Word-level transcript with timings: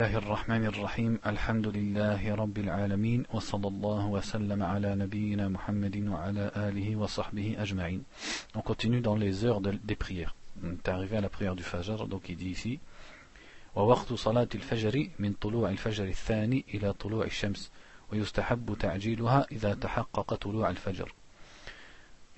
الله 0.00 0.18
الرحمن 0.18 0.64
الرحيم 0.66 1.20
الحمد 1.26 1.66
لله 1.66 2.34
رب 2.34 2.58
العالمين 2.58 3.24
وصلى 3.32 3.68
الله 3.68 4.06
وسلم 4.06 4.62
على 4.62 4.94
نبينا 4.94 5.48
محمد 5.48 5.96
وعلى 6.08 6.50
آله 6.56 6.96
وصحبه 6.96 7.56
أجمعين 7.58 8.04
On 8.54 8.62
continue 8.62 9.02
dans 9.02 9.14
les 9.14 9.44
heures 9.44 9.60
de, 9.60 9.72
des 9.84 9.96
prières. 9.96 10.34
On 10.64 10.72
est 10.72 10.88
arrivé 10.88 11.18
à 11.18 11.20
la 11.20 11.28
prière 11.28 11.54
du 11.54 11.62
Fajr, 11.62 12.06
donc 12.08 12.30
il 12.30 12.36
dit 12.36 12.48
ici 12.48 12.78
ووقت 13.76 14.12
صلاة 14.12 14.48
الفجر 14.54 15.08
من 15.18 15.32
طلوع 15.32 15.70
الفجر 15.70 16.04
الثاني 16.04 16.64
إلى 16.74 16.92
طلوع 16.92 17.24
الشمس 17.24 17.70
ويستحب 18.12 18.76
تعجيلها 18.80 19.46
إذا 19.52 19.74
تحقق 19.74 20.34
طلوع 20.34 20.70
الفجر 20.70 21.12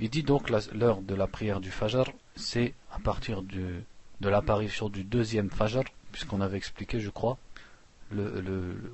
Il 0.00 0.10
dit 0.10 0.24
donc 0.24 0.50
l'heure 0.50 1.00
de 1.00 1.14
la 1.14 1.28
prière 1.28 1.60
du 1.60 1.70
Fajr, 1.70 2.06
c'est 2.34 2.74
à 2.90 2.98
partir 2.98 3.42
du, 3.42 3.84
de 4.20 4.28
l'apparition 4.28 4.88
du 4.88 5.04
deuxième 5.04 5.48
Fajr, 5.48 5.84
puisqu'on 6.10 6.40
avait 6.40 6.56
expliqué, 6.56 6.98
je 6.98 7.10
crois, 7.10 7.38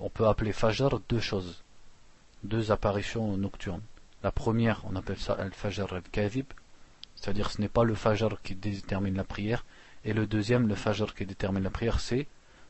on 0.01 0.11
peut 0.11 0.27
appeler 0.27 0.53
Fajr 0.53 1.01
deux 1.09 1.21
choses, 1.21 1.63
deux 2.43 2.71
apparitions 2.71 3.37
nocturnes. 3.37 3.83
La 4.23 4.33
première, 4.33 4.83
on 4.85 4.97
appelle 4.97 5.19
ça 5.19 5.35
Al-Fajr 5.35 5.93
al-Kadhib, 5.93 6.47
c'est-à-dire 7.17 7.51
ce 7.51 7.61
n'est 7.61 7.69
pas 7.69 7.85
le 7.85 7.95
Fajr 7.95 8.41
qui 8.43 8.55
détermine 8.55 9.17
la 9.17 9.25
prière, 9.25 9.65
et 10.05 10.13
le 10.13 10.27
deuxième, 10.27 10.69
le 10.69 10.75
Fajr 10.75 11.15
qui 11.15 11.27
détermine 11.27 11.63
la 11.63 11.71
prière, 11.71 12.01
c'est 12.01 12.27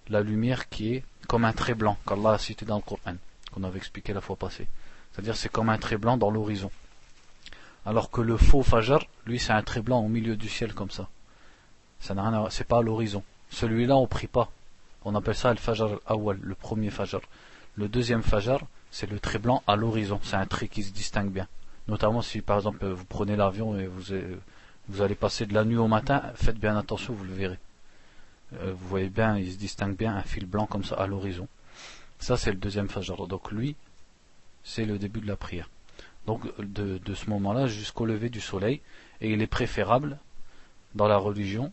la 0.08 0.20
lumière 0.20 0.68
qui 0.68 0.94
est 0.94 1.04
comme 1.26 1.44
un 1.44 1.52
trait 1.52 1.74
blanc, 1.74 1.98
qu'Allah 2.06 2.32
a 2.32 2.38
cité 2.38 2.64
dans 2.64 2.76
le 2.76 2.82
Coran, 2.82 3.16
qu'on 3.52 3.64
avait 3.64 3.78
expliqué 3.78 4.12
la 4.12 4.20
fois 4.20 4.36
passée. 4.36 4.66
C'est-à-dire 5.12 5.36
c'est 5.36 5.48
comme 5.48 5.68
un 5.68 5.78
trait 5.78 5.98
blanc 5.98 6.16
dans 6.16 6.30
l'horizon. 6.30 6.70
Alors 7.84 8.10
que 8.10 8.20
le 8.20 8.36
faux 8.36 8.62
Fajr, 8.62 9.06
lui, 9.26 9.38
c'est 9.38 9.52
un 9.52 9.62
trait 9.62 9.80
blanc 9.80 10.00
au 10.00 10.08
milieu 10.08 10.36
du 10.36 10.48
ciel 10.48 10.74
comme 10.74 10.90
ça. 10.90 11.08
Ça 12.00 12.14
n'a 12.14 12.28
rien 12.28 12.50
c'est 12.50 12.66
pas 12.66 12.82
l'horizon. 12.82 13.22
Celui-là, 13.50 13.96
on 13.96 14.06
prie 14.06 14.26
pas. 14.26 14.50
On 15.04 15.14
appelle 15.14 15.34
ça 15.34 15.50
le 15.50 15.58
Fajr 15.58 16.00
awal 16.06 16.38
le 16.42 16.54
premier 16.54 16.90
Fajr. 16.90 17.20
Le 17.76 17.88
deuxième 17.88 18.22
Fajr, 18.22 18.58
c'est 18.90 19.08
le 19.08 19.20
trait 19.20 19.38
blanc 19.38 19.62
à 19.66 19.76
l'horizon. 19.76 20.20
C'est 20.22 20.36
un 20.36 20.46
trait 20.46 20.68
qui 20.68 20.82
se 20.82 20.92
distingue 20.92 21.30
bien. 21.30 21.46
Notamment 21.86 22.22
si 22.22 22.40
par 22.40 22.58
exemple 22.58 22.86
vous 22.86 23.04
prenez 23.04 23.36
l'avion 23.36 23.78
et 23.78 23.86
vous, 23.86 24.14
vous 24.88 25.02
allez 25.02 25.14
passer 25.14 25.46
de 25.46 25.54
la 25.54 25.64
nuit 25.64 25.76
au 25.76 25.88
matin, 25.88 26.22
faites 26.34 26.58
bien 26.58 26.76
attention, 26.76 27.14
vous 27.14 27.24
le 27.24 27.32
verrez. 27.32 27.58
Euh, 28.54 28.72
vous 28.72 28.88
voyez 28.88 29.10
bien, 29.10 29.36
il 29.36 29.52
se 29.52 29.58
distingue 29.58 29.96
bien 29.96 30.14
un 30.16 30.22
fil 30.22 30.46
blanc 30.46 30.66
comme 30.66 30.84
ça 30.84 30.96
à 30.96 31.06
l'horizon. 31.06 31.48
Ça 32.18 32.36
c'est 32.36 32.50
le 32.50 32.58
deuxième 32.58 32.88
Fajr. 32.88 33.26
Donc 33.26 33.52
lui, 33.52 33.76
c'est 34.64 34.84
le 34.84 34.98
début 34.98 35.20
de 35.20 35.26
la 35.26 35.36
prière. 35.36 35.68
Donc 36.26 36.42
de, 36.58 37.14
ce 37.14 37.30
moment-là 37.30 37.66
jusqu'au 37.68 38.04
lever 38.04 38.28
du 38.28 38.40
soleil. 38.40 38.80
Et 39.20 39.32
il 39.32 39.40
est 39.40 39.46
préférable 39.46 40.18
dans 40.94 41.08
la 41.08 41.16
religion 41.16 41.72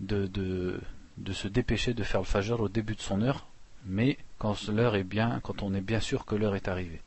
de, 0.00 0.80
de 1.17 1.33
se 1.33 1.47
dépêcher 1.47 1.93
de 1.93 2.03
faire 2.03 2.21
le 2.21 2.25
fajr 2.25 2.59
au 2.59 2.69
début 2.69 2.95
de 2.95 3.01
son 3.01 3.21
heure, 3.21 3.47
mais 3.85 4.17
quand 4.37 4.67
l'heure 4.67 4.95
est 4.95 5.03
bien, 5.03 5.39
quand 5.43 5.61
on 5.63 5.73
est 5.73 5.81
bien 5.81 5.99
sûr 5.99 6.25
que 6.25 6.35
l'heure 6.35 6.55
est 6.55 6.67
arrivée. 6.67 7.01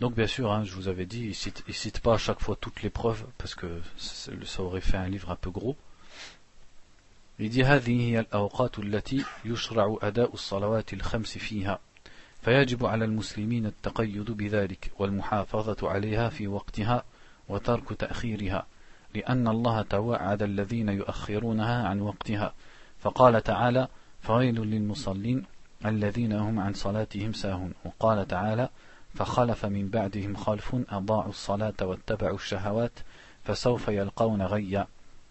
Donc 0.00 0.14
bien 0.14 0.26
sûr, 0.26 0.50
hein, 0.50 0.64
je 0.64 0.74
vous 0.74 0.88
avais 0.88 1.06
dit, 1.06 1.26
il 1.26 1.34
cite, 1.34 1.62
cite 1.70 2.00
pas 2.00 2.14
à 2.14 2.18
chaque 2.18 2.40
fois 2.40 2.56
toutes 2.60 2.82
les 2.82 2.90
preuves 2.90 3.24
parce 3.38 3.54
que 3.54 3.80
ça 3.96 4.62
aurait 4.62 4.80
fait 4.80 4.96
un 4.96 5.08
livre 5.08 5.30
un 5.30 5.36
peu 5.36 5.50
gros. 5.50 5.76
Il 7.38 7.50
dit 7.50 7.64
هذه 7.64 8.00
هي 8.00 8.20
الأوقات 8.20 8.78
التي 8.78 9.24
يشرع 9.44 9.98
أداء 10.02 10.34
الصلوات 10.34 10.92
الخمس 10.92 11.38
فيها 11.38 11.78
فيجب 12.42 12.86
على 12.86 13.04
المسلمين 13.04 13.66
التقيد 13.66 14.30
بذلك 14.30 14.90
والمحافظة 14.98 15.90
عليها 15.90 16.28
في 16.28 16.48
وقتها 16.48 17.04
وترك 17.48 17.88
تأخيرها 17.88 18.66
لأن 19.17 19.47
الله 19.47 19.81
توعد 19.81 20.43
الذين 20.43 20.89
يؤخرونها 20.89 21.87
عن 21.87 22.01
وقتها. 22.01 22.53
فقال 22.99 23.43
تعالى 23.43 23.87
فويل 24.21 24.55
للمصلين 24.55 25.43
الذين 25.85 26.33
هم 26.33 26.59
عن 26.59 26.73
صلاتهم 26.73 27.33
ساهون 27.33 27.73
وقال 27.85 28.27
تعالى 28.27 28.69
فخلف 29.13 29.65
من 29.65 29.89
بعدهم 29.89 30.35
خلف 30.35 30.75
أضاعوا 30.89 31.29
الصلاة 31.29 31.73
واتبعوا 31.81 32.35
الشهوات 32.35 32.91
فسوف 33.43 33.87
يلقون 33.87 34.41
غيا. 34.41 34.87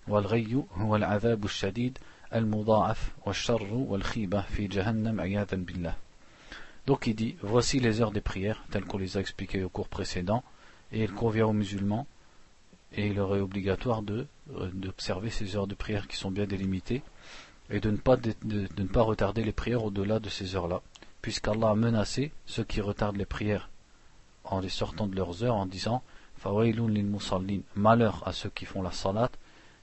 والغي 0.08 0.64
هو 0.74 0.96
العذاب 0.96 1.44
الشديد 1.44 1.98
المضاعف 2.34 3.10
والشر 3.26 3.74
والخيبة 3.74 4.40
في 4.40 4.66
جهنم 4.66 5.20
عياذا 5.20 5.56
بالله 5.56 5.94
Donc 6.86 7.08
il 7.08 7.16
dit, 7.16 7.34
voici 7.42 7.80
les 7.80 8.00
heures 8.00 8.12
des 8.12 8.20
prières, 8.20 8.64
telles 8.70 8.84
qu'on 8.84 8.98
les 8.98 9.16
a 9.16 9.20
expliquées 9.20 9.64
au 9.64 9.68
cours 9.68 9.88
précédent, 9.88 10.44
et 10.92 11.02
il 11.02 11.12
convient 11.12 11.46
aux 11.46 11.52
musulmans 11.52 12.06
et 12.92 13.06
il 13.06 13.14
leur 13.14 13.34
est 13.36 13.40
obligatoire 13.40 14.02
de 14.02 14.26
euh, 14.54 14.70
d'observer 14.72 15.30
ces 15.30 15.56
heures 15.56 15.66
de 15.66 15.74
prière 15.74 16.06
qui 16.06 16.16
sont 16.16 16.30
bien 16.30 16.46
délimitées 16.46 17.02
et 17.70 17.80
de 17.80 17.90
ne 17.90 17.96
pas, 17.96 18.16
de, 18.16 18.34
ne 18.44 18.86
pas 18.86 19.02
retarder 19.02 19.42
les 19.42 19.52
prières 19.52 19.84
au-delà 19.84 20.20
de 20.20 20.28
ces 20.28 20.54
heures-là, 20.54 20.82
puisqu'Allah 21.20 21.70
a 21.70 21.74
menacé 21.74 22.32
ceux 22.46 22.62
qui 22.62 22.80
retardent 22.80 23.16
les 23.16 23.26
prières 23.26 23.70
en 24.44 24.60
les 24.60 24.68
sortant 24.68 25.08
de 25.08 25.16
leurs 25.16 25.42
heures 25.42 25.56
en 25.56 25.66
disant 25.66 26.02
malheur 27.74 28.22
à 28.26 28.32
ceux 28.32 28.50
qui 28.50 28.66
font 28.66 28.82
la 28.82 28.92
salat 28.92 29.30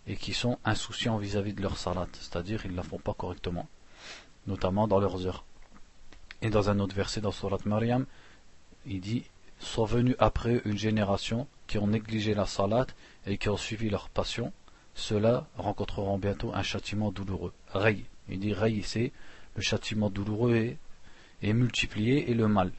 et 0.08 0.16
qui 0.16 0.34
sont 0.34 0.58
insouciants 0.64 1.18
vis-à-vis 1.18 1.54
de 1.54 1.62
leur 1.62 1.78
salat, 1.78 2.08
c'est-à-dire 2.14 2.66
ils 2.66 2.72
ne 2.72 2.78
la 2.78 2.84
font 2.84 3.00
pas 3.00 3.14
correctement, 3.14 3.68
notamment 4.48 4.88
dans 4.88 5.00
leurs 5.00 5.26
heures. 5.26 5.44
Et 6.42 6.50
dans 6.50 6.70
un 6.70 6.80
autre 6.80 6.96
verset 6.96 7.22
dans 7.22 7.32
Surat 7.32 7.60
Maryam, 7.66 8.06
il 8.86 9.02
dit 9.02 9.24
Soit 9.60 9.86
venus 9.86 10.16
après 10.20 10.62
une 10.66 10.78
génération 10.78 11.48
qui 11.67 11.79
ont 11.79 11.87
négligé 11.87 12.35
la 12.35 12.47
salat 12.47 12.87
et 13.27 13.39
qui 13.39 13.49
ont 13.49 13.57
suivi 13.57 13.91
leur 13.91 14.09
passion, 14.09 14.53
ceux-là 14.95 15.47
rencontreront 15.57 16.19
bientôt 16.19 16.53
un 16.55 16.63
châtiment 16.63 17.13
douloureux. 17.13 17.53
Ray. 17.73 18.05
Il 18.29 18.41
dit 18.41 18.53
Ray, 18.53 18.83
c'est 18.83 19.13
le 19.55 19.63
châtiment 19.63 20.11
douloureux 20.11 20.57
et, 20.57 20.79
et 21.43 21.53
multiplié 21.53 22.31
et 22.31 22.35
le 22.35 22.49
mal. 22.49 22.73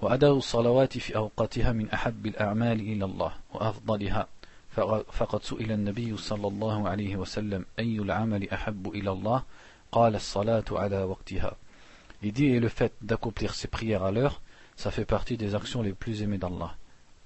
وأداء 0.00 0.36
الصلوات 0.36 0.98
في 0.98 1.16
أوقاتها 1.16 1.72
من 1.72 1.90
أحب 1.90 2.26
الأعمال 2.26 2.80
إلى 2.80 3.04
الله 3.04 3.32
وأفضلها 3.54 4.26
فقد 5.12 5.42
سئل 5.42 5.72
النبي 5.72 6.16
صلى 6.16 6.48
الله 6.48 6.88
عليه 6.88 7.16
وسلم 7.16 7.64
أي 7.78 7.98
العمل 7.98 8.50
أحب 8.50 8.88
إلى 8.94 9.10
الله 9.10 9.42
قال 9.92 10.14
الصلاة 10.14 10.64
على 10.70 11.02
وقتها 11.02 11.56
Il 12.22 12.32
dit 12.32 12.46
et 12.46 12.60
le 12.60 12.68
fait 12.68 12.92
d'accomplir 13.00 13.54
ses 13.54 13.68
prières 13.68 14.02
à 14.02 14.10
l'heure, 14.10 14.40
ça 14.76 14.90
fait 14.90 15.04
partie 15.04 15.36
des 15.36 15.54
actions 15.54 15.82
les 15.82 15.92
plus 15.92 16.22
aimées 16.22 16.38
d'Allah. 16.38 16.76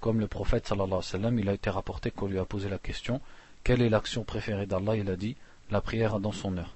Comme 0.01 0.21
le 0.21 0.27
prophète 0.27 0.67
sallallahu 0.67 0.89
alayhi 0.89 0.97
wa 0.97 1.03
sallam, 1.03 1.39
il 1.39 1.49
a 1.49 1.53
été 1.53 1.71
rapporté 1.71 2.11
qu'on 2.11 2.27
lui 2.27 2.39
a 2.39 2.45
posé 2.45 2.69
la 2.69 2.79
question 2.79 3.21
quelle 3.65 3.83
est 3.83 3.89
l'action 3.89 4.25
préférée 4.25 4.67
d'Allah 4.67 4.97
Il 4.97 5.09
a 5.09 5.17
dit 5.17 5.37
la 5.71 5.81
prière 5.81 6.19
dans 6.19 6.33
son 6.33 6.57
heure. 6.59 6.75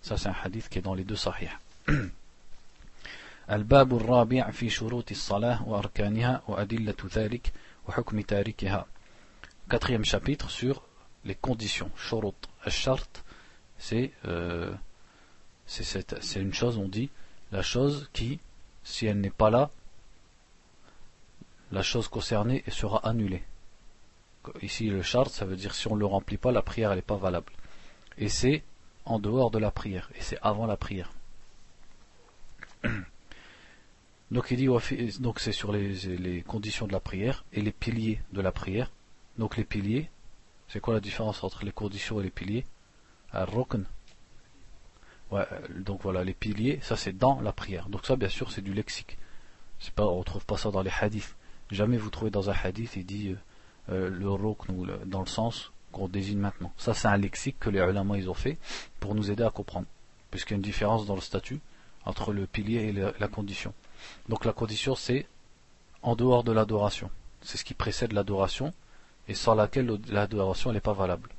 Ça, 0.00 0.16
c'est 0.16 0.28
un 0.28 0.36
hadith 0.42 0.68
qui 0.68 0.78
est 0.78 0.82
dans 0.82 0.94
les 0.94 1.04
deux 1.04 1.16
sahih. 1.16 1.50
الباب 3.50 3.96
الرابع 3.96 4.50
في 4.50 4.70
شروط 4.70 5.10
الصلاة 5.10 5.68
وأركانها 5.68 6.42
وأدلة 6.48 6.96
ذلك 7.14 7.52
وحكم 7.88 8.20
تاركها 8.20 8.86
Quatrième 9.68 10.04
chapitre 10.04 10.50
sur 10.50 10.82
les 11.24 11.34
conditions. 11.34 11.90
Shurut. 11.96 12.34
Al-shart, 12.64 13.24
c'est 13.78 14.12
euh, 14.24 14.72
c'est 15.66 16.40
une 16.40 16.54
chose, 16.54 16.78
on 16.78 16.88
dit, 16.88 17.10
la 17.50 17.62
chose 17.62 18.08
qui, 18.12 18.38
si 18.84 19.06
elle 19.06 19.20
n'est 19.20 19.30
pas 19.30 19.50
là, 19.50 19.70
la 21.71 21.81
chose 21.81 22.07
concernée 22.07 22.63
sera 22.67 23.07
annulée. 23.07 23.43
Ici, 24.61 24.89
le 24.89 25.01
chart, 25.01 25.29
ça 25.29 25.45
veut 25.45 25.55
dire 25.55 25.73
si 25.75 25.87
on 25.87 25.95
ne 25.95 25.99
le 25.99 26.05
remplit 26.05 26.37
pas, 26.37 26.51
la 26.51 26.61
prière 26.61 26.95
n'est 26.95 27.01
pas 27.01 27.15
valable. 27.15 27.51
Et 28.17 28.29
c'est 28.29 28.63
en 29.05 29.19
dehors 29.19 29.51
de 29.51 29.59
la 29.59 29.71
prière, 29.71 30.09
et 30.15 30.21
c'est 30.21 30.39
avant 30.41 30.65
la 30.65 30.77
prière. 30.77 31.11
Donc 34.31 34.49
il 34.49 34.57
dit 34.57 34.67
donc 35.19 35.39
c'est 35.41 35.51
sur 35.51 35.73
les, 35.73 36.41
conditions 36.47 36.87
de 36.87 36.93
la 36.93 37.01
prière 37.01 37.43
et 37.51 37.61
les 37.61 37.73
piliers 37.73 38.21
de 38.31 38.39
la 38.39 38.53
prière. 38.53 38.89
Donc 39.37 39.57
les 39.57 39.65
piliers, 39.65 40.09
c'est 40.69 40.79
quoi 40.79 40.93
la 40.93 41.01
différence 41.01 41.43
entre 41.43 41.65
les 41.65 41.73
conditions 41.73 42.21
et 42.21 42.23
les 42.23 42.29
piliers? 42.29 42.65
Al-Rukn. 43.33 43.83
Ouais, 45.31 45.45
donc 45.75 46.01
voilà, 46.03 46.23
les 46.23 46.33
piliers, 46.33 46.79
ça 46.81 46.95
c'est 46.95 47.11
dans 47.11 47.41
la 47.41 47.51
prière. 47.51 47.89
Donc 47.89 48.05
ça 48.05 48.15
bien 48.15 48.29
sûr 48.29 48.53
c'est 48.53 48.61
du 48.61 48.73
lexique. 48.73 49.17
C'est 49.79 49.93
pas, 49.93 50.05
on 50.05 50.23
trouve 50.23 50.45
pas 50.45 50.57
ça 50.57 50.71
dans 50.71 50.81
les 50.81 50.91
hadiths. 51.01 51.35
Jamais 51.71 51.97
vous 51.97 52.09
trouvez 52.09 52.31
dans 52.31 52.49
un 52.49 52.55
hadith, 52.63 52.95
il 52.97 53.05
dit 53.05 53.29
euh, 53.29 53.37
euh, 53.89 54.09
le 54.09 54.29
rukn 54.29 54.71
ou 54.75 54.85
dans 55.05 55.21
le 55.21 55.27
sens 55.27 55.71
qu'on 55.91 56.07
désigne 56.07 56.39
maintenant. 56.39 56.71
Ça, 56.77 56.93
c'est 56.93 57.07
un 57.07 57.17
lexique 57.17 57.59
que 57.59 57.69
les 57.69 57.79
ulama 57.79 58.17
ils 58.17 58.29
ont 58.29 58.35
fait 58.35 58.57
pour 58.99 59.15
nous 59.15 59.31
aider 59.31 59.43
à 59.43 59.49
comprendre. 59.49 59.87
Puisqu'il 60.29 60.53
y 60.53 60.55
a 60.55 60.57
une 60.57 60.61
différence 60.61 61.05
dans 61.05 61.15
le 61.15 61.21
statut 61.21 61.59
entre 62.05 62.33
le 62.33 62.45
pilier 62.45 62.87
et 62.87 62.91
la, 62.91 63.27
condition. 63.27 63.73
Donc 64.27 64.45
la 64.45 64.53
condition, 64.53 64.95
c'est 64.95 65.27
en 66.01 66.15
dehors 66.15 66.43
de 66.43 66.51
l'adoration. 66.51 67.09
C'est 67.41 67.57
ce 67.57 67.65
qui 67.65 67.73
précède 67.73 68.13
l'adoration 68.13 68.73
et 69.27 69.33
sans 69.33 69.55
laquelle 69.55 69.99
l'adoration 70.09 70.71
n'est 70.71 70.79
pas 70.79 70.93
valable. 70.93 71.29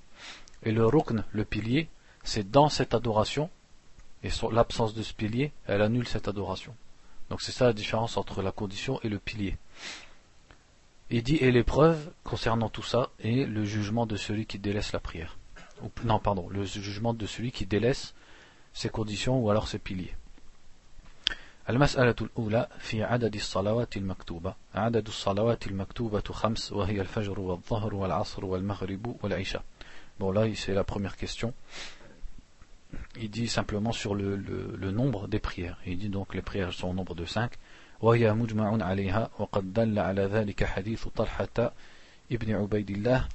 Et 0.62 0.72
le 0.72 0.86
rukn, 0.86 1.24
le 1.32 1.44
pilier, 1.44 1.88
c'est 2.22 2.50
dans 2.50 2.68
cette 2.68 2.94
adoration 2.94 3.50
et 4.22 4.30
l'absence 4.52 4.94
de 4.94 5.02
ce 5.02 5.12
pilier, 5.12 5.52
elle 5.66 5.82
annule 5.82 6.06
cette 6.06 6.28
adoration. 6.28 6.74
Donc 7.28 7.40
c'est 7.40 7.52
ça 7.52 7.66
la 7.66 7.72
différence 7.72 8.16
entre 8.16 8.42
la 8.42 8.52
condition 8.52 9.00
et 9.02 9.08
le 9.08 9.18
pilier. 9.18 9.56
Il 11.11 11.23
dit 11.23 11.37
et 11.37 11.51
l'épreuve 11.51 12.11
concernant 12.23 12.69
tout 12.69 12.83
ça 12.83 13.09
est 13.19 13.45
le 13.45 13.63
jugement 13.63 14.05
de 14.05 14.17
celui 14.17 14.45
qui 14.45 14.59
délaisse 14.59 14.91
la 14.91 14.99
prière. 14.99 15.37
non, 16.03 16.19
pardon, 16.19 16.49
le 16.49 16.63
jugement 16.65 17.13
de 17.13 17.25
celui 17.25 17.51
qui 17.51 17.65
délaisse 17.65 18.13
ses 18.73 18.89
conditions 18.89 19.39
ou 19.39 19.49
alors 19.49 19.67
ses 19.67 19.79
piliers. 19.79 20.15
المسألة 21.69 22.15
الأولى 22.21 22.67
في 22.79 23.03
عدد 23.03 23.35
الصلوات 23.35 23.97
المكتوبة 23.97 24.53
عدد 24.75 25.07
الصلوات 25.07 25.67
المكتوبة 25.67 26.23
خمس 26.31 26.71
وهي 26.71 27.01
الفجر 27.01 27.39
والظهر 27.39 27.95
والعصر 27.95 28.45
والمغرب 28.45 29.15
والعشاء 29.23 29.63
Bon 30.19 30.31
là 30.31 30.47
c'est 30.55 30.73
la 30.73 30.83
première 30.83 31.15
question. 31.15 31.53
Il 33.19 33.29
dit 33.29 33.47
simplement 33.47 33.91
sur 33.91 34.15
le, 34.15 34.35
le, 34.35 34.75
le 34.75 34.91
nombre 34.91 35.27
des 35.27 35.39
prières. 35.39 35.77
Il 35.85 35.97
dit 35.99 36.09
donc 36.09 36.33
les 36.33 36.41
prières 36.41 36.73
sont 36.73 36.87
au 36.89 36.93
nombre 36.93 37.13
de 37.13 37.25
cinq. 37.25 37.51
وهي 38.02 38.32
مجمع 38.32 38.84
عليها 38.84 39.30
وقد 39.38 39.72
دل 39.72 39.98
على 39.98 40.22
ذلك 40.22 40.64
حديث 40.64 41.08
طلحة 41.08 41.72
ابن 42.32 42.54
عبيد 42.54 42.90
الله 42.90 43.28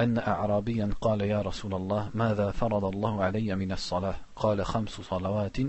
أن 0.00 0.18
أعرابيا 0.18 0.90
قال 1.00 1.20
يا 1.20 1.42
رسول 1.42 1.74
الله 1.74 2.10
ماذا 2.14 2.50
فرض 2.50 2.84
الله 2.84 3.24
علي 3.24 3.54
من 3.54 3.72
الصلاة 3.72 4.14
قال 4.36 4.66
خمس 4.66 4.90
صلوات 4.90 5.60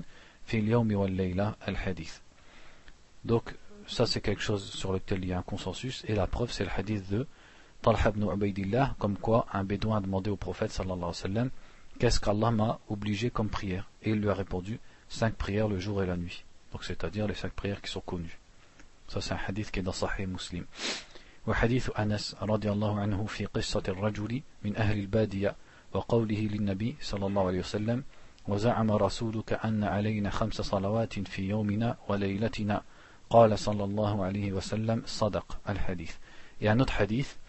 donc 3.26 3.56
ça 3.86 4.06
c'est 4.08 4.22
quelque 4.22 4.42
chose 4.42 4.64
sur 4.64 4.94
lequel 4.94 5.24
il 5.24 5.30
y 5.30 5.34
a 5.34 5.38
un 5.38 5.44
consensus 5.44 6.04
et 6.08 6.16
la 6.16 6.26
preuve 6.26 6.52
c'est 6.52 6.64
le 6.64 6.72
hadith 6.76 7.08
de 7.12 7.28
Talha 7.84 8.10
ibn 8.10 8.24
Ubaidillah 8.24 8.96
comme 8.98 9.18
quoi 9.18 9.46
un 9.54 9.64
bédouin 9.64 9.98
a 9.98 10.02
demandé 10.02 10.32
au 10.32 10.38
prophète 10.38 10.72
sallallahu 10.72 10.98
alayhi 10.98 11.08
wa 11.08 11.14
sallam 11.14 11.50
qu'est-ce 12.00 12.20
qu'Allah 12.20 12.50
m'a 12.50 12.80
obligé 12.90 13.30
comme 13.30 13.50
prière 13.50 13.90
et 14.02 14.10
il 14.10 14.20
lui 14.22 14.30
a 14.30 14.34
répondu 14.34 14.80
cinq 15.08 15.36
prières 15.36 15.68
le 15.68 15.78
jour 15.80 16.02
et 16.02 16.08
la 16.08 16.18
nuit 16.18 16.46
donc 16.72 16.84
c'est-à-dire 16.84 17.28
les 17.28 17.36
cinq 17.36 17.54
prières 17.54 17.82
qui 17.82 17.92
sont 17.92 18.02
connues 18.02 18.40
ça 19.08 19.22
c'est 19.22 19.34
un 19.34 19.40
hadith 19.48 19.72
qui 19.72 19.80
est 19.80 19.84
dans 19.84 19.94
Sahih 19.94 20.28
Muslim 20.28 20.66
وحديث 21.48 21.90
أنس 22.00 22.36
رضي 22.42 22.72
الله 22.72 23.00
عنه 23.00 23.26
في 23.26 23.46
قصة 23.46 23.84
الرجل 23.88 24.42
من 24.64 24.78
أهل 24.78 25.00
البادية 25.00 25.56
وقوله 25.94 26.40
للنبي 26.40 26.96
صلى 27.02 27.26
الله 27.26 27.48
عليه 27.48 27.60
وسلم 27.60 28.04
وزعم 28.48 28.92
رسولك 28.92 29.54
أن 29.54 29.84
علينا 29.84 30.30
خمس 30.30 30.62
صلوات 30.62 31.20
في 31.20 31.50
يومنا 31.50 31.98
وليلتنا 32.08 32.84
قال 33.30 33.60
صلى 33.60 33.84
الله 33.84 34.26
عليه 34.26 34.52
وسلم 34.52 35.04
صدق 35.06 35.58
الحديث 35.70 36.16
a 36.62 36.72
un 36.72 36.80
autre 36.82 37.00
hadith, 37.00 37.40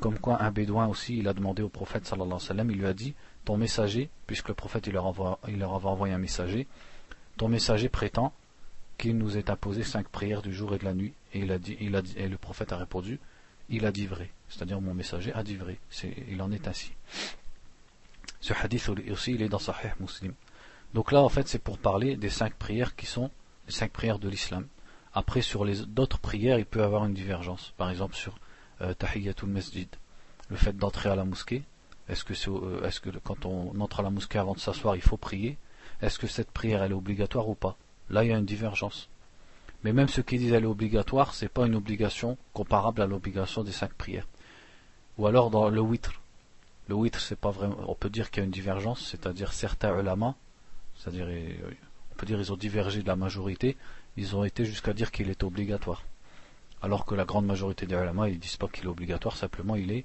comme 0.00 0.18
quoi 0.18 0.42
un 0.42 0.50
bédouin 0.50 0.88
aussi, 0.88 1.18
il 1.18 1.28
a 1.28 1.32
demandé 1.32 1.62
au 1.62 1.68
prophète 1.68 2.04
sallallahu 2.04 2.26
alayhi 2.26 2.42
wa 2.42 2.48
sallam, 2.48 2.70
il 2.72 2.78
lui 2.78 2.86
a 2.86 2.92
dit, 2.92 3.14
ton 3.44 3.56
messager, 3.56 4.10
puisque 4.26 4.48
le 4.48 4.54
prophète 4.54 4.88
il 4.88 4.94
leur, 4.94 5.06
envoie, 5.06 5.38
il 5.46 5.60
leur 5.60 5.74
avait 5.74 5.86
envoyé 5.86 6.12
un 6.12 6.18
messager, 6.18 6.66
ton 7.36 7.48
messager 7.48 7.88
prétend 7.88 8.32
qu'il 8.98 9.16
nous 9.18 9.36
est 9.36 9.50
imposé 9.50 9.82
cinq 9.82 10.08
prières 10.08 10.42
du 10.42 10.52
jour 10.52 10.74
et 10.74 10.78
de 10.78 10.84
la 10.84 10.94
nuit. 10.94 11.14
Et, 11.32 11.40
il 11.40 11.52
a 11.52 11.58
dit, 11.58 11.76
et 12.16 12.28
le 12.28 12.38
prophète 12.38 12.72
a 12.72 12.76
répondu, 12.76 13.20
il 13.68 13.84
a 13.84 13.92
dit 13.92 14.06
vrai. 14.06 14.30
C'est-à-dire 14.48 14.80
mon 14.80 14.94
messager 14.94 15.32
a 15.32 15.42
dit 15.42 15.56
vrai. 15.56 15.78
il 16.28 16.40
en 16.40 16.52
est 16.52 16.68
ainsi. 16.68 16.92
Ce 18.40 18.52
hadith 18.52 18.88
aussi, 19.10 19.34
il 19.34 19.42
est 19.42 19.48
dans 19.48 19.58
Sahih 19.58 19.92
Muslim. 19.98 20.32
Donc 20.94 21.12
là, 21.12 21.22
en 21.22 21.28
fait, 21.28 21.48
c'est 21.48 21.58
pour 21.58 21.78
parler 21.78 22.16
des 22.16 22.30
cinq 22.30 22.54
prières 22.54 22.94
qui 22.94 23.06
sont 23.06 23.30
les 23.66 23.72
cinq 23.72 23.90
prières 23.90 24.18
de 24.18 24.28
l'islam. 24.28 24.66
Après, 25.14 25.42
sur 25.42 25.64
les 25.64 25.84
d'autres 25.84 26.18
prières, 26.18 26.58
il 26.58 26.66
peut 26.66 26.80
y 26.80 26.82
avoir 26.82 27.04
une 27.06 27.14
divergence. 27.14 27.72
Par 27.76 27.90
exemple, 27.90 28.14
sur 28.14 28.38
euh, 28.82 28.94
Tahiyyatul 28.94 29.48
Masjid, 29.48 29.88
le 30.48 30.56
fait 30.56 30.76
d'entrer 30.76 31.08
à 31.08 31.16
la 31.16 31.24
mosquée. 31.24 31.64
Est-ce 32.08 32.22
que, 32.24 32.34
euh, 32.50 32.86
est, 32.86 33.00
que 33.00 33.10
quand 33.18 33.46
on 33.46 33.78
entre 33.80 34.00
à 34.00 34.02
la 34.04 34.10
mosquée 34.10 34.38
avant 34.38 34.54
de 34.54 34.60
s'asseoir, 34.60 34.94
il 34.94 35.02
faut 35.02 35.16
prier? 35.16 35.58
Est-ce 36.02 36.18
que 36.18 36.26
cette 36.26 36.50
prière, 36.50 36.82
elle 36.82 36.92
est 36.92 36.94
obligatoire 36.94 37.48
ou 37.48 37.54
pas? 37.54 37.76
Là, 38.10 38.24
il 38.24 38.30
y 38.30 38.32
a 38.32 38.38
une 38.38 38.44
divergence. 38.44 39.08
Mais 39.84 39.92
même 39.92 40.08
ceux 40.08 40.22
qui 40.22 40.38
disent 40.38 40.52
qu'elle 40.52 40.64
est 40.64 40.66
obligatoire, 40.66 41.34
c'est 41.34 41.48
pas 41.48 41.66
une 41.66 41.74
obligation 41.74 42.38
comparable 42.52 43.02
à 43.02 43.06
l'obligation 43.06 43.62
des 43.62 43.72
cinq 43.72 43.92
prières. 43.94 44.26
Ou 45.18 45.26
alors 45.26 45.50
dans 45.50 45.68
le 45.68 45.80
witr. 45.80 46.20
Le 46.88 46.94
witr, 46.94 47.20
c'est 47.20 47.38
pas 47.38 47.50
vraiment. 47.50 47.76
On 47.88 47.94
peut 47.94 48.10
dire 48.10 48.30
qu'il 48.30 48.40
y 48.40 48.42
a 48.42 48.44
une 48.44 48.50
divergence, 48.50 49.04
c'est-à-dire 49.06 49.52
certains 49.52 49.98
ulama 49.98 50.34
c'est-à-dire, 50.96 51.28
on 52.12 52.14
peut 52.16 52.26
dire 52.26 52.40
ils 52.40 52.52
ont 52.52 52.56
divergé 52.56 53.02
de 53.02 53.06
la 53.06 53.16
majorité, 53.16 53.76
ils 54.16 54.34
ont 54.34 54.44
été 54.44 54.64
jusqu'à 54.64 54.92
dire 54.92 55.10
qu'il 55.10 55.30
est 55.30 55.42
obligatoire. 55.42 56.04
Alors 56.82 57.06
que 57.06 57.14
la 57.14 57.24
grande 57.24 57.46
majorité 57.46 57.86
des 57.86 57.94
ulama, 57.94 58.28
ils 58.28 58.38
disent 58.38 58.56
pas 58.56 58.68
qu'il 58.68 58.84
est 58.84 58.88
obligatoire, 58.88 59.36
simplement 59.36 59.76
il 59.76 59.92
est 59.92 60.04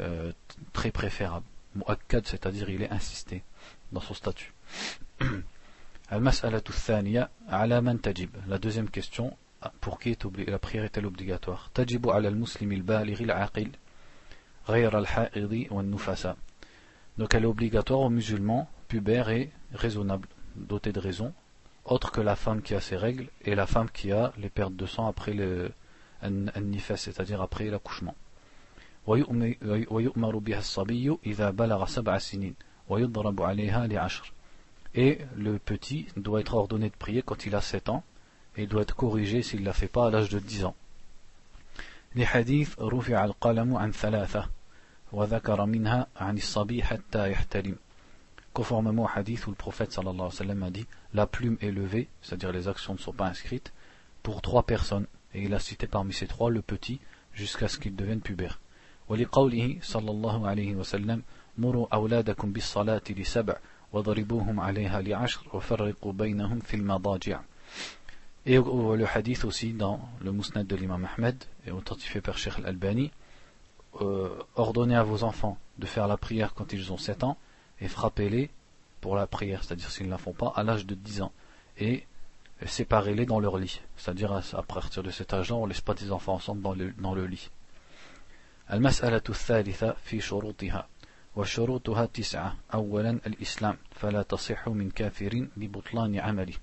euh, 0.00 0.32
très 0.72 0.90
préférable. 0.90 1.46
Mu'akkad, 1.74 2.26
c'est-à-dire 2.26 2.68
il 2.70 2.82
est 2.82 2.90
insisté 2.90 3.42
dans 3.92 4.00
son 4.00 4.14
statut. 4.14 4.52
La 6.10 6.18
deuxième 8.58 8.90
question, 8.90 9.36
pour 9.80 10.00
qui 10.00 10.10
est 10.10 10.24
la 10.48 10.58
prière 10.58 10.84
est-elle 10.84 11.06
obligatoire 11.06 11.70
Donc 17.18 17.34
elle 17.34 17.44
est 17.44 17.46
obligatoire 17.46 18.00
aux 18.00 18.10
musulmans 18.10 18.68
pubère 18.88 19.30
et 19.30 19.52
raisonnable, 19.72 20.28
doté 20.56 20.92
de 20.92 20.98
raison, 20.98 21.32
autre 21.84 22.10
que 22.10 22.20
la 22.20 22.34
femme 22.34 22.60
qui 22.60 22.74
a 22.74 22.80
ses 22.80 22.96
règles 22.96 23.28
et 23.44 23.54
la 23.54 23.66
femme 23.66 23.88
qui 23.88 24.10
a 24.10 24.32
les 24.36 24.50
pertes 24.50 24.74
de 24.74 24.86
sang 24.86 25.06
après 25.06 25.32
le 25.32 25.70
nifas, 26.28 26.96
c'est-à-dire 26.96 27.40
après 27.40 27.66
l'accouchement. 27.66 28.16
Et 34.93 35.19
le 35.35 35.59
petit 35.59 36.07
doit 36.15 36.39
être 36.39 36.53
ordonné 36.53 36.89
de 36.89 36.95
prier 36.95 37.21
quand 37.21 37.45
il 37.45 37.55
a 37.55 37.61
7 37.61 37.89
ans 37.89 38.03
et 38.55 38.63
il 38.63 38.69
doit 38.69 38.83
être 38.83 38.95
corrigé 38.95 39.41
s'il 39.41 39.61
ne 39.61 39.65
l'a 39.65 39.73
fait 39.73 39.87
pas 39.87 40.07
à 40.07 40.09
l'âge 40.09 40.29
de 40.29 40.39
10 40.39 40.65
ans. 40.65 40.75
Conformément 48.53 49.03
au 49.03 49.09
hadith 49.13 49.47
où 49.47 49.49
le 49.49 49.55
prophète 49.55 49.91
sallallahu 49.91 50.13
alayhi 50.15 50.23
wa 50.23 50.31
sallam 50.31 50.63
a 50.63 50.69
dit 50.69 50.85
La 51.13 51.27
plume 51.27 51.57
est 51.59 51.71
levée, 51.71 52.07
c'est-à-dire 52.21 52.53
les 52.53 52.69
actions 52.69 52.93
ne 52.93 52.99
sont 52.99 53.11
pas 53.11 53.27
inscrites, 53.27 53.73
pour 54.23 54.41
trois 54.41 54.63
personnes. 54.63 55.07
Et 55.33 55.43
il 55.43 55.53
a 55.53 55.59
cité 55.59 55.87
parmi 55.87 56.13
ces 56.13 56.27
trois 56.27 56.49
le 56.49 56.61
petit 56.61 57.01
jusqu'à 57.33 57.67
ce 57.67 57.77
qu'il 57.77 57.95
devienne 57.97 58.21
pubère. 58.21 58.59
ولقوله 59.09 59.77
صلى 59.81 60.11
الله 60.11 60.47
عليه 60.47 60.75
وسلم 60.75 61.21
مروا 61.57 61.87
أولادكم 61.93 62.51
بالصلاة 62.51 63.01
لسبع 63.09 63.55
وضربوهم 63.93 64.59
عليها 64.59 65.01
لعشر 65.01 65.41
وفرقوا 65.53 66.13
بينهم 66.13 66.59
في 66.59 66.73
المضاجع 66.73 67.39
Et 68.47 68.57
le 68.57 69.05
hadith 69.05 69.43
aussi 69.43 69.73
dans 69.73 69.99
le 70.21 70.31
Mousnad 70.31 70.67
de 70.67 70.75
l'imam 70.75 71.07
Ahmed, 71.17 71.43
et 71.65 71.71
authentifié 71.71 72.21
par 72.21 72.37
Sheikh 72.37 72.59
al-Albani, 72.59 73.11
euh, 74.01 74.29
ordonnez 74.55 74.95
à 74.95 75.01
vos 75.01 75.23
enfants 75.23 75.57
de 75.79 75.87
faire 75.87 76.07
la 76.07 76.15
prière 76.15 76.53
quand 76.53 76.71
ils 76.71 76.93
ont 76.93 76.97
7 76.97 77.23
ans, 77.23 77.37
et 77.81 77.87
frappez-les 77.87 78.51
pour 79.01 79.15
la 79.15 79.25
prière, 79.25 79.63
c'est-à-dire 79.63 79.89
s'ils 79.89 80.05
ne 80.05 80.11
la 80.11 80.19
font 80.19 80.33
pas, 80.33 80.53
à 80.55 80.61
l'âge 80.61 80.85
de 80.85 80.93
10 80.93 81.23
ans. 81.23 81.31
Et 81.79 82.05
séparez-les 82.63 83.25
dans 83.25 83.39
leur 83.39 83.57
lit. 83.57 83.81
C'est-à-dire 83.97 84.31
à 84.31 84.61
partir 84.61 85.01
de 85.01 85.09
cet 85.09 85.33
âge-là, 85.33 85.55
on 85.55 85.65
ne 85.65 85.69
laisse 85.69 85.81
pas 85.81 85.95
des 85.95 86.11
enfants 86.11 86.35
ensemble 86.35 86.61
dans 86.61 86.73
le, 86.73 86.91
dans 86.91 87.15
le 87.15 87.25
lit. 87.25 87.49
المسألة 88.73 89.21
الثالثة 89.29 89.95
في 90.05 90.21
شروطها 90.21 90.87
وشروطها 91.35 92.05
تسعة 92.05 92.55
أولا 92.73 93.09
الإسلام 93.09 93.77
فلا 93.91 94.21
تصح 94.21 94.69
من 94.69 94.91
كافر 94.91 95.47
لبطلان 95.57 96.19
عمله 96.19 96.55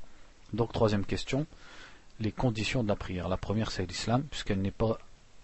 Donc 0.55 0.73
troisième 0.73 1.07
question, 1.07 1.47
les 2.21 2.33
conditions 2.33 2.83
de 2.83 2.88
la 2.88 2.97
prière. 2.97 3.29
La 3.29 3.37
première 3.37 3.71
c'est 3.71 3.87
l'islam 3.87 4.23
puisqu'elle 4.31 4.61
n'est 4.61 4.71
pas 4.71 4.99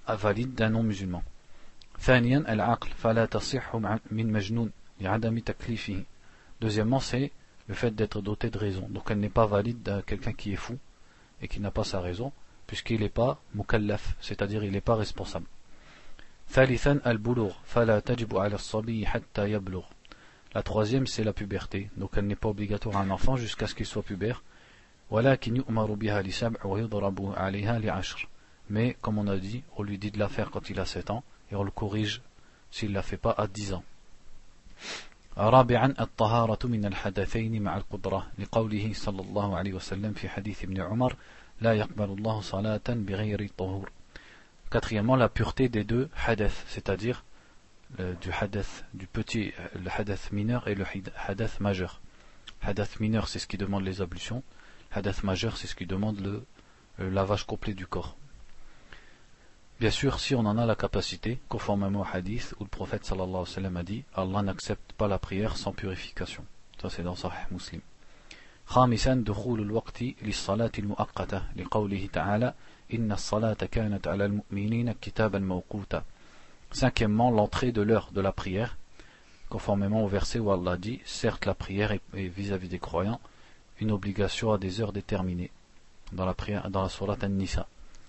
valide 0.09 0.55
d'un 0.55 0.71
non-musulman. 0.71 1.23
ثانيا 2.01 2.45
العقل 2.49 2.89
فلا 2.91 3.27
تصح 3.27 3.77
من 4.11 4.33
مجنون 4.33 4.71
Deuxièmement, 6.61 6.99
c'est 6.99 7.31
le 7.69 7.75
fait 7.75 7.95
d'être 7.95 8.21
doté 8.21 8.51
de 8.51 8.59
raison. 8.59 8.89
Donc 8.89 9.11
elle 9.11 9.21
n'est 9.21 9.29
pas 9.29 9.47
valide 9.47 9.83
de 9.83 10.01
quelqu'un 10.01 10.33
qui 10.33 10.53
est 10.53 10.57
fou 10.57 10.77
et 11.41 11.47
qui 11.47 11.61
n'a 11.61 11.71
pas 11.71 11.85
sa 11.85 12.01
raison, 12.01 12.33
puisqu'il 12.67 13.01
n'est 13.01 13.09
pas 13.09 13.41
mukallaf, 13.55 14.17
c'est-à-dire 14.21 14.65
il 14.65 14.73
n'est 14.73 14.81
pas 14.81 14.97
responsable. 14.97 15.47
La 16.56 16.68
troisième, 20.62 21.08
c'est 21.08 21.24
la 21.24 21.34
puberté. 21.34 21.90
Donc 21.98 22.12
elle 22.16 22.28
n'est 22.28 22.36
pas 22.36 22.50
obligatoire 22.50 22.98
à 22.98 23.02
un 23.02 23.10
enfant 23.10 23.38
jusqu'à 23.38 23.66
ce 23.66 23.74
qu'il 23.74 23.88
soit 23.88 24.04
pubère. 24.04 24.44
Mais 28.70 28.96
comme 29.02 29.18
on 29.18 29.28
a 29.28 29.38
dit, 29.38 29.64
on 29.78 29.82
lui 29.82 29.98
dit 29.98 30.12
de 30.12 30.20
la 30.20 30.30
faire 30.30 30.52
quand 30.52 30.70
il 30.70 30.80
a 30.80 30.86
7 30.86 31.10
ans 31.10 31.24
et 31.52 31.56
on 31.56 31.64
le 31.64 31.72
corrige 31.72 32.22
s'il 32.70 32.94
la 32.94 33.02
fait 33.02 33.18
pas 33.18 33.34
à 33.36 33.48
10 33.48 33.74
ans. 33.74 33.84
رابعا 35.38 35.94
الطهارة 36.00 36.68
من 36.68 36.86
الحدثين 36.86 37.62
مع 37.62 37.78
القدرة 37.78 38.28
لقوله 38.40 38.94
صلى 38.94 39.22
الله 39.22 39.58
عليه 39.58 39.74
وسلم 39.74 40.14
في 40.14 40.30
حديث 40.30 40.64
ابن 40.64 40.82
عمر 40.82 41.16
لا 41.62 41.74
يقبل 41.74 42.06
الله 42.06 42.42
صلاة 42.42 42.90
بغير 42.90 43.50
طهور 43.58 43.92
Quatrièmement, 44.73 45.17
la 45.17 45.29
pureté 45.29 45.69
des 45.69 45.85
deux 45.85 46.11
hadith, 46.27 46.65
c'est-à-dire 46.69 47.25
le, 47.99 48.15
du 48.17 48.31
hadith 48.31 48.85
du 48.93 49.07
petit, 49.07 49.53
le 49.75 49.91
hadith 49.91 50.31
mineur 50.33 50.69
et 50.69 50.75
le 50.75 50.85
hadith 51.27 51.61
majeur. 51.61 52.01
Hadith 52.61 53.01
mineur, 53.01 53.29
c'est 53.29 53.39
ce 53.39 53.47
qui 53.47 53.57
demande 53.57 53.85
les 53.85 54.03
ablutions. 54.03 54.43
Hadith 54.91 55.23
majeur, 55.25 55.57
c'est 55.57 55.67
ce 55.67 55.75
qui 55.75 55.87
demande 55.87 56.21
le, 56.21 56.45
le 56.99 57.09
lavage 57.09 57.45
complet 57.45 57.75
du 57.75 57.87
corps. 57.87 58.17
Bien 59.81 59.91
sûr, 59.91 60.19
si 60.19 60.35
on 60.35 60.41
en 60.41 60.59
a 60.59 60.67
la 60.67 60.75
capacité, 60.75 61.41
conformément 61.49 62.01
au 62.01 62.07
hadith 62.13 62.55
où 62.59 62.65
le 62.65 62.69
prophète 62.69 63.05
sallallahu 63.05 63.29
alayhi 63.29 63.51
wa 63.51 63.55
sallam 63.55 63.77
a 63.77 63.83
dit 63.85 64.05
Allah 64.15 64.43
n'accepte 64.43 64.93
pas 64.95 65.07
la 65.07 65.19
prière 65.19 65.57
sans 65.57 65.73
purification. 65.73 66.45
Ça, 66.83 66.91
c'est 66.91 67.03
dans 67.03 67.15
Sahih 67.17 67.47
Muslim. 67.51 67.81
خامسا 68.69 69.15
دخول 69.15 69.61
الوقت 69.61 70.03
للصلاة 70.23 70.73
المؤقتة 70.79 71.43
لقوله 71.57 72.09
تعالى 72.13 72.55
إن 72.94 73.12
الصلاة 73.12 73.54
كانت 73.54 74.08
على 74.08 74.26
المؤمنين 74.26 74.92
كتابا 74.92 75.40
موقوتا 75.40 76.04
Cinquièmement, 76.72 77.30
l'entrée 77.30 77.72
de 77.72 77.84
l'heure 77.84 78.10
de 78.14 78.22
la 78.22 78.32
prière, 78.32 78.78
conformément 79.48 80.04
au 80.04 80.08
verset 80.08 80.40
où 80.40 80.52
Allah 80.52 80.76
dit 80.76 81.00
Certes, 81.06 81.46
la 81.46 81.54
prière 81.54 81.92
est 81.92 82.28
vis-à-vis 82.28 82.68
des 82.68 82.80
croyants 82.80 83.22
une 83.80 83.92
obligation 83.92 84.52
à 84.54 84.58
des 84.58 84.82
heures 84.82 84.92
déterminées, 84.92 85.52
dans 86.14 86.26
la, 86.26 86.34
prière, 86.34 86.70
dans 86.72 86.82
la 86.82 86.90
surat 86.90 87.18
An-Nisa. 87.22 87.68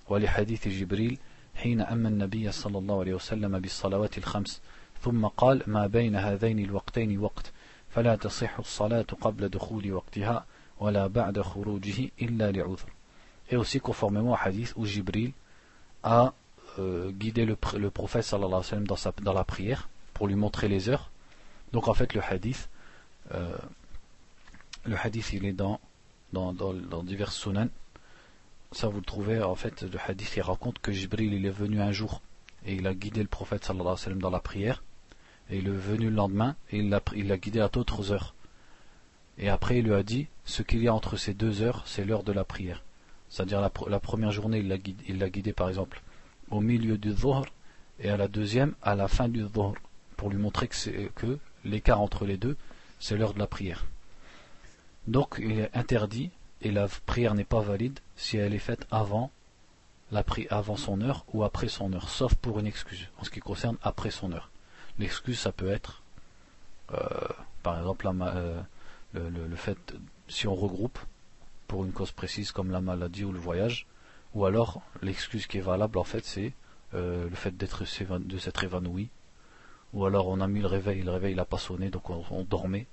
ولحديث 0.09 0.69
جبريل 0.69 1.19
حين 1.55 1.81
أما 1.81 2.09
النبي 2.09 2.53
صلى 2.53 2.79
الله 2.79 3.01
عليه 3.01 3.15
وسلم 3.15 3.59
بالصلوات 3.59 4.19
الخمس 4.19 4.61
ثم 5.03 5.27
قال 5.27 5.63
ما 5.67 5.87
بين 5.87 6.17
هذين 6.17 6.59
الوقتين 6.59 7.19
وقت 7.19 7.53
فلا 7.91 8.17
تصح 8.17 8.59
الصلاة 8.59 9.07
قبل 9.21 9.49
دخول 9.49 9.93
وقتها 9.93 10.47
ولا 10.81 11.07
بعد 11.07 11.41
خروجه 11.41 12.11
إلا 12.23 12.53
لعذر 12.53 12.93
et 13.51 13.57
aussi 13.57 13.81
conformément 13.81 14.33
au 14.33 14.37
hadith 14.41 14.73
où 14.77 14.87
Jibril 14.87 15.33
a 16.03 16.35
euh, 16.79 17.11
guidé 17.13 17.45
le, 17.45 17.57
le 17.77 17.91
prophète 17.91 18.25
sallallahu 18.25 18.49
alayhi 18.49 18.87
wa 18.89 18.97
sallam 18.97 19.15
dans, 19.23 19.33
la 19.33 19.45
prière 19.45 19.89
pour 20.13 20.27
lui 20.27 20.35
montrer 20.35 20.69
les 20.69 20.89
heures. 20.89 21.11
Donc 21.73 21.89
en 21.89 21.95
fait 21.95 22.15
le 22.15 22.23
hadith, 22.23 22.69
euh, 23.33 23.57
le 24.85 24.97
hadith 24.97 25.33
il 25.33 25.45
est 25.45 25.53
dans, 25.53 25.81
dans, 26.33 26.53
divers 27.03 27.33
sunan. 27.33 27.69
Ça 28.73 28.89
vous 28.89 28.99
le 28.99 29.05
trouvez 29.05 29.41
en 29.43 29.55
fait, 29.55 29.83
le 29.83 29.99
hadith 30.05 30.35
il 30.37 30.43
raconte 30.43 30.79
que 30.81 30.91
Jibril 30.91 31.33
il 31.33 31.47
est 31.47 31.51
venu 31.51 31.81
un 31.81 31.93
jour 31.93 32.23
et 32.67 32.75
il 32.75 32.87
a 32.87 32.95
guidé 32.95 33.23
le 33.23 33.29
prophète 33.29 33.65
sallallahu 33.65 33.87
alayhi 33.87 34.01
wa 34.01 34.05
sallam 34.05 34.23
dans 34.23 34.31
la 34.31 34.41
prière. 34.41 34.83
Et 35.51 35.59
il 35.59 35.69
est 35.69 35.71
venu 35.71 36.09
le 36.09 36.17
lendemain 36.17 36.57
et 36.71 36.79
il 36.79 36.89
l'a 36.89 37.03
il 37.15 37.33
guidé 37.37 37.61
à 37.61 37.69
d'autres 37.69 38.13
heures. 38.13 38.35
Et 39.39 39.49
après 39.49 39.79
il 39.79 39.85
lui 39.85 39.95
a 39.95 40.03
dit, 40.03 40.27
ce 40.45 40.63
qu'il 40.63 40.83
y 40.83 40.89
a 40.89 40.95
entre 40.95 41.17
ces 41.17 41.35
deux 41.35 41.63
heures, 41.63 41.83
c'est 41.87 42.05
l'heure 42.05 42.23
de 42.23 42.33
la 42.33 42.45
prière. 42.45 42.83
C'est-à-dire 43.35 43.61
la, 43.61 43.73
la, 43.89 43.99
première 43.99 44.31
journée, 44.31 44.61
il 44.61 44.69
l'a 44.69 44.79
guidé, 44.79 45.29
guidé, 45.29 45.53
par 45.53 45.69
exemple 45.69 46.01
au 46.53 46.61
milieu 46.61 46.97
du 46.97 47.13
dhuhr 47.13 47.45
et 47.99 48.09
à 48.09 48.17
la 48.17 48.29
deuxième 48.29 48.75
à 48.81 48.95
la 48.95 49.09
fin 49.09 49.29
du 49.29 49.43
dhuhr 49.43 49.75
pour 50.17 50.31
lui 50.31 50.39
montrer 50.39 50.69
que, 50.69 51.09
que 51.17 51.39
l'écart 51.65 52.01
entre 52.01 52.27
les 52.27 52.37
deux, 52.37 52.57
c'est 53.01 53.17
l'heure 53.17 53.35
de 53.35 53.41
la 53.41 53.49
prière. 53.49 53.87
Donc 55.09 55.41
il 55.41 55.59
est 55.59 55.77
interdit 55.77 56.31
et 56.63 56.71
la 56.71 56.87
prière 57.07 57.35
n'est 57.35 57.43
pas 57.43 57.59
valide 57.59 57.99
si 58.15 58.37
elle 58.37 58.55
est 58.55 58.59
faite 58.71 58.87
avant 58.93 59.33
la 60.13 60.23
avant 60.51 60.77
son 60.77 61.01
heure 61.01 61.25
ou 61.33 61.43
après 61.43 61.67
son 61.67 61.93
heure, 61.93 62.11
sauf 62.11 62.37
pour 62.37 62.61
une 62.61 62.69
excuse, 62.69 63.09
en 63.19 63.25
ce 63.25 63.31
qui 63.31 63.41
concerne 63.41 63.79
après 63.83 64.13
son 64.13 64.31
heure. 64.31 64.49
L'excuse, 65.01 65.41
ça 65.41 65.51
peut 65.51 65.71
être, 65.73 66.05
euh, 66.93 66.99
par 67.65 67.79
exemple, 67.79 68.09
euh, 68.13 68.63
le, 69.15 69.57
fait, 69.57 69.93
si 70.29 70.47
on 70.47 70.55
regroupe, 70.55 71.01
pour 71.67 71.85
une 71.85 71.93
cause 71.93 72.13
précise 72.13 72.53
comme 72.53 72.71
la 72.71 72.81
maladie 72.81 73.25
ou 73.25 73.33
le 73.33 73.39
voyage, 73.39 73.87
ou 74.35 74.45
alors 74.47 74.83
l'excuse 75.03 75.47
qui 75.47 75.59
est 75.59 75.63
valable 75.63 75.99
en 75.99 76.05
fait 76.05 76.25
c'est 76.25 76.53
euh, 76.95 77.29
le 77.29 77.37
fait 77.37 77.57
d'être 77.57 77.85
de 78.19 78.39
s'être 78.39 78.65
évanoui, 78.65 79.09
ou 79.93 80.05
alors 80.05 80.29
on 80.29 80.41
a 80.41 80.47
mis 80.47 80.61
le 80.61 80.67
réveil, 80.67 81.03
le 81.03 81.11
réveil 81.11 81.35
n'a 81.35 81.45
pas 81.45 81.59
sonné 81.59 81.91
donc 81.91 82.11
on, 82.11 82.45
dormait, 82.45 82.87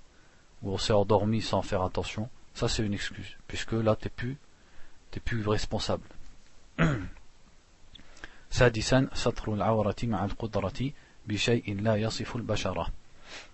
ou 0.63 0.72
on 0.72 0.78
s'est 0.78 0.94
endormi 0.94 1.42
sans 1.42 1.62
faire 1.62 1.84
attention, 1.84 2.30
ça 2.54 2.68
c'est 2.68 2.84
une 2.84 2.94
excuse, 2.94 3.38
puisque 3.48 3.74
là 3.74 3.96
t'es 3.96 4.10
plus 4.10 4.38
t'es 5.12 5.20
plus 5.20 5.48
responsable. 5.48 6.08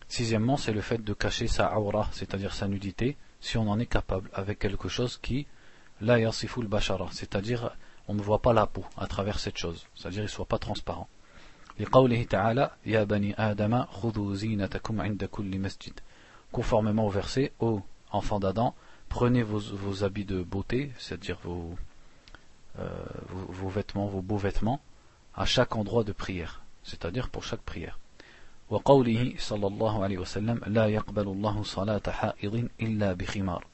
Sixièmement, 0.07 0.57
c'est 0.57 0.71
le 0.71 0.81
fait 0.81 1.03
de 1.03 1.13
cacher 1.13 1.47
sa 1.47 1.77
aura, 1.77 2.09
c'est-à-dire 2.13 2.53
sa 2.53 2.67
nudité, 2.67 3.17
si 3.41 3.57
on 3.57 3.69
en 3.69 3.79
est 3.79 3.85
capable, 3.85 4.29
avec 4.33 4.59
quelque 4.59 4.89
chose 4.89 5.17
qui 5.21 5.47
la 6.01 6.19
yasiful 6.19 6.67
bashara, 6.67 7.07
c'est-à-dire 7.11 7.71
on 8.07 8.13
ne 8.13 8.21
voit 8.21 8.41
pas 8.41 8.53
la 8.53 8.67
peau 8.67 8.85
à 8.97 9.07
travers 9.07 9.39
cette 9.39 9.57
chose, 9.57 9.85
c'est-à-dire 9.95 10.21
il 10.21 10.23
ne 10.23 10.29
soit 10.29 10.45
pas 10.45 10.59
transparent. 10.59 11.07
conformément 16.51 17.05
au 17.05 17.09
verset 17.09 17.51
ô 17.59 17.81
enfants 18.11 18.39
d'Adam 18.39 18.73
prenez 19.09 19.43
vos, 19.43 20.03
habits 20.03 20.25
de 20.25 20.41
beauté 20.41 20.91
c'est-à-dire 20.97 21.37
euh, 22.79 22.85
vos, 23.29 23.69
vêtements 23.69 24.07
vos 24.07 24.21
beaux 24.21 24.37
vêtements 24.37 24.81
à 25.35 25.45
chaque 25.45 25.75
endroit 25.75 26.03
de 26.03 26.11
prière. 26.11 26.61
C'est-à-dire 26.83 27.29
pour 27.29 27.43
chaque 27.43 27.61
prière 27.61 27.99
وقوله 28.70 29.34
صلى 29.38 29.66
الله 29.66 30.02
عليه 30.04 30.18
وسلم 30.18 30.60
لا 30.66 30.86
يقبل 30.86 31.28
الله 31.28 31.62
صلاة 31.62 32.02
حائض 32.08 32.68
إلا 32.80 33.12
بخمار 33.12 33.64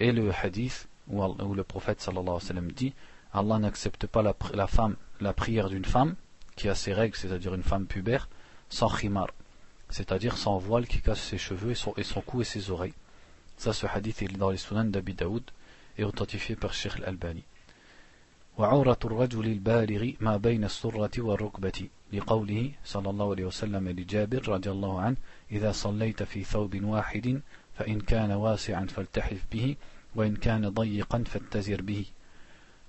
et 0.00 0.12
le 0.12 0.30
hadith 0.30 0.88
où, 1.08 1.22
où 1.22 1.54
le 1.54 1.62
prophète 1.62 2.00
sallallahu 2.00 2.28
alayhi 2.28 2.34
wa 2.34 2.40
sallam 2.40 2.72
dit 2.72 2.94
Allah 3.32 3.58
n'accepte 3.58 4.06
pas 4.06 4.22
la, 4.22 4.34
la, 4.54 4.66
femme, 4.66 4.96
la 5.20 5.32
prière 5.32 5.68
d'une 5.68 5.84
femme 5.84 6.16
qui 6.56 6.68
a 6.68 6.74
ses 6.74 6.92
règles, 6.92 7.16
c'est-à-dire 7.16 7.54
une 7.54 7.62
femme 7.62 7.86
pubère, 7.86 8.28
sans 8.68 8.88
khimar, 8.88 9.28
c'est-à-dire 9.88 10.36
sans 10.36 10.58
voile 10.58 10.86
qui 10.86 11.00
cache 11.00 11.20
ses 11.20 11.38
cheveux 11.38 11.70
et 11.70 11.74
son, 11.74 11.94
et 11.96 12.02
son 12.02 12.20
cou 12.22 12.40
et 12.40 12.44
ses 12.44 12.70
oreilles. 12.70 12.94
Ça, 13.56 13.72
ce 13.72 13.86
hadith 13.86 14.22
est 14.22 14.36
dans 14.36 14.50
les 14.50 14.56
sunan 14.56 14.84
d'Abi 14.84 15.14
Daoud 15.14 15.44
et 15.98 16.04
authentifié 16.04 16.56
par 16.56 16.72
Sheikh 16.72 16.96
al-Albani. 16.96 17.44
وعورة 18.57 18.99
الرجل 19.05 19.45
البالغ 19.45 20.11
ما 20.19 20.37
بين 20.37 20.63
السرة 20.63 21.11
والركبة 21.17 21.89
لقوله 22.13 22.71
صلى 22.85 23.09
الله 23.09 23.31
عليه 23.31 23.45
وسلم 23.45 23.89
لجابر 23.89 24.47
رضي 24.47 24.71
الله 24.71 25.01
عنه 25.01 25.17
إذا 25.51 25.71
صليت 25.71 26.23
في 26.23 26.43
ثوب 26.43 26.83
واحد 26.83 27.41
فإن 27.77 28.01
كان 28.01 28.31
واسعا 28.31 28.85
فالتحف 28.85 29.45
به 29.51 29.75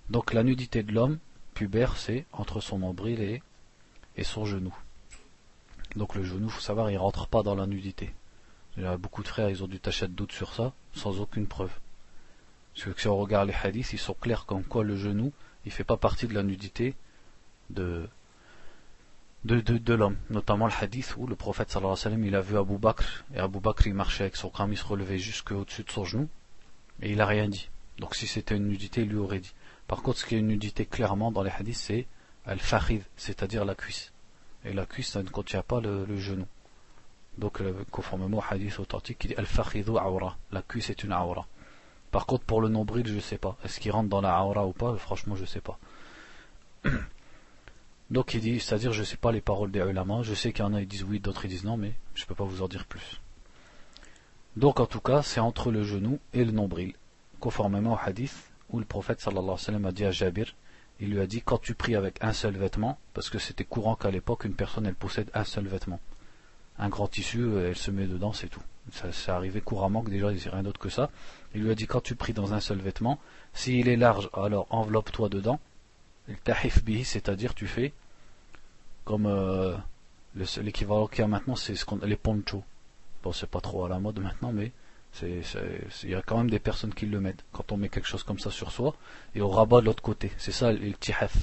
donc 0.09 0.33
la 0.33 0.45
nudité 0.45 0.85
de 0.85 0.93
l'homme 0.93 1.19
pubère 1.55 1.97
c'est 1.97 2.27
entre 2.33 2.61
son 2.61 2.79
nombril 2.79 3.21
et, 3.21 3.43
et 4.17 4.23
son 4.23 4.45
genou. 4.45 4.73
Donc 5.97 6.15
le 6.15 6.23
genou, 6.23 6.49
faut 6.49 6.61
savoir, 6.61 6.93
il 6.93 6.99
rentre 6.99 7.27
pas 7.27 7.43
dans 7.43 7.57
la 7.57 7.67
nudité. 7.67 8.15
Il 8.77 8.85
y 8.85 8.87
a 8.87 8.97
beaucoup 8.97 9.25
de 9.25 9.29
frères, 9.29 9.51
ils 9.51 9.65
ont 9.65 9.67
dû 9.67 9.81
tacher 9.81 10.07
de 10.07 10.13
doute 10.13 10.31
sur 10.31 10.53
ça, 10.53 10.73
sans 10.93 11.21
aucune 11.21 11.49
preuve. 11.49 11.73
Parce 12.75 12.95
que 12.95 13.01
si 13.01 13.09
on 13.09 13.17
regarde 13.17 13.49
les 13.49 13.55
hadiths, 13.55 13.95
ils 13.95 13.99
sont 13.99 14.15
clairs 14.15 14.47
comme 14.47 14.63
quoi 14.63 14.85
le 14.85 14.97
genou, 14.97 15.33
il 15.67 15.73
fait 15.73 15.85
pas 15.85 15.97
partie 15.97 16.27
de 16.27 16.35
la 16.35 16.43
nudité 16.43 16.95
de, 17.71 18.09
de, 19.45 19.61
de, 19.61 19.95
l'homme. 19.95 20.17
Notamment 20.31 20.67
le 20.67 20.73
hadith 20.81 21.15
où 21.17 21.27
le 21.27 21.35
prophète 21.35 21.75
alayhi 21.77 21.91
wa 21.91 21.97
sallam, 21.97 22.25
il 22.25 22.35
a 22.35 22.41
vu 22.41 22.57
Abu 22.57 22.79
Bakr, 22.79 23.25
et 23.35 23.41
Abu 23.41 23.59
Bakr 23.59 23.89
il 23.89 23.95
marchait 23.95 24.25
avec 24.25 24.37
son 24.37 24.49
crâne, 24.49 24.73
il 24.73 24.79
se 24.79 24.85
relevait 24.85 25.19
jusqu'au-dessus 25.19 25.83
de 25.83 25.91
son 25.91 26.05
genou, 26.05 26.29
et 27.03 27.11
il 27.11 27.17
n'a 27.19 27.27
rien 27.27 27.49
dit. 27.49 27.69
Donc 27.99 28.15
si 28.15 28.27
c'était 28.27 28.57
une 28.57 28.69
nudité, 28.69 29.03
il 29.03 29.09
lui 29.09 29.19
aurait 29.19 29.41
dit. 29.41 29.55
Par 29.89 30.03
contre, 30.03 30.19
ce 30.19 30.27
qui 30.27 30.37
est 30.37 30.39
une 30.39 30.49
nudité 30.49 30.87
clairement 30.87 31.33
dans 31.33 31.43
les 31.43 31.51
hadiths, 31.51 31.77
c'est 31.77 32.07
al-fakhid, 32.47 33.03
c'est-à-dire 33.17 33.65
la 33.65 33.75
cuisse. 33.75 34.13
Et 34.65 34.73
la 34.73 34.87
cuisse, 34.87 35.11
ça 35.11 35.23
ne 35.23 35.29
contient 35.29 35.63
pas 35.63 35.81
le, 35.81 36.17
genou. 36.17 36.47
Donc, 37.39 37.61
conformément 37.91 38.39
au 38.39 38.45
hadith 38.49 38.79
authentique, 38.79 39.25
il 39.25 39.29
dit 39.29 39.35
al-fakhidu 39.37 39.97
awra. 39.97 40.37
La 40.51 40.63
cuisse 40.63 40.91
est 40.91 41.05
une 41.05 41.13
awra. 41.13 41.47
Par 42.17 42.25
contre, 42.25 42.45
pour 42.45 42.63
le 42.63 42.71
nombril, 42.71 43.07
je 43.07 43.13
ne 43.13 43.21
sais 43.21 43.37
pas. 43.37 43.59
Est-ce 43.63 43.79
qu'il 43.79 43.93
rentre 43.93 44.09
dans 44.09 44.23
la 44.23 44.35
awra 44.39 44.67
ou 44.67 44.73
pas? 44.73 44.97
Franchement, 44.97 45.37
je 45.37 45.43
ne 45.43 45.47
sais 45.47 45.61
pas. 45.61 45.79
Donc 48.11 48.33
il 48.33 48.41
dit, 48.41 48.59
c'est-à-dire, 48.59 48.95
je 48.95 49.01
ne 49.01 49.05
sais 49.05 49.19
pas 49.19 49.33
les 49.33 49.43
paroles 49.43 49.71
des 49.71 49.81
ulama. 49.81 50.23
Je 50.23 50.33
sais 50.33 50.51
qu'il 50.51 50.65
y 50.65 50.67
en 50.67 50.73
a 50.73 50.81
qui 50.81 50.87
disent 50.87 51.05
oui, 51.05 51.21
d'autres 51.21 51.45
ils 51.45 51.51
disent 51.51 51.65
non, 51.65 51.77
mais 51.77 51.93
je 52.15 52.23
ne 52.23 52.27
peux 52.27 52.35
pas 52.35 52.45
vous 52.45 52.63
en 52.63 52.69
dire 52.69 52.87
plus. 52.87 53.21
Donc 54.57 54.81
en 54.81 54.87
tout 54.87 55.01
cas, 55.01 55.21
c'est 55.21 55.41
entre 55.41 55.71
le 55.71 55.83
genou 55.83 56.19
et 56.33 56.43
le 56.43 56.53
nombril, 56.53 56.95
conformément 57.39 57.93
au 57.93 57.99
hadith 58.03 58.51
où 58.71 58.79
le 58.79 58.87
prophète 58.87 59.21
sallallahu 59.21 59.43
alayhi 59.43 59.53
wa 59.53 59.59
sallam 59.59 59.85
a 59.85 59.93
dit 59.93 60.07
à 60.07 60.11
Jabir, 60.11 60.55
il 61.01 61.11
lui 61.11 61.21
a 61.21 61.27
dit 61.27 61.43
quand 61.43 61.59
tu 61.59 61.75
pries 61.75 61.97
avec 61.97 62.25
un 62.25 62.33
seul 62.33 62.57
vêtement, 62.57 62.99
parce 63.13 63.29
que 63.29 63.39
c'était 63.39 63.65
courant 63.65 63.95
qu'à 63.95 64.11
l'époque 64.11 64.47
une 64.47 64.55
personne 64.55 64.87
elle 64.87 64.95
possède 64.95 65.31
un 65.35 65.45
seul 65.45 65.67
vêtement, 65.67 66.01
un 66.79 66.89
grand 66.89 67.09
tissu, 67.09 67.59
elle 67.59 67.77
se 67.77 67.91
met 67.91 68.07
dedans, 68.07 68.33
c'est 68.33 68.49
tout. 68.49 68.63
Ça, 68.93 69.11
ça 69.11 69.37
arrivait 69.37 69.61
couramment 69.61 70.03
que 70.03 70.11
déjà 70.11 70.31
il 70.31 70.37
n'y 70.37 70.49
rien 70.49 70.63
d'autre 70.63 70.81
que 70.81 70.89
ça. 70.89 71.11
Il 71.57 71.65
lui 71.65 71.71
a 71.73 71.75
dit 71.75 71.87
quand 71.87 72.03
tu 72.03 72.15
pries 72.15 72.33
dans 72.33 72.55
un 72.55 72.61
seul 72.61 72.79
vêtement, 72.79 73.19
s'il 73.53 73.89
est 73.89 73.97
large, 73.97 74.31
alors 74.33 74.69
enveloppe-toi 74.71 75.29
dedans. 75.29 75.59
Tahif 76.45 76.85
bihi, 76.85 77.05
c'est-à-dire 77.05 77.55
tu 77.55 77.67
fais 77.67 77.93
comme 79.05 79.27
euh, 79.27 79.77
l'équivalent 80.35 81.09
qu'il 81.09 81.21
y 81.21 81.23
a 81.23 81.29
maintenant, 81.29 81.57
c'est 81.57 81.75
ce 81.75 81.85
qu'on 81.85 81.99
les 82.05 82.17
ponchos 82.17 82.63
c'est 83.33 83.49
pas 83.49 83.61
trop 83.61 83.85
à 83.85 83.89
la 83.89 83.99
mode 83.99 84.21
maintenant, 84.21 84.53
mais 84.53 84.73
il 85.23 86.11
y 86.11 86.15
a 86.15 86.23
quand 86.23 86.37
même 86.37 86.51
des 86.51 86.59
personnes 86.59 86.93
qui 86.93 87.07
le 87.07 87.21
mettent 87.21 87.45
quand 87.53 87.73
on 87.73 87.77
met 87.77 87.89
quelque 87.89 88.07
chose 88.07 88.23
comme 88.23 88.39
ça 88.39 88.51
sur 88.51 88.71
soi 88.71 88.95
et 89.35 89.41
on 89.41 89.49
rabat 89.49 89.81
de 89.81 89.87
l'autre 89.87 90.03
côté. 90.03 90.31
C'est 90.37 90.53
ça 90.53 90.73
le 90.73 90.93
tihaf. 90.93 91.37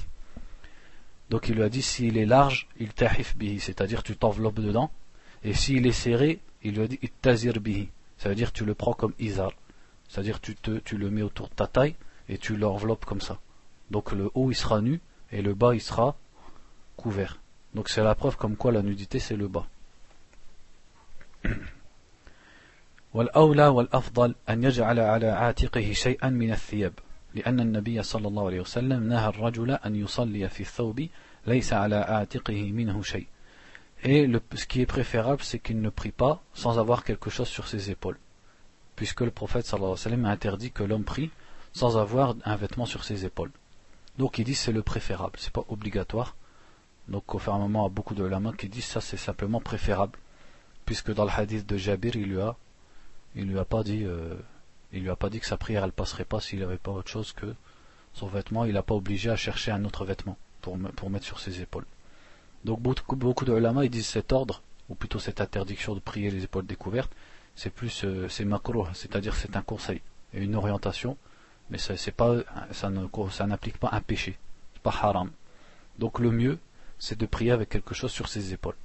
Donc 1.30 1.50
il 1.50 1.56
lui 1.56 1.64
a 1.64 1.70
dit 1.70 1.82
s'il 1.82 2.18
est 2.18 2.26
large, 2.26 2.68
il 2.80 2.94
tahif 2.94 3.36
bihi, 3.36 3.60
c'est-à-dire 3.60 4.04
tu 4.04 4.16
t'enveloppes 4.16 4.60
dedans. 4.60 4.92
Et 5.44 5.54
s'il 5.54 5.88
est 5.88 5.92
serré, 5.92 6.40
il 6.62 6.76
lui 6.76 6.84
a 6.84 6.88
dit 6.88 7.00
tazir 7.22 7.60
bihi, 7.60 7.90
ça 8.18 8.30
veut 8.30 8.36
dire 8.36 8.52
tu 8.52 8.66
le 8.66 8.76
prends 8.76 8.94
comme 8.94 9.14
izar, 9.20 9.52
c'est-à-dire 10.09 10.41
tu 10.41 10.55
te, 10.55 10.79
tu 10.79 10.97
le 10.97 11.11
mets 11.11 11.23
autour 11.23 11.49
de 11.49 11.55
ta 11.55 11.67
taille 11.67 11.95
et 12.29 12.39
tu 12.39 12.57
l'enveloppes 12.57 13.05
comme 13.05 13.21
ça. 13.21 13.39
Donc 13.91 14.13
le 14.13 14.31
haut 14.35 14.51
il 14.51 14.55
sera 14.55 14.81
nu 14.81 15.01
et 15.33 15.43
le 15.43 15.55
bas 15.55 15.75
il 15.75 15.81
sera 15.81 16.17
couvert. 16.97 17.41
Donc 17.75 17.89
c'est 17.89 18.03
la 18.03 18.15
preuve 18.15 18.37
comme 18.37 18.57
quoi 18.57 18.73
la 18.73 18.83
nudité 18.83 19.19
c'est 19.19 19.37
le 19.37 19.49
bas. 19.49 19.67
والأولى 23.15 23.67
والأفضل 23.67 24.35
أن 24.49 24.65
يجعل 24.65 25.01
على 25.01 25.27
عاتقه 25.27 25.93
شيئا 25.93 26.29
من 26.29 26.53
الثياب 26.53 26.93
لأن 27.35 27.61
النبي 27.61 28.03
صلى 28.03 28.29
الله 28.29 28.47
عليه 28.47 28.61
وسلم 28.61 29.09
نهى 29.09 29.29
الرجل 29.29 29.71
أن 29.71 29.95
يصلي 29.97 30.49
في 30.49 30.61
الثوب 30.61 31.09
ليس 31.47 31.73
على 31.73 31.97
عاتقه 31.97 32.73
منه 32.73 33.03
شيء 33.03 33.27
Et 34.05 34.29
le, 34.29 34.41
ce 34.55 34.65
qui 34.67 34.81
est 34.81 34.87
préférable, 34.87 35.43
c'est 35.43 35.59
qu'il 35.59 35.81
ne 35.81 35.91
prie 35.91 36.13
pas 36.13 36.41
sans 36.55 36.79
avoir 36.79 37.03
quelque 37.03 37.31
chose 37.31 37.49
sur 37.49 37.67
ses 37.67 37.91
épaules. 37.91 38.17
Puisque 38.96 39.22
le 39.22 39.32
prophète 39.32 39.74
alayhi 39.74 40.26
a 40.26 40.30
interdit 40.30 40.72
que 40.72 40.84
l'homme 40.84 41.04
prie 41.04 41.32
sans 41.74 41.98
avoir 41.98 42.36
un 42.46 42.56
vêtement 42.56 42.86
sur 42.86 43.04
ses 43.04 43.26
épaules. 43.26 43.52
Donc 44.18 44.38
il 44.38 44.46
dit 44.46 44.56
c'est 44.56 44.72
le 44.72 44.84
préférable, 44.84 45.40
c'est 45.40 45.52
pas 45.52 45.66
obligatoire. 45.70 46.36
Donc 47.08 47.24
et 47.34 47.50
à 47.50 47.90
beaucoup 47.90 48.14
de 48.14 48.24
lamas 48.24 48.54
qui 48.54 48.70
disent 48.70 48.86
ça 48.86 49.02
c'est 49.02 49.18
simplement 49.18 49.60
préférable. 49.60 50.18
Puisque 50.86 51.14
dans 51.14 51.26
le 51.26 51.32
hadith 51.32 51.66
de 51.66 51.78
Jabir, 51.78 52.16
il 52.16 52.26
lui 52.26 52.42
a, 52.42 52.56
il 53.36 53.46
lui 53.48 53.58
a 53.58 53.66
pas 53.66 53.84
dit, 53.84 54.04
euh, 54.04 54.36
il 54.92 55.02
lui 55.02 55.10
a 55.10 55.16
pas 55.16 55.30
dit 55.30 55.40
que 55.40 55.46
sa 55.46 55.58
prière 55.58 55.84
elle 55.84 55.94
passerait 55.94 56.26
pas 56.26 56.40
s'il 56.40 56.60
n'avait 56.60 56.78
pas 56.78 56.92
autre 56.92 57.10
chose 57.10 57.32
que 57.32 57.56
son 58.14 58.28
vêtement. 58.28 58.66
Il 58.66 58.74
n'a 58.74 58.84
pas 58.84 58.96
obligé 58.96 59.30
à 59.30 59.36
chercher 59.36 59.72
un 59.72 59.84
autre 59.86 60.06
vêtement 60.06 60.38
pour, 60.62 60.78
mettre 61.10 61.26
sur 61.26 61.40
ses 61.40 61.62
épaules. 61.62 61.86
Donc 62.64 62.80
beaucoup, 62.80 63.16
beaucoup 63.16 63.46
de 63.46 63.54
ulama 63.54 63.84
ils 63.84 63.90
disent 63.90 64.08
cet 64.08 64.32
ordre, 64.32 64.62
ou 64.90 64.96
plutôt 64.96 65.20
cette 65.20 65.42
interdiction 65.42 65.96
de 65.96 66.00
prier 66.00 66.30
les 66.30 66.44
épaules 66.44 66.66
découvertes, 66.66 67.12
c'est 67.55 67.71
plus 67.71 68.05
euh, 68.05 68.29
c'est 68.29 68.45
macro, 68.45 68.87
c'est-à-dire 68.95 69.35
c'est 69.35 69.57
un 69.57 69.63
conseil 69.63 70.01
et 70.33 70.43
une 70.43 70.55
orientation, 70.55 71.17
mais 71.71 71.79
ça 71.79 71.97
c'est 71.97 72.13
pas 72.13 72.37
ça 72.73 72.91
ne 72.91 73.07
ça 73.31 73.47
n'applique 73.47 73.79
pas 73.79 73.91
un 73.93 74.01
péché, 74.01 74.39
c'est 74.75 74.83
pas 74.83 74.95
haram. 75.03 75.31
Donc 75.99 76.19
le 76.19 76.31
mieux 76.31 76.59
c'est 76.99 77.19
de 77.19 77.27
prier 77.27 77.53
avec 77.53 77.69
quelque 77.69 77.95
chose 77.95 78.11
sur 78.11 78.29
ses 78.29 78.53
épaules. 78.53 78.77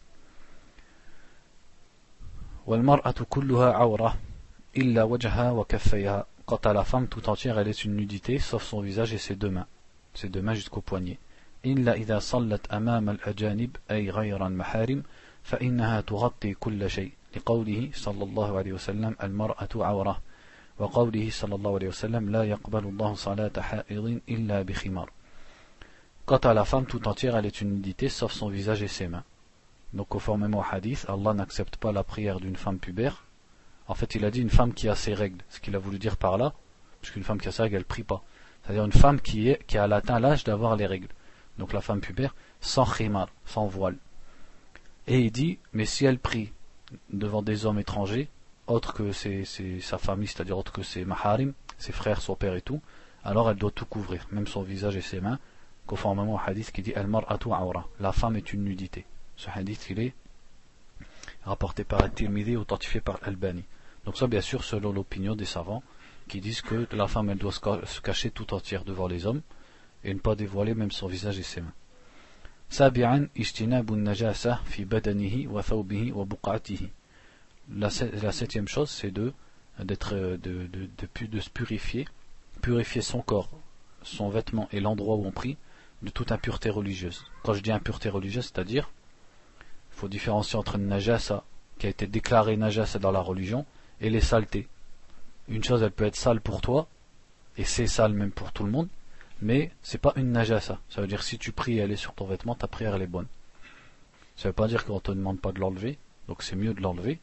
Quant 6.46 6.58
à 6.65 6.74
la 6.74 6.84
femme 6.84 7.08
tout 7.08 7.29
entière, 7.29 7.58
elle 7.58 7.70
est 7.70 7.86
une 7.86 7.96
nudité, 7.96 8.38
sauf 8.38 8.63
son 8.63 8.82
visage 8.82 9.13
et 9.13 9.17
ses 9.17 9.36
deux 9.36 9.50
mains, 9.50 9.67
ses 10.13 10.27
deux 10.29 10.41
mains 10.41 10.53
jusqu'au 10.53 10.82
poignet. 10.82 11.17
إلا 11.65 11.93
إذا 11.93 12.20
صلت 12.20 12.67
أمام 12.72 13.10
الأجانب 13.10 13.75
أي 13.91 14.10
غير 14.10 14.48
المحارم 14.48 15.03
فإنها 15.43 16.01
تغطي 16.01 16.53
كل 16.53 16.89
شيء 16.89 17.12
لقوله 17.38 17.89
صلى 17.93 18.24
الله 18.24 18.58
عليه 18.58 18.74
وسلم 18.74 19.15
المرأة 19.24 19.70
عورة 19.75 20.22
وقوله 20.79 21.29
صلى 21.29 21.55
الله 21.55 21.74
عليه 21.75 21.88
وسلم 21.88 22.29
لا 22.29 22.43
يقبل 22.43 22.84
الله 22.84 23.13
صلاة 23.13 23.51
حائض 23.60 24.20
إلا 24.29 24.62
بخمار 24.62 25.10
Quant 26.25 26.38
à 26.38 26.53
la 26.53 26.63
femme 26.63 26.86
tout 26.86 27.05
entière, 27.08 27.36
elle 27.36 27.46
est 27.46 27.60
une 27.60 27.74
nudité 27.74 28.08
sauf 28.08 28.32
son 28.32 28.48
visage 28.48 28.82
et 28.82 28.88
ses 28.88 29.10
mains. 29.10 29.25
Donc 29.93 30.08
conformément 30.08 30.60
au 30.60 30.75
hadith, 30.75 31.05
Allah 31.10 31.34
n'accepte 31.34 31.75
pas 31.75 31.91
la 31.91 32.03
prière 32.03 32.39
d'une 32.39 32.55
femme 32.55 32.79
pubère. 32.79 33.25
En 33.88 33.93
fait, 33.93 34.15
il 34.15 34.24
a 34.24 34.32
dit 34.32 34.39
une 34.39 34.50
femme 34.50 34.74
qui 34.74 34.88
a 34.88 34.96
ses 34.96 35.13
règles. 35.13 35.43
Ce 35.50 35.60
qu'il 35.60 35.75
a 35.75 35.79
voulu 35.79 36.00
dire 36.00 36.15
par 36.15 36.38
là, 36.38 36.53
puisqu'une 37.01 37.25
femme 37.25 37.41
qui 37.41 37.50
a 37.50 37.51
ses 37.51 37.63
règles, 37.63 37.75
elle 37.75 37.84
prie 37.84 38.03
pas. 38.03 38.24
C'est-à-dire 38.63 38.86
une 38.86 38.93
femme 38.93 39.20
qui, 39.20 39.50
est, 39.50 39.62
qui 39.65 39.77
a 39.77 39.84
atteint 39.84 40.22
l'âge 40.22 40.46
d'avoir 40.46 40.77
les 40.77 40.86
règles 40.86 41.10
donc 41.58 41.74
la 41.74 41.82
femme 41.82 42.01
pubère, 42.01 42.36
sans 42.62 42.86
khimar, 42.86 43.29
sans 43.46 43.67
voile. 43.67 43.98
Et 45.08 45.20
il 45.20 45.32
dit, 45.32 45.60
mais 45.74 45.86
si 45.86 46.05
elle 46.05 46.20
prie 46.20 46.51
devant 47.11 47.42
des 47.42 47.66
hommes 47.66 47.78
étrangers, 47.78 48.28
autres 48.66 48.92
que 48.92 49.12
sa 49.12 49.99
famille, 49.99 50.28
c'est-à-dire 50.28 50.59
autres 50.59 50.73
que 50.73 50.83
ses 50.83 51.04
maharim, 51.04 51.52
ses 51.78 51.92
frères, 51.92 52.21
son 52.21 52.35
père 52.35 52.54
et 52.54 52.62
tout, 52.62 52.80
alors 53.25 53.50
elle 53.50 53.57
doit 53.57 53.71
tout 53.71 53.87
couvrir, 53.87 54.26
même 54.30 54.47
son 54.47 54.62
visage 54.62 54.97
et 54.97 55.00
ses 55.00 55.21
mains, 55.21 55.38
conformément 55.87 56.35
au 56.35 56.40
hadith 56.45 56.71
qui 56.71 56.83
dit 56.83 56.95
Al-mar'atu 56.95 57.49
awra, 57.49 57.88
la 58.00 58.12
femme 58.12 58.37
est 58.37 58.52
une 58.52 58.64
nudité. 58.64 59.04
Ce 59.37 59.49
hadith, 59.50 59.87
il 59.90 60.00
est 60.00 60.14
rapporté 61.45 61.85
par 61.85 62.02
Al-Tirmidhi, 62.02 62.57
authentifié 62.57 63.00
par 63.00 63.18
Al-Bani. 63.23 63.64
Donc 64.04 64.16
ça, 64.16 64.26
bien 64.26 64.40
sûr, 64.40 64.64
selon 64.64 64.92
l'opinion 64.92 65.35
des 65.35 65.45
savants, 65.45 65.83
qui 66.28 66.40
disent 66.40 66.61
que 66.61 66.87
la 66.92 67.09
femme, 67.09 67.30
elle 67.30 67.38
doit 67.38 67.52
se 67.52 68.00
cacher 68.00 68.30
tout 68.30 68.52
entière 68.52 68.85
devant 68.85 69.09
les 69.09 69.26
hommes, 69.26 69.40
et 70.05 70.12
ne 70.12 70.18
pas 70.18 70.35
dévoiler 70.35 70.74
même 70.74 70.90
son 70.90 71.07
visage 71.07 71.38
et 71.38 71.42
ses 71.42 71.61
mains. 71.61 71.72
La, 77.74 77.90
septième 77.90 78.68
chose, 78.68 78.90
c'est 78.90 79.11
de, 79.11 79.33
d'être, 79.83 80.14
de, 80.14 80.37
de, 80.66 81.26
de, 81.26 81.40
se 81.40 81.50
purifier, 81.50 82.07
purifier 82.62 83.02
son 83.02 83.20
corps, 83.20 83.50
son 84.02 84.28
vêtement 84.28 84.68
et 84.72 84.81
l'endroit 84.81 85.16
où 85.16 85.26
on 85.26 85.33
prie 85.33 85.57
de 86.02 86.11
toute 86.11 86.31
impureté 86.31 86.70
religieuse. 86.70 87.24
Quand 87.42 87.54
je 87.54 87.62
dis 87.62 87.72
impureté 87.72 88.09
religieuse, 88.09 88.44
c'est-à-dire, 88.52 88.90
il 89.92 89.96
faut 89.96 90.09
différencier 90.09 90.59
entre 90.59 90.76
une 90.76 90.87
najasa 90.87 91.44
qui 91.78 91.87
a 91.87 91.90
été 91.90 92.07
déclarée 92.07 92.57
najasa 92.57 92.98
dans 92.98 93.11
la 93.11 93.20
religion 93.20 93.66
et 94.00 94.11
les 94.11 94.20
saletés. 94.20 94.68
Une 95.48 95.64
chose, 95.64 95.83
elle 95.83 95.90
peut 95.90 96.04
être 96.04 96.16
sale 96.16 96.40
pour 96.40 96.61
toi, 96.61 96.88
et 97.57 97.64
c'est 97.64 97.87
sale 97.87 98.12
même 98.12 98.31
pour 98.31 98.52
tout 98.52 98.64
le 98.64 98.70
monde, 98.70 98.88
mais 99.40 99.70
c'est 99.83 99.98
pas 99.98 100.12
une 100.16 100.33
najasa. 100.33 100.79
Ça 100.88 101.01
veut 101.01 101.07
dire 101.07 101.22
si 101.22 101.38
tu 101.38 101.53
pries 101.53 101.79
et 101.79 101.81
elle 101.81 101.92
est 101.92 101.96
sur 101.96 102.14
ton 102.14 102.27
vêtement, 102.27 102.55
ta 102.55 102.66
prière 102.66 102.94
elle 102.94 103.03
est 103.03 103.07
bonne. 103.07 103.27
Ça 104.37 104.48
veut 104.48 104.55
pas 104.55 104.68
dire 104.68 104.85
qu'on 104.85 105.01
te 105.01 105.11
demande 105.11 105.40
pas 105.40 105.53
de 105.53 105.61
l'enlever, 105.61 105.98
donc 106.29 106.42
c'est 106.42 106.57
mieux 106.57 106.74
de 106.74 106.81
l'enlever, 106.81 107.18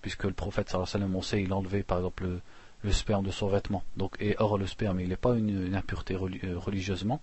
puisque 0.00 0.24
le 0.24 0.32
prophète 0.32 0.68
sallallahu 0.68 0.88
alayhi 0.88 1.04
wa 1.04 1.08
sallam, 1.08 1.16
on 1.16 1.22
sait, 1.22 1.42
il 1.42 1.52
enlevait 1.52 1.82
par 1.82 1.98
exemple 1.98 2.40
le, 2.82 2.92
sperme 2.92 3.26
de 3.26 3.30
son 3.30 3.48
vêtement. 3.48 3.82
Donc, 3.96 4.16
et 4.20 4.36
or 4.38 4.56
le 4.58 4.66
sperme, 4.66 5.00
il 5.00 5.08
n'est 5.08 5.16
pas 5.16 5.34
une, 5.34 5.74
impureté 5.74 6.14
euh, 6.14 6.58
religieusement. 6.58 7.20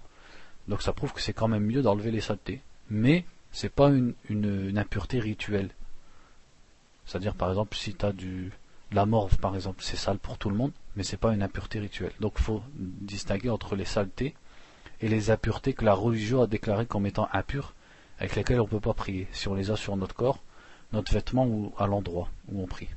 Donc 0.68 0.82
ça 0.82 0.94
prouve 0.94 1.14
que 1.14 1.22
c'est 1.22 1.34
quand 1.34 1.48
même 1.48 1.66
mieux 1.66 1.82
d'enlever 1.82 2.12
les 2.12 2.22
saletés. 2.22 2.62
Mais 2.90 3.26
c'est 3.52 3.74
pas 3.74 3.90
une, 3.90 4.14
une, 4.30 4.78
impureté 4.78 5.20
rituelle. 5.20 5.70
C'est-à-dire 7.06 7.36
par 7.36 7.50
exemple 7.50 7.76
si 7.76 7.94
tu 7.94 8.06
as 8.06 8.12
du 8.12 8.52
la 8.93 9.07
morve 9.07 9.37
par 9.39 9.55
exemple, 9.55 9.83
c'est 9.83 9.97
sale 9.97 10.19
pour 10.19 10.39
tout 10.39 10.51
le 10.51 10.57
monde 10.57 10.73
mais 10.99 11.05
c'est 11.05 11.17
pas 11.17 11.33
une 11.33 11.45
impureté 11.45 11.79
rituelle. 11.79 12.11
Donc 12.19 12.35
il 12.39 12.43
faut 12.43 12.61
distinguer 12.75 13.51
entre 13.51 13.77
les 13.77 13.85
saletés 13.85 14.35
et 15.01 15.09
les 15.09 15.31
impuretés 15.31 15.73
que 15.73 15.85
la 15.85 15.95
religion 15.95 16.43
a 16.43 16.49
déclarées 16.49 16.87
comme 16.87 17.07
étant 17.07 17.29
impures, 17.33 17.73
avec 18.19 18.35
lesquelles 18.35 18.61
on 18.61 18.65
ne 18.65 18.69
peut 18.69 18.81
pas 18.81 18.95
prier, 18.95 19.29
si 19.33 19.47
on 19.47 19.55
les 19.55 19.71
a 19.71 19.77
sur 19.77 19.97
notre 19.97 20.17
corps, 20.17 20.41
notre 20.93 21.13
vêtement 21.13 21.47
ou 21.47 21.73
à 21.79 21.87
l'endroit 21.87 22.29
où 22.49 22.61
on 22.61 22.67
prie. 22.67 22.89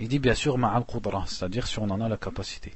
Il 0.00 0.08
dit 0.08 0.18
bien 0.18 0.34
sûr 0.34 0.58
ma'al 0.58 0.84
qudra, 0.84 1.24
c'est-à-dire 1.28 1.68
si 1.68 1.78
on 1.78 1.88
en 1.90 2.00
a 2.00 2.08
la 2.08 2.16
capacité. 2.16 2.72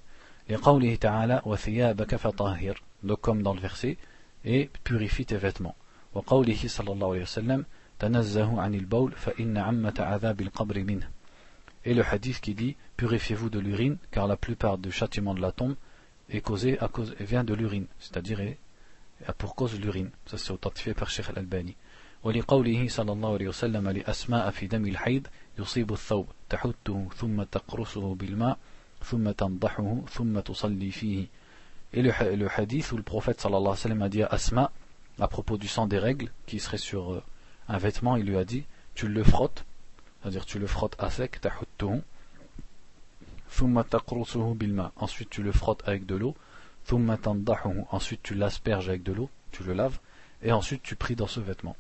Donc 3.02 3.20
comme 3.20 3.42
dans 3.42 3.55
le 3.55 3.61
verset, 3.61 3.96
et 4.44 4.70
purifie 4.85 5.26
tes 5.26 5.38
vêtements. 5.38 5.74
وقوله 6.14 6.68
صلى 6.68 6.92
الله 6.92 7.09
عليه 7.09 7.22
وسلم 7.22 7.64
تنزه 7.98 8.61
عن 8.61 8.74
البول 8.74 9.12
فإن 9.12 9.59
عمة 9.59 9.94
عذاب 9.98 10.40
القبر 10.40 10.85
منه 10.85 11.09
et 11.87 11.94
le 11.94 12.05
hadith 12.05 12.40
qui 12.40 12.55
dit 12.55 12.76
Purifiez-vous 12.96 13.50
de 13.50 13.59
l'urine, 13.59 13.98
car 14.11 14.26
la 14.26 14.37
plupart 14.37 14.78
du 14.78 14.92
châtiment 14.92 15.35
de 15.35 15.40
la 15.40 15.52
tombe 15.52 15.74
est 16.31 16.40
causé 16.40 16.78
à 16.78 16.88
cause, 16.88 17.14
vient 17.18 17.44
de 17.44 17.55
l'urine, 17.55 17.87
c'est-à-dire 17.98 18.40
pour 19.38 19.55
cause 19.55 19.72
de 19.72 19.78
l'urine. 19.78 20.11
Ça 20.26 20.38
c'est 20.38 20.52
authentifié 20.52 20.94
par 20.94 21.11
Sheikh 21.11 21.31
al-Albani. 21.31 21.76
ولقوله 22.24 22.88
صلى 22.88 23.12
الله 23.12 23.33
عليه 23.33 23.48
وسلم 23.48 23.88
لأسماء 23.88 24.50
في 24.50 24.66
دم 24.66 24.87
الحيض 24.87 25.26
يصيب 25.59 25.92
الثوب 25.92 26.26
تحته 26.48 27.09
ثم 27.16 27.42
تقرصه 27.42 28.14
بالماء 28.14 28.59
ثم 29.05 29.31
تنضحه 29.31 30.02
ثم 30.11 30.40
تصلي 30.40 30.90
فيه 30.90 31.26
Et 31.94 32.00
le, 32.00 32.12
le 32.37 32.48
hadith 32.48 32.92
où 32.92 32.96
le 32.96 33.02
prophète 33.02 33.40
sallallahu 33.40 33.62
alayhi 33.62 33.70
wa 33.70 33.76
sallam 33.76 34.02
a 34.02 34.09
dit 34.09 34.22
à 34.22 34.26
Asma 34.28 34.70
à 35.18 35.28
propos 35.28 35.59
du 35.59 35.68
sang 35.68 35.87
des 35.87 35.98
règles 35.98 36.31
qui 36.46 36.59
serait 36.59 36.78
sur 36.78 37.12
euh, 37.12 37.22
un 37.68 37.76
vêtement, 37.76 38.16
il 38.16 38.24
lui 38.24 38.37
a 38.37 38.44
dit 38.44 38.64
tu 38.94 39.09
le 39.09 39.24
frottes 39.24 39.64
c'est-à-dire 40.20 40.46
tu 40.46 40.59
le 40.59 40.66
frottes 40.66 40.96
à 40.98 41.11
sec, 41.11 41.40
ensuite 44.96 45.31
tu 45.31 45.42
le 45.42 45.52
frottes 45.52 45.83
avec 45.87 46.07
de 46.07 46.14
l'eau, 46.14 46.35
ensuite 47.90 48.22
tu 48.22 48.35
l'asperges 48.35 48.88
avec 48.88 49.02
de 49.02 49.12
l'eau, 49.12 49.31
tu 49.50 49.62
le 49.64 49.72
laves, 49.74 49.98
et 50.42 50.52
ensuite 50.52 50.83
tu 50.83 50.96
pries 50.96 51.16
dans 51.16 51.26
ce 51.26 51.40
vêtement. 51.40 51.76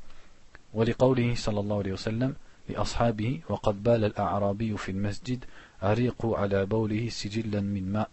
ولقوله 0.74 1.34
صلى 1.34 1.60
الله 1.60 1.78
عليه 1.78 1.92
وسلم 1.92 2.34
لأصحابه 2.68 3.40
وقد 3.48 3.82
بال 3.82 4.04
الأعرابي 4.04 4.76
في 4.76 4.90
المسجد 4.90 5.44
أريقوا 5.82 6.38
على 6.38 6.66
بوله 6.66 7.08
سجلا 7.08 7.60
من 7.60 7.92
ماء 7.92 8.10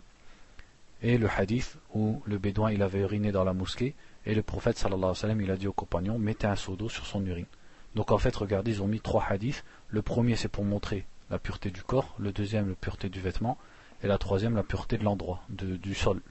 et 1.02 1.18
le 1.18 1.30
hadith 1.30 1.78
où 1.94 2.22
le 2.26 2.38
bédouin 2.38 2.72
il 2.72 2.82
avait 2.82 3.00
uriné 3.00 3.32
dans 3.32 3.46
la 3.46 3.54
mosquée 3.54 3.96
et 4.26 4.36
le 4.36 4.42
prophète 4.42 4.78
sallallahu 4.78 4.98
alayhi 4.98 5.12
wa 5.12 5.16
sallam 5.16 5.42
il 5.42 5.52
a 5.52 5.56
dit 5.56 5.68
aux 5.68 5.74
compagnons 5.74 6.20
mettez 6.20 6.48
un 6.48 6.58
seau 6.58 6.76
d'eau 6.76 6.90
sur 6.90 7.06
son 7.06 7.26
urine 7.26 7.46
donc 7.96 8.12
en 8.12 8.18
fait, 8.18 8.36
regardez, 8.36 8.72
ils 8.72 8.84
ont 8.84 8.88
mis 8.88 9.00
trois 9.00 9.26
hadiths. 9.28 9.64
Le 9.90 10.02
premier, 10.02 10.36
c'est 10.36 10.48
pour 10.48 10.64
montrer 10.64 11.06
la 11.30 11.40
pureté 11.40 11.72
du 11.72 11.84
corps. 11.84 12.16
Le 12.20 12.32
deuxième, 12.32 12.70
la 12.70 12.76
pureté 12.76 13.10
du 13.10 13.20
vêtement. 13.20 13.58
Et 14.04 14.08
la 14.08 14.18
troisième, 14.18 14.56
la 14.56 14.64
pureté 14.64 14.98
de 14.98 15.04
l'endroit, 15.04 15.42
du 15.50 15.94
sol. 15.94 16.22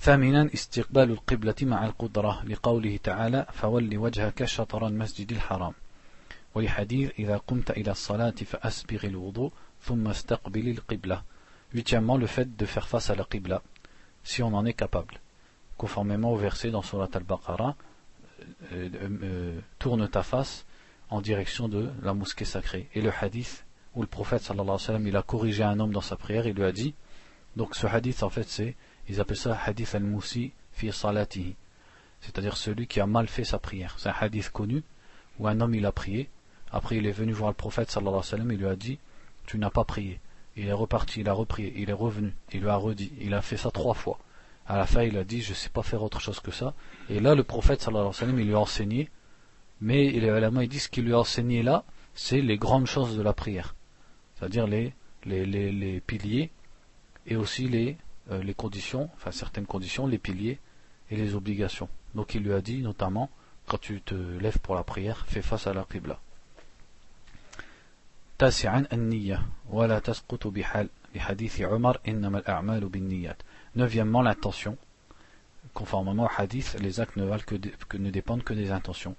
ثامنا 0.00 0.50
استقبال 0.54 1.10
القبلة 1.10 1.54
مع 1.62 1.86
القدرة 1.86 2.44
لقوله 2.44 2.98
تعالى 3.02 3.46
فول 3.52 3.96
وجهك 3.96 4.44
شطر 4.44 4.86
المسجد 4.86 5.32
الحرام 5.32 5.72
ولحديث 6.54 7.10
إذا 7.18 7.36
قمت 7.36 7.70
إلى 7.70 7.90
الصلاة 7.90 8.30
فأسبغ 8.30 9.06
الوضوء 9.06 9.52
ثم 9.82 10.08
استقبل 10.08 10.68
القبلة 10.68 11.22
Huitièmement, 11.74 12.18
le 12.18 12.26
fait 12.26 12.56
de 12.56 12.66
faire 12.66 12.86
face 12.86 13.08
à 13.08 13.14
la 13.14 13.24
qibla, 13.24 13.62
si 14.22 14.42
on 14.42 14.54
en 14.54 14.66
est 14.66 14.74
capable. 14.74 15.14
Conformément 15.78 16.32
au 16.32 16.36
verset 16.36 16.70
dans 16.70 16.82
Surat 16.82 17.08
al-Baqarah, 17.14 17.74
Euh, 17.74 17.74
euh, 17.74 17.87
tourne 19.77 20.07
ta 20.07 20.23
face 20.23 20.65
en 21.09 21.21
direction 21.21 21.67
de 21.67 21.89
la 22.03 22.13
mosquée 22.13 22.45
sacrée. 22.45 22.87
Et 22.93 23.01
le 23.01 23.11
hadith 23.11 23.65
où 23.95 24.01
le 24.01 24.07
prophète 24.07 24.43
sallallahu 24.43 24.65
alayhi 24.65 24.81
wa 24.81 24.85
sallam, 24.85 25.07
il 25.07 25.17
a 25.17 25.23
corrigé 25.23 25.63
un 25.63 25.79
homme 25.79 25.91
dans 25.91 26.01
sa 26.01 26.15
prière, 26.15 26.45
il 26.45 26.55
lui 26.55 26.63
a 26.63 26.71
dit, 26.71 26.93
donc 27.55 27.75
ce 27.75 27.87
hadith 27.87 28.21
en 28.21 28.29
fait 28.29 28.47
c'est, 28.47 28.75
ils 29.07 29.19
appellent 29.19 29.37
ça 29.37 29.57
hadith 29.65 29.95
al-musi 29.95 30.51
fi 30.71 30.91
salatihi, 30.91 31.55
c'est-à-dire 32.21 32.55
celui 32.55 32.85
qui 32.85 32.99
a 32.99 33.07
mal 33.07 33.27
fait 33.27 33.43
sa 33.43 33.57
prière. 33.57 33.95
C'est 33.97 34.09
un 34.09 34.15
hadith 34.19 34.51
connu 34.51 34.83
où 35.39 35.47
un 35.47 35.59
homme 35.59 35.73
il 35.73 35.85
a 35.85 35.91
prié, 35.91 36.29
après 36.71 36.97
il 36.97 37.07
est 37.07 37.11
venu 37.11 37.31
voir 37.31 37.49
le 37.49 37.55
prophète 37.55 37.89
sallallahu 37.89 38.19
alayhi 38.19 38.25
wa 38.25 38.29
sallam, 38.29 38.51
il 38.51 38.57
lui 38.59 38.67
a 38.67 38.75
dit, 38.75 38.99
tu 39.47 39.57
n'as 39.57 39.71
pas 39.71 39.83
prié. 39.83 40.19
Il 40.55 40.67
est 40.67 40.73
reparti, 40.73 41.21
il 41.21 41.29
a 41.29 41.33
reprié, 41.33 41.73
il 41.77 41.89
est 41.89 41.93
revenu, 41.93 42.33
il 42.51 42.61
lui 42.61 42.69
a 42.69 42.75
redit, 42.75 43.11
il 43.19 43.33
a 43.33 43.41
fait 43.41 43.57
ça 43.57 43.71
trois 43.71 43.93
fois. 43.93 44.19
À 44.69 44.77
la 44.77 44.85
fin, 44.85 45.01
il 45.01 45.17
a 45.17 45.23
dit, 45.23 45.41
je 45.41 45.49
ne 45.49 45.55
sais 45.55 45.69
pas 45.69 45.81
faire 45.81 46.03
autre 46.03 46.21
chose 46.21 46.39
que 46.39 46.51
ça. 46.51 46.75
Et 47.09 47.19
là, 47.19 47.33
le 47.33 47.43
prophète 47.43 47.81
sallallahu 47.81 48.01
alayhi 48.01 48.15
wa 48.15 48.19
sallam, 48.19 48.39
il 48.39 48.45
lui 48.45 48.53
a 48.53 48.59
enseigné, 48.59 49.09
mais 49.81 50.11
les 50.11 50.49
il 50.61 50.69
dit 50.69 50.79
ce 50.79 50.89
qu'il 50.89 51.05
lui 51.05 51.13
a 51.13 51.19
enseigné 51.19 51.63
là, 51.63 51.83
c'est 52.13 52.41
les 52.41 52.57
grandes 52.57 52.85
choses 52.85 53.17
de 53.17 53.23
la 53.23 53.33
prière. 53.33 53.75
C'est-à-dire 54.35 54.67
les, 54.67 54.93
les, 55.25 55.45
les, 55.45 55.99
piliers 56.01 56.51
et 57.25 57.35
aussi 57.35 57.67
les, 57.67 57.97
euh, 58.31 58.43
les 58.43 58.53
conditions, 58.53 59.09
enfin 59.15 59.31
certaines 59.31 59.65
conditions, 59.65 60.05
les 60.05 60.19
piliers 60.19 60.59
et 61.09 61.15
les 61.15 61.33
obligations. 61.33 61.89
Donc 62.13 62.35
il 62.35 62.43
lui 62.43 62.53
a 62.53 62.61
dit 62.61 62.81
notamment, 62.81 63.29
quand 63.67 63.79
tu 63.79 64.01
te 64.01 64.13
lèves 64.13 64.59
pour 64.59 64.75
la 64.75 64.83
prière, 64.83 65.25
fais 65.27 65.41
face 65.41 65.65
à 65.65 65.73
la 65.73 65.85
qibla. 65.89 66.19
Neuvièmement, 73.75 74.21
l'intention. 74.21 74.77
Conformément 75.73 76.25
au 76.25 76.41
hadith, 76.41 76.77
les 76.79 76.99
actes 76.99 77.15
ne 77.15 77.25
valent 77.25 77.43
que, 77.45 77.55
que 77.55 77.97
ne 77.97 78.09
dépendent 78.09 78.43
que 78.43 78.53
des 78.53 78.71
intentions. 78.71 79.15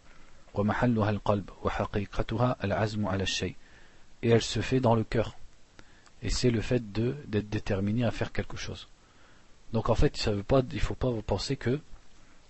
Et 4.23 4.29
elle 4.29 4.43
se 4.43 4.61
fait 4.61 4.81
dans 4.81 4.95
le 4.95 5.05
cœur. 5.05 5.37
Et 6.23 6.31
c'est 6.31 6.51
le 6.51 6.61
fait 6.61 6.93
d'être 6.93 7.49
déterminé 7.49 8.05
à 8.05 8.11
faire 8.11 8.33
quelque 8.33 8.57
chose. 8.57 8.89
Donc 9.73 9.89
en 9.89 9.95
fait, 9.95 10.17
ça 10.17 10.33
veut 10.33 10.43
pas, 10.43 10.63
il 10.71 10.77
ne 10.77 10.81
faut 10.81 10.95
pas 10.95 11.11
vous 11.11 11.23
penser 11.23 11.57
que 11.57 11.81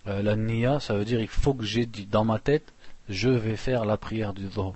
euh, 0.07 0.23
la 0.23 0.81
ça 0.81 0.95
veut 0.95 1.05
dire 1.05 1.21
il 1.21 1.29
faut 1.29 1.53
que 1.53 1.65
j'ai 1.65 1.85
dit 1.85 2.07
dans 2.07 2.25
ma 2.25 2.39
tête, 2.39 2.73
je 3.09 3.29
vais 3.29 3.57
faire 3.57 3.85
la 3.85 3.99
prière 3.99 4.33
du 4.33 4.47
dhuhr. 4.47 4.75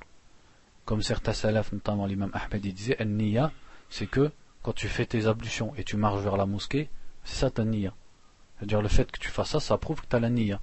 Comme 0.84 1.02
certains 1.02 1.32
salafs, 1.32 1.72
notamment 1.72 2.04
l'imam 2.04 2.30
Ahmed, 2.34 2.64
il 2.64 2.74
disait, 2.74 3.02
niya, 3.04 3.50
c'est 3.88 4.06
que 4.06 4.30
quand 4.62 4.74
tu 4.74 4.88
fais 4.88 5.06
tes 5.06 5.26
ablutions 5.26 5.74
et 5.76 5.84
tu 5.84 5.96
marches 5.96 6.20
vers 6.20 6.36
la 6.36 6.44
mosquée, 6.44 6.90
c'est 7.24 7.36
ça 7.36 7.50
ta 7.50 7.64
niya. 7.64 7.92
C'est-à-dire 8.58 8.82
le 8.82 8.88
fait 8.88 9.10
que 9.10 9.18
tu 9.18 9.28
fasses 9.28 9.50
ça, 9.50 9.60
ça 9.60 9.78
prouve 9.78 10.00
que 10.00 10.06
tu 10.08 10.16
as 10.16 10.20
la 10.20 10.30
niya. 10.30 10.60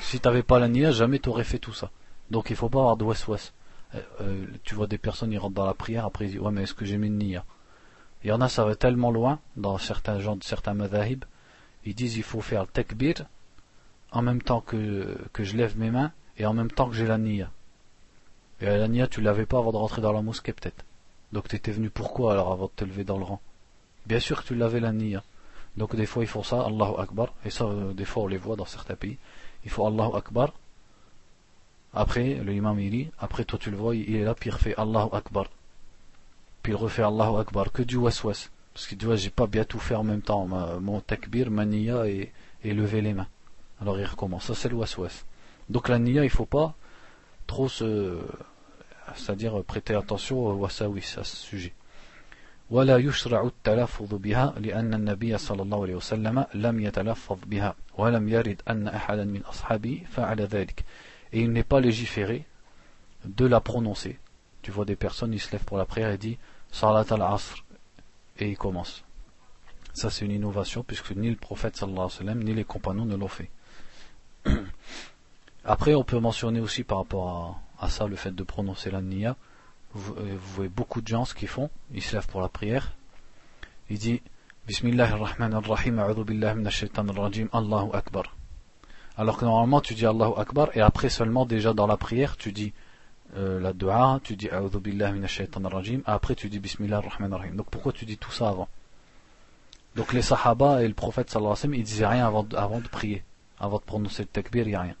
Si 0.00 0.20
tu 0.20 0.26
n'avais 0.26 0.42
pas 0.42 0.58
la 0.58 0.68
niya, 0.68 0.90
jamais 0.90 1.18
tu 1.18 1.28
aurais 1.28 1.44
fait 1.44 1.58
tout 1.58 1.72
ça. 1.72 1.90
Donc 2.30 2.50
il 2.50 2.54
ne 2.54 2.58
faut 2.58 2.68
pas 2.68 2.80
avoir 2.80 2.96
de 2.96 3.04
west-west. 3.04 3.52
Euh, 3.94 4.00
euh, 4.22 4.46
tu 4.64 4.74
vois 4.74 4.86
des 4.86 4.98
personnes, 4.98 5.32
ils 5.32 5.38
rentrent 5.38 5.54
dans 5.54 5.66
la 5.66 5.74
prière, 5.74 6.04
après 6.06 6.26
ils 6.26 6.30
disent, 6.32 6.40
ouais 6.40 6.50
mais 6.50 6.62
est-ce 6.62 6.74
que 6.74 6.84
j'ai 6.84 6.96
mis 6.96 7.08
une 7.08 7.18
niya 7.18 7.44
Il 8.24 8.28
y 8.28 8.32
en 8.32 8.40
a, 8.40 8.48
ça 8.48 8.64
va 8.64 8.74
tellement 8.74 9.10
loin, 9.10 9.38
dans 9.56 9.76
certains 9.78 10.18
gens, 10.18 10.38
certains 10.40 10.74
madhahib, 10.74 11.24
ils 11.84 11.94
disent 11.94 12.16
il 12.16 12.22
faut 12.22 12.40
faire 12.40 12.62
le 12.62 12.68
takbir, 12.68 13.26
en 14.10 14.22
même 14.22 14.42
temps 14.42 14.60
que, 14.60 15.16
que 15.32 15.44
je 15.44 15.56
lève 15.56 15.78
mes 15.78 15.90
mains, 15.90 16.12
et 16.38 16.46
en 16.46 16.54
même 16.54 16.70
temps 16.70 16.88
que 16.88 16.94
j'ai 16.94 17.06
la 17.06 17.18
niya. 17.18 17.50
Et 18.60 18.66
la 18.66 18.88
niya, 18.88 19.08
tu 19.08 19.20
l'avais 19.20 19.46
pas 19.46 19.58
avant 19.58 19.72
de 19.72 19.76
rentrer 19.76 20.00
dans 20.00 20.12
la 20.12 20.22
mosquée 20.22 20.52
peut-être. 20.52 20.84
Donc 21.32 21.48
tu 21.48 21.56
étais 21.56 21.72
venu 21.72 21.90
pourquoi 21.90 22.32
alors 22.32 22.52
avant 22.52 22.66
de 22.66 22.72
te 22.74 22.84
lever 22.84 23.04
dans 23.04 23.18
le 23.18 23.24
rang? 23.24 23.40
Bien 24.06 24.20
sûr 24.20 24.42
que 24.42 24.48
tu 24.48 24.54
l'avais 24.54 24.80
la 24.80 24.92
niya. 24.92 25.22
Donc 25.76 25.96
des 25.96 26.06
fois 26.06 26.22
ils 26.22 26.28
font 26.28 26.42
ça, 26.42 26.62
Allahu 26.64 26.94
Akbar, 26.98 27.32
et 27.44 27.50
ça 27.50 27.64
euh, 27.64 27.92
des 27.92 28.04
fois 28.04 28.24
on 28.24 28.26
les 28.26 28.36
voit 28.36 28.56
dans 28.56 28.66
certains 28.66 28.96
pays. 28.96 29.18
Il 29.64 29.70
faut 29.70 29.86
Allahu 29.86 30.16
Akbar. 30.16 30.52
Après, 31.94 32.34
le 32.34 32.54
imam 32.54 32.78
il 32.80 32.90
dit, 32.90 33.10
après 33.18 33.44
toi 33.44 33.58
tu 33.58 33.70
le 33.70 33.76
vois, 33.76 33.94
il 33.94 34.14
est 34.14 34.24
là, 34.24 34.34
puis 34.34 34.50
il 34.50 34.52
refait 34.52 34.74
Allahu 34.76 35.08
Akbar. 35.12 35.46
Puis 36.62 36.72
il 36.72 36.76
refait 36.76 37.02
Allahu 37.02 37.40
Akbar, 37.40 37.72
que 37.72 37.82
du 37.82 37.96
waswas. 37.96 38.50
Parce 38.72 38.86
qu'il 38.86 38.96
dit, 38.96 39.06
ouais, 39.06 39.18
j'ai 39.18 39.30
pas 39.30 39.46
bien 39.46 39.64
tout 39.64 39.78
fait 39.78 39.94
en 39.94 40.04
même 40.04 40.22
temps, 40.22 40.46
mon 40.80 41.00
takbir, 41.00 41.50
ma 41.50 41.66
niya 41.66 42.06
et, 42.06 42.32
et 42.64 42.72
lever 42.72 43.02
les 43.02 43.12
mains. 43.12 43.28
Alors 43.80 43.98
il 43.98 44.06
recommence, 44.06 44.44
ça 44.44 44.54
c'est 44.54 44.68
le 44.68 44.76
waswas. 44.76 45.24
Donc 45.68 45.88
la 45.88 45.98
niya, 45.98 46.24
il 46.24 46.30
faut 46.30 46.46
pas 46.46 46.74
trop 47.46 47.68
se, 47.68 48.18
c'est-à-dire 49.14 49.62
prêter 49.64 49.94
attention 49.94 50.46
au 50.46 50.52
wasawis 50.54 51.14
à 51.18 51.24
ce 51.24 51.36
sujet. 51.36 51.72
ولا 52.71 52.97
يشرع 52.97 53.45
التلفظ 53.45 54.13
بها 54.15 54.53
لأن 54.59 54.93
النبي 54.93 55.37
صلى 55.37 55.61
الله 55.61 55.81
عليه 55.81 55.95
وسلم 55.95 56.45
لم 56.53 56.79
يتلفظ 56.79 57.37
بها 57.45 57.75
ولم 57.97 58.29
يرد 58.29 58.61
أن 58.69 58.87
أحدا 58.87 59.23
من 59.23 59.41
أصحابه 59.43 60.03
فعل 60.09 60.41
ذلك 60.41 60.83
et 61.33 61.41
il 61.41 61.51
n'est 61.51 61.63
pas 61.63 61.79
légiféré 61.79 62.45
de 63.25 63.45
la 63.45 63.59
prononcer 63.61 64.19
tu 64.61 64.71
vois 64.71 64.85
des 64.85 64.95
personnes 64.95 65.33
ils 65.33 65.39
se 65.39 65.51
lèvent 65.51 65.63
pour 65.63 65.77
la 65.77 65.85
prière 65.85 66.11
et 66.11 66.17
disent 66.17 66.37
Salat 66.71 67.05
al-Asr 67.09 67.63
et 68.39 68.49
ils 68.49 68.57
commencent 68.57 69.03
ça 69.93 70.09
c'est 70.09 70.25
une 70.25 70.31
innovation 70.31 70.83
puisque 70.83 71.11
ni 71.11 71.29
le 71.29 71.35
prophète 71.37 71.77
sallallahu 71.77 71.99
alayhi 71.99 72.13
wa 72.13 72.19
sallam 72.19 72.43
ni 72.43 72.53
les 72.53 72.63
compagnons 72.65 73.05
ne 73.05 73.15
l'ont 73.15 73.27
fait 73.29 73.49
après 75.65 75.95
on 75.95 76.03
peut 76.03 76.19
mentionner 76.19 76.59
aussi 76.59 76.83
par 76.83 76.99
rapport 76.99 77.61
à, 77.79 77.85
à 77.85 77.89
ça 77.89 78.07
le 78.07 78.15
fait 78.17 78.35
de 78.35 78.43
prononcer 78.43 78.91
la 78.91 79.01
niya 79.01 79.35
vous, 79.94 80.14
euh, 80.14 80.36
vous, 80.38 80.54
voyez 80.54 80.70
beaucoup 80.70 81.00
de 81.00 81.08
gens 81.08 81.24
ce 81.24 81.34
qu'ils 81.34 81.48
font, 81.48 81.70
ils 81.92 82.02
se 82.02 82.14
lèvent 82.16 82.26
pour 82.28 82.40
la 82.40 82.48
prière, 82.48 82.92
ils 83.90 83.98
disent 83.98 84.20
Bismillahirrahmanirrahim, 84.66 85.98
a'udhu 85.98 86.24
billahi 86.24 86.56
minash 86.56 86.84
rajim, 86.94 87.48
Allahu 87.52 87.90
Akbar. 87.92 88.36
Alors 89.16 89.36
que 89.36 89.44
normalement 89.44 89.80
tu 89.80 89.94
dis 89.94 90.06
Allahu 90.06 90.32
Akbar 90.36 90.68
et 90.74 90.80
après 90.80 91.08
seulement 91.08 91.44
déjà 91.44 91.74
dans 91.74 91.86
la 91.86 91.96
prière 91.96 92.36
tu 92.36 92.52
dis 92.52 92.72
euh, 93.36 93.60
la 93.60 93.72
dua, 93.72 94.20
tu 94.22 94.36
dis 94.36 94.48
A'udhu 94.48 94.78
billahi 94.78 95.12
minash 95.12 95.42
rajim, 95.54 96.00
après 96.06 96.34
tu 96.34 96.48
dis 96.48 96.58
Bismillahirrahmanirrahim. 96.58 97.56
Donc 97.56 97.66
pourquoi 97.70 97.92
tu 97.92 98.04
dis 98.04 98.18
tout 98.18 98.30
ça 98.30 98.48
avant? 98.48 98.68
Donc 99.96 100.12
les 100.12 100.22
sahaba 100.22 100.82
et 100.82 100.88
le 100.88 100.94
prophète 100.94 101.28
sallallahu 101.30 101.52
alayhi 101.52 101.58
wa 101.58 101.62
sallam 101.62 101.74
ils 101.74 101.84
disaient 101.84 102.06
rien 102.06 102.26
avant 102.26 102.44
de, 102.44 102.56
avant 102.56 102.80
de 102.80 102.88
prier, 102.88 103.22
avant 103.58 103.78
de 103.78 103.82
prononcer 103.82 104.22
le 104.22 104.28
takbir, 104.28 104.66
il 104.66 104.70
n'y 104.70 104.74
a 104.74 104.80
rien. 104.80 104.96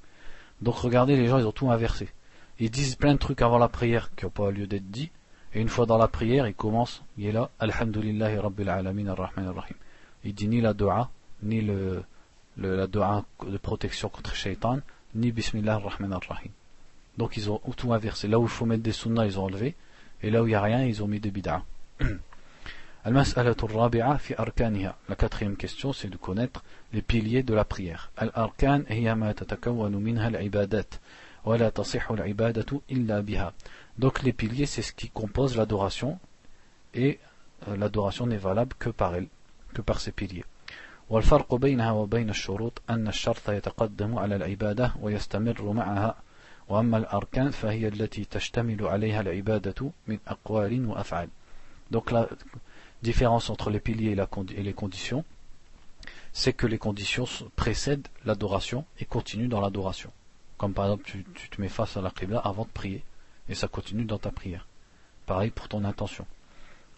Donc 0.60 0.76
regardez 0.76 1.16
les 1.16 1.28
gens 1.28 1.38
ils 1.38 1.46
ont 1.46 1.52
tout 1.52 1.70
inversé 1.70 2.08
ils 2.58 2.70
disent 2.70 2.96
plein 2.96 3.14
de 3.14 3.18
trucs 3.18 3.42
avant 3.42 3.58
la 3.58 3.68
prière 3.68 4.10
qui 4.14 4.24
n'ont 4.24 4.30
pas 4.30 4.50
lieu 4.50 4.66
d'être 4.66 4.90
dit. 4.90 5.10
Et 5.54 5.60
une 5.60 5.68
fois 5.68 5.86
dans 5.86 5.98
la 5.98 6.08
prière, 6.08 6.46
il 6.46 6.54
commence, 6.54 7.02
il 7.18 7.26
est 7.26 7.32
là, 7.32 7.50
Alhamdulillahi 7.58 8.38
Rabbil 8.38 8.68
Alamin 8.68 9.08
Ar-Rahman 9.08 9.48
Ar-Rahim. 9.48 9.76
Il 10.24 10.34
dit 10.34 10.48
ni 10.48 10.60
la 10.60 10.72
dua, 10.72 11.10
ni 11.42 11.60
le, 11.60 12.04
la 12.56 12.86
dua 12.86 13.24
de 13.46 13.58
protection 13.58 14.08
contre 14.08 14.34
Shaitan, 14.34 14.80
ni 15.14 15.32
Bismillah 15.32 15.74
Ar-Rahman 15.74 16.12
Ar-Rahim. 16.12 16.52
Donc 17.18 17.36
ils 17.36 17.50
ont 17.50 17.60
tout 17.76 17.92
inversé. 17.92 18.28
Là 18.28 18.38
où 18.38 18.44
il 18.44 18.48
faut 18.48 18.64
mettre 18.64 18.82
des 18.82 18.92
sunnahs, 18.92 19.26
ils 19.26 19.38
ont 19.38 19.44
enlevé. 19.44 19.74
Et 20.22 20.30
là 20.30 20.42
où 20.42 20.46
il 20.46 20.50
n'y 20.50 20.54
a 20.54 20.62
rien, 20.62 20.84
ils 20.84 21.02
ont 21.02 21.08
mis 21.08 21.20
des 21.20 21.30
bid'ah. 21.30 21.62
La 23.04 23.24
quatrième 25.16 25.56
question, 25.56 25.92
c'est 25.92 26.08
de 26.08 26.16
connaître 26.16 26.62
les 26.92 27.02
piliers 27.02 27.42
de 27.42 27.52
la 27.52 27.64
prière. 27.64 28.12
hiya 31.45 31.57
ma 31.57 31.71
tatakawwanu 31.71 32.23
minha 32.89 33.17
al-ibadat. 33.17 33.53
Donc 33.97 34.23
les 34.23 34.33
piliers, 34.33 34.65
c'est 34.65 34.81
ce 34.81 34.93
qui 34.93 35.09
compose 35.09 35.57
l'adoration, 35.57 36.19
et 36.93 37.19
euh, 37.67 37.75
l'adoration 37.77 38.27
n'est 38.27 38.37
valable 38.37 38.75
que 38.77 38.89
par 38.89 39.15
elle, 39.15 39.27
que 39.73 39.81
par 39.81 39.99
ces 39.99 40.11
piliers. 40.11 40.45
والفرق 41.09 41.55
بينها 41.55 41.91
وبين 41.91 42.29
الشروط 42.29 42.81
أن 42.89 43.07
الشرط 43.07 43.49
يتقدم 43.49 44.17
على 44.17 44.35
العبادة 44.35 44.93
ويستمر 45.01 45.71
معها 45.71 46.15
وأما 46.69 46.97
الأركان 46.97 47.51
فهي 47.51 47.87
التي 47.87 48.25
تشتمل 48.25 48.85
عليها 48.87 49.21
العبادة 49.21 49.91
من 50.07 50.19
أقوال 50.27 50.85
وأفعال 50.85 51.29
Donc 51.91 52.11
la 52.11 52.27
différence 53.01 53.49
entre 53.49 53.69
les 53.69 53.79
piliers 53.79 54.17
et 54.57 54.63
les 54.63 54.73
conditions, 54.73 55.23
c'est 56.33 56.51
que 56.51 56.67
les 56.67 56.77
conditions 56.77 57.25
précèdent 57.55 58.07
l'adoration 58.25 58.83
et 58.99 59.05
continuent 59.05 59.47
dans 59.47 59.61
l'adoration. 59.61 60.11
Comme 60.62 60.74
par 60.74 60.84
exemple, 60.84 61.02
tu, 61.06 61.24
te 61.24 61.60
mets 61.60 61.68
face 61.68 61.96
à 61.96 62.00
la 62.00 62.12
Qibla 62.12 62.38
avant 62.38 62.62
de 62.62 62.70
prier, 62.70 63.02
et 63.48 63.54
ça 63.56 63.66
continue 63.66 64.04
dans 64.04 64.18
ta 64.18 64.30
prière. 64.30 64.68
Pareil 65.26 65.50
pour 65.50 65.66
ton 65.66 65.82
intention. 65.82 66.24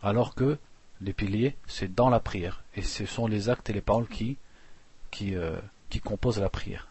Alors 0.02 0.34
que 0.34 0.58
les 1.00 1.14
piliers, 1.14 1.56
c'est 1.66 1.94
dans 1.94 2.10
la 2.10 2.20
prière, 2.20 2.62
et 2.74 2.82
ce 2.82 3.06
sont 3.06 3.26
les 3.26 3.48
actes 3.48 3.70
et 3.70 3.72
les 3.72 3.80
paroles 3.80 4.06
qui, 4.06 4.36
qui, 5.10 5.34
euh, 5.34 5.56
qui 5.88 6.00
composent 6.00 6.40
la 6.40 6.50
prière. 6.50 6.88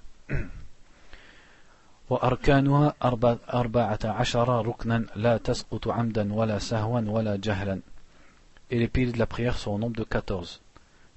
Et 8.71 8.79
les 8.79 8.87
piliers 8.87 9.11
de 9.11 9.19
la 9.19 9.27
prière 9.27 9.59
sont 9.59 9.73
au 9.73 9.77
nombre 9.77 9.95
de 9.95 10.03
14. 10.03 10.63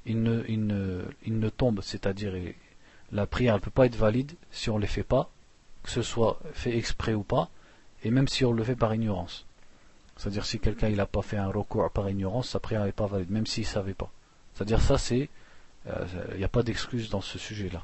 Ils 0.05 0.23
ne, 0.23 0.43
ne, 0.49 1.03
ils 1.25 1.39
ne 1.39 1.49
tombent, 1.49 1.81
c'est-à-dire 1.81 2.35
la 3.11 3.27
prière 3.27 3.55
ne 3.55 3.61
peut 3.61 3.71
pas 3.71 3.87
être 3.87 3.97
valide 3.97 4.33
si 4.51 4.69
on 4.69 4.77
ne 4.77 4.83
les 4.83 4.87
fait 4.87 5.03
pas, 5.03 5.31
que 5.86 5.90
ce 5.90 6.02
soit 6.02 6.40
fait 6.54 6.78
exprès 6.78 7.14
ou 7.14 7.24
pas, 7.24 7.50
et 8.04 8.12
même 8.12 8.28
si 8.28 8.46
on 8.46 8.52
le 8.52 8.64
fait 8.64 8.76
par 8.76 8.94
ignorance. 8.94 9.46
C'est-à-dire 10.18 10.46
si 10.46 10.60
quelqu'un 10.60 10.90
il 10.90 10.98
n'a 10.98 11.06
pas 11.06 11.22
fait 11.22 11.38
un 11.38 11.48
recours 11.48 11.90
par 11.92 12.10
ignorance, 12.10 12.50
sa 12.50 12.60
prière 12.60 12.86
n'est 12.86 12.92
pas 12.92 13.08
valide, 13.08 13.32
même 13.32 13.48
s'il 13.48 13.64
ne 13.64 13.70
savait 13.70 13.94
pas. 13.94 14.12
C'est-à-dire 14.54 14.82
ça 14.82 14.98
c'est, 14.98 15.30
il 15.86 15.92
euh, 15.92 16.38
n'y 16.38 16.44
a 16.44 16.50
pas 16.50 16.64
d'excuse 16.64 17.10
dans 17.10 17.22
ce 17.22 17.38
sujet-là. 17.40 17.84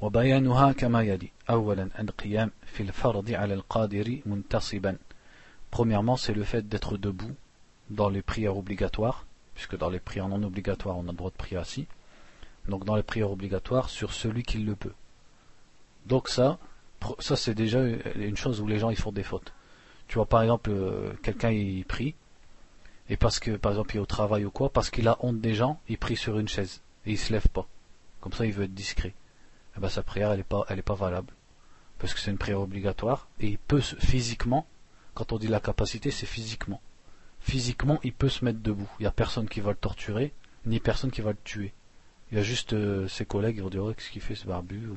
وبيانها 0.00 0.72
كما 0.72 1.02
يلي 1.02 1.30
أولا 1.50 1.88
القيام 1.98 2.50
في 2.66 2.82
الفرض 2.82 3.30
على 3.30 3.54
القادر 3.54 4.20
منتصبا 4.26 4.98
Premièrement, 5.70 6.16
c'est 6.16 6.32
le 6.32 6.44
fait 6.44 6.66
d'être 6.68 6.96
debout 6.96 7.34
dans 7.90 8.08
les 8.08 8.22
prières 8.22 8.56
obligatoires, 8.56 9.26
puisque 9.54 9.76
dans 9.76 9.90
les 9.90 9.98
prières 10.00 10.28
non 10.28 10.42
obligatoires, 10.42 10.96
on 10.96 11.08
a 11.08 11.10
le 11.10 11.16
droit 11.16 11.30
de 11.30 11.36
prier 11.36 11.58
assis. 11.58 11.86
Donc 12.68 12.84
dans 12.84 12.96
les 12.96 13.02
prières 13.02 13.30
obligatoires, 13.30 13.90
sur 13.90 14.12
celui 14.12 14.42
qui 14.42 14.58
le 14.58 14.74
peut. 14.74 14.94
Donc 16.05 16.29
ça, 16.29 16.57
ça 17.19 17.35
c'est 17.35 17.53
déjà 17.53 17.79
une 18.15 18.37
chose 18.37 18.61
où 18.61 18.67
les 18.67 18.79
gens 18.79 18.89
ils 18.89 18.97
font 18.97 19.11
des 19.11 19.23
fautes. 19.23 19.53
Tu 20.07 20.15
vois 20.15 20.25
par 20.25 20.41
exemple, 20.41 20.69
euh, 20.71 21.13
quelqu'un 21.23 21.51
il 21.51 21.85
prie, 21.85 22.15
et 23.09 23.17
parce 23.17 23.39
que 23.39 23.51
par 23.51 23.73
exemple 23.73 23.95
il 23.95 23.97
est 23.97 24.01
au 24.01 24.05
travail 24.05 24.45
ou 24.45 24.51
quoi, 24.51 24.69
parce 24.69 24.89
qu'il 24.89 25.07
a 25.07 25.17
honte 25.21 25.41
des 25.41 25.55
gens, 25.55 25.79
il 25.87 25.97
prie 25.97 26.17
sur 26.17 26.37
une 26.39 26.47
chaise, 26.47 26.81
et 27.05 27.11
il 27.11 27.17
se 27.17 27.31
lève 27.31 27.47
pas. 27.47 27.67
Comme 28.19 28.33
ça 28.33 28.45
il 28.45 28.53
veut 28.53 28.65
être 28.65 28.73
discret. 28.73 29.13
Eh 29.77 29.79
ben, 29.79 29.89
sa 29.89 30.03
prière 30.03 30.31
elle 30.31 30.41
est 30.41 30.43
pas, 30.43 30.65
elle 30.69 30.79
est 30.79 30.83
pas 30.83 30.95
valable. 30.95 31.33
Parce 31.99 32.13
que 32.13 32.19
c'est 32.19 32.31
une 32.31 32.37
prière 32.37 32.61
obligatoire, 32.61 33.27
et 33.39 33.47
il 33.47 33.57
peut 33.57 33.81
physiquement 33.81 34.65
quand 35.13 35.33
on 35.33 35.37
dit 35.37 35.47
la 35.47 35.59
capacité, 35.59 36.11
c'est 36.11 36.25
physiquement. 36.25 36.81
Physiquement, 37.41 37.99
il 38.03 38.13
peut 38.13 38.29
se 38.29 38.45
mettre 38.45 38.59
debout. 38.59 38.89
Il 38.99 39.03
n'y 39.03 39.07
a 39.07 39.11
personne 39.11 39.49
qui 39.49 39.59
va 39.59 39.71
le 39.71 39.77
torturer, 39.77 40.33
ni 40.65 40.79
personne 40.79 41.11
qui 41.11 41.21
va 41.21 41.31
le 41.31 41.37
tuer. 41.43 41.73
Il 42.31 42.37
y 42.37 42.39
a 42.39 42.43
juste 42.43 42.73
euh, 42.73 43.07
ses 43.07 43.25
collègues 43.25 43.55
qui 43.55 43.61
vont 43.61 43.69
dire 43.69 43.83
oh, 43.83 43.93
qu'est-ce 43.93 44.09
qu'il 44.09 44.21
fait 44.21 44.35
ce 44.35 44.47
barbu 44.47 44.89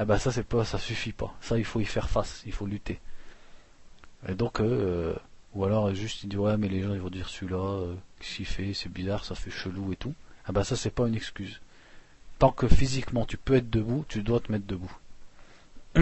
eh 0.00 0.04
ben 0.06 0.16
ça 0.18 0.32
c'est 0.32 0.44
pas, 0.44 0.64
ça 0.64 0.78
suffit 0.78 1.12
pas. 1.12 1.34
Ça 1.40 1.58
il 1.58 1.64
faut 1.64 1.80
y 1.80 1.84
faire 1.84 2.08
face, 2.08 2.42
il 2.46 2.52
faut 2.52 2.66
lutter. 2.66 2.98
Et 4.28 4.34
donc, 4.34 4.60
euh, 4.60 5.14
ou 5.54 5.64
alors 5.64 5.94
juste 5.94 6.22
il 6.24 6.28
dit 6.28 6.36
ouais 6.38 6.56
mais 6.56 6.68
les 6.68 6.82
gens 6.82 6.94
ils 6.94 7.00
vont 7.00 7.10
dire 7.10 7.28
celui-là, 7.28 7.58
euh, 7.58 7.94
qu'est-ce 8.18 8.36
qu'il 8.36 8.46
fait, 8.46 8.72
c'est 8.74 8.90
bizarre, 8.90 9.24
ça 9.24 9.34
fait 9.34 9.50
chelou 9.50 9.92
et 9.92 9.96
tout. 9.96 10.14
Eh 10.48 10.52
ben 10.52 10.64
ça 10.64 10.76
c'est 10.76 10.90
pas 10.90 11.06
une 11.06 11.14
excuse. 11.14 11.60
Tant 12.38 12.50
que 12.52 12.66
physiquement 12.66 13.26
tu 13.26 13.36
peux 13.36 13.56
être 13.56 13.68
debout, 13.68 14.06
tu 14.08 14.22
dois 14.22 14.40
te 14.40 14.50
mettre 14.50 14.66
debout. 14.66 14.96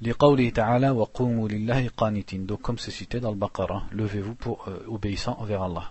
Donc 0.00 0.20
comme 2.60 2.78
c'est 2.78 2.90
cité 2.90 3.20
dans 3.20 3.30
le 3.30 3.36
Baqarah, 3.36 3.84
levez-vous 3.92 4.34
pour 4.34 4.66
euh, 4.68 4.84
obéissant 4.88 5.36
envers 5.38 5.62
Allah. 5.62 5.90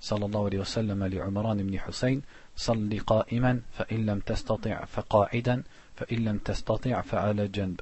sallallahu 0.00 0.46
alayhi 0.46 0.58
wa 0.58 0.64
sallam 0.64 2.22
صل 2.56 3.00
قائما 3.06 3.60
فإن 3.72 4.06
لم 4.06 4.20
تستطع 4.20 4.84
فقاعدا 4.84 5.62
فإن 5.96 6.24
لم 6.24 6.38
تستطع 6.38 7.00
فعلى 7.00 7.48
جنب 7.48 7.80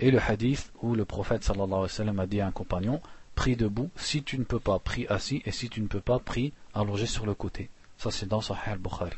et 0.00 0.10
le 0.12 0.20
hadith 0.20 0.70
où 0.82 0.94
le 0.94 1.04
prophète 1.04 1.42
sallallahu 1.42 1.66
alayhi 1.66 1.82
wa 1.82 1.88
sallam 1.88 2.20
a 2.20 2.26
dit 2.26 2.40
à 2.40 2.46
un 2.46 2.52
compagnon 2.52 3.00
prie 3.34 3.56
debout 3.56 3.90
si 3.96 4.22
tu 4.22 4.38
ne 4.38 4.44
peux 4.44 4.60
pas 4.60 4.78
prie 4.78 5.06
assis 5.08 5.42
et 5.44 5.52
si 5.52 5.68
tu 5.68 5.80
ne 5.80 5.88
peux 5.88 6.00
pas 6.00 6.18
prie 6.18 6.52
allongé 6.74 7.06
sur 7.06 7.26
le 7.26 7.34
côté 7.34 7.68
ça 7.96 8.10
c'est 8.10 8.28
dans 8.28 8.40
Sahih 8.40 8.70
al-Bukhari 8.72 9.16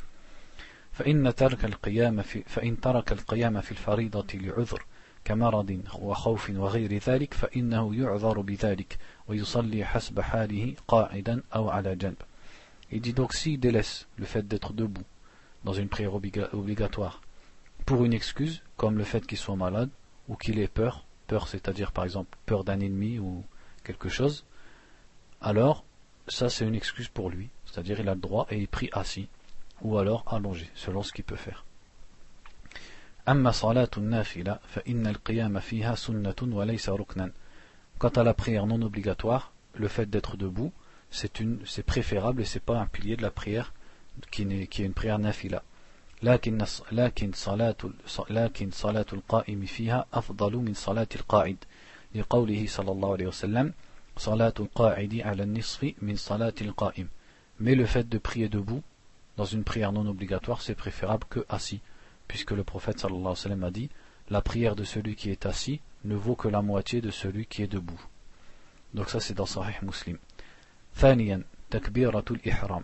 فإن 0.92 1.34
ترك 1.34 1.64
القيام 1.64 2.22
في 2.22 2.42
فإن 2.46 2.76
الفريضة 3.70 4.26
لعذر 4.34 4.84
كمرض 5.24 5.82
وخوف 5.98 6.50
وغير 6.50 7.02
ذلك 7.06 7.34
فإنه 7.34 7.94
يعذر 7.94 8.40
بذلك 8.40 8.98
ويصلي 9.28 9.84
حسب 9.84 10.20
حاله 10.20 10.74
قاعدا 10.88 11.42
أو 11.54 11.70
على 11.70 11.96
جنب 11.96 12.16
Il 12.92 13.00
dit 13.00 13.12
donc 13.12 13.34
s'il 13.34 13.60
délaisse 13.60 14.08
le 14.16 14.26
fait 14.26 14.46
d'être 14.46 14.72
debout 14.72 15.04
dans 15.64 15.72
une 15.72 15.88
prière 15.88 16.14
obligatoire 16.14 17.20
pour 17.86 18.04
une 18.04 18.12
excuse, 18.12 18.62
comme 18.76 18.98
le 18.98 19.04
fait 19.04 19.26
qu'il 19.26 19.38
soit 19.38 19.56
malade 19.56 19.90
ou 20.28 20.36
qu'il 20.36 20.58
ait 20.58 20.68
peur, 20.68 21.04
peur 21.26 21.48
c'est-à-dire 21.48 21.92
par 21.92 22.04
exemple 22.04 22.36
peur 22.46 22.64
d'un 22.64 22.80
ennemi 22.80 23.18
ou 23.18 23.44
quelque 23.84 24.08
chose, 24.08 24.44
alors 25.40 25.84
ça 26.28 26.48
c'est 26.48 26.66
une 26.66 26.74
excuse 26.74 27.08
pour 27.08 27.30
lui, 27.30 27.50
c'est-à-dire 27.66 28.00
il 28.00 28.08
a 28.08 28.14
le 28.14 28.20
droit 28.20 28.46
et 28.50 28.58
il 28.58 28.68
prie 28.68 28.90
assis 28.92 29.28
ou 29.82 29.98
alors 29.98 30.24
allongé, 30.26 30.68
selon 30.74 31.02
ce 31.02 31.12
qu'il 31.12 31.24
peut 31.24 31.36
faire. 31.36 31.64
Quant 37.98 38.08
à 38.08 38.24
la 38.24 38.34
prière 38.34 38.66
non 38.66 38.82
obligatoire, 38.82 39.52
le 39.74 39.88
fait 39.88 40.08
d'être 40.08 40.36
debout, 40.36 40.72
c'est 41.11 41.39
une, 41.39 41.59
c'est 41.65 41.83
préférable 41.83 42.41
et 42.41 42.45
c'est 42.45 42.59
pas 42.59 42.79
un 42.79 42.85
pilier 42.85 43.15
de 43.15 43.21
la 43.21 43.31
prière 43.31 43.73
qui, 44.31 44.45
n'est, 44.45 44.67
qui 44.67 44.83
est 44.83 44.85
une 44.85 44.93
prière 44.93 45.19
nafila. 45.19 45.61
لكن 46.23 46.65
لكن 46.91 47.31
صلاة 47.33 47.75
لكن 48.29 48.71
صلاة 48.71 49.05
القائم 49.13 49.65
فيها 49.65 50.05
أفضل 50.13 50.55
من 50.55 50.73
صلاة 50.73 51.07
القاعد 51.15 51.57
لقوله 52.15 52.65
صلى 52.67 52.91
الله 52.91 53.11
عليه 53.11 53.27
وسلم 53.27 53.73
صلاة 54.17 54.53
القاعد 54.59 55.21
على 55.25 55.43
النصف 55.43 55.93
من 56.01 56.15
صلاة 56.15 56.53
القائم. 56.61 57.07
Mais 57.59 57.75
le 57.75 57.85
fait 57.85 58.07
de 58.07 58.17
prier 58.17 58.49
debout 58.49 58.81
dans 59.37 59.45
une 59.45 59.63
prière 59.63 59.91
non 59.91 60.07
obligatoire, 60.07 60.61
c'est 60.61 60.75
préférable 60.75 61.25
que 61.29 61.45
assis 61.49 61.81
puisque 62.27 62.51
le 62.51 62.63
prophète 62.63 62.99
sallallahu 62.99 63.21
alayhi 63.21 63.29
wa 63.29 63.35
sallam 63.35 63.63
a 63.63 63.71
dit 63.71 63.89
la 64.29 64.41
prière 64.41 64.75
de 64.75 64.83
celui 64.83 65.15
qui 65.15 65.29
est 65.29 65.45
assis 65.45 65.79
ne 66.05 66.15
vaut 66.15 66.35
que 66.35 66.47
la 66.47 66.61
moitié 66.61 67.01
de 67.01 67.11
celui 67.11 67.45
qui 67.45 67.61
est 67.61 67.67
debout. 67.67 68.01
Donc 68.93 69.09
ça 69.09 69.19
c'est 69.19 69.33
dans 69.33 69.45
Sahih 69.45 69.75
Muslim. 69.83 70.17
ihram. 72.45 72.83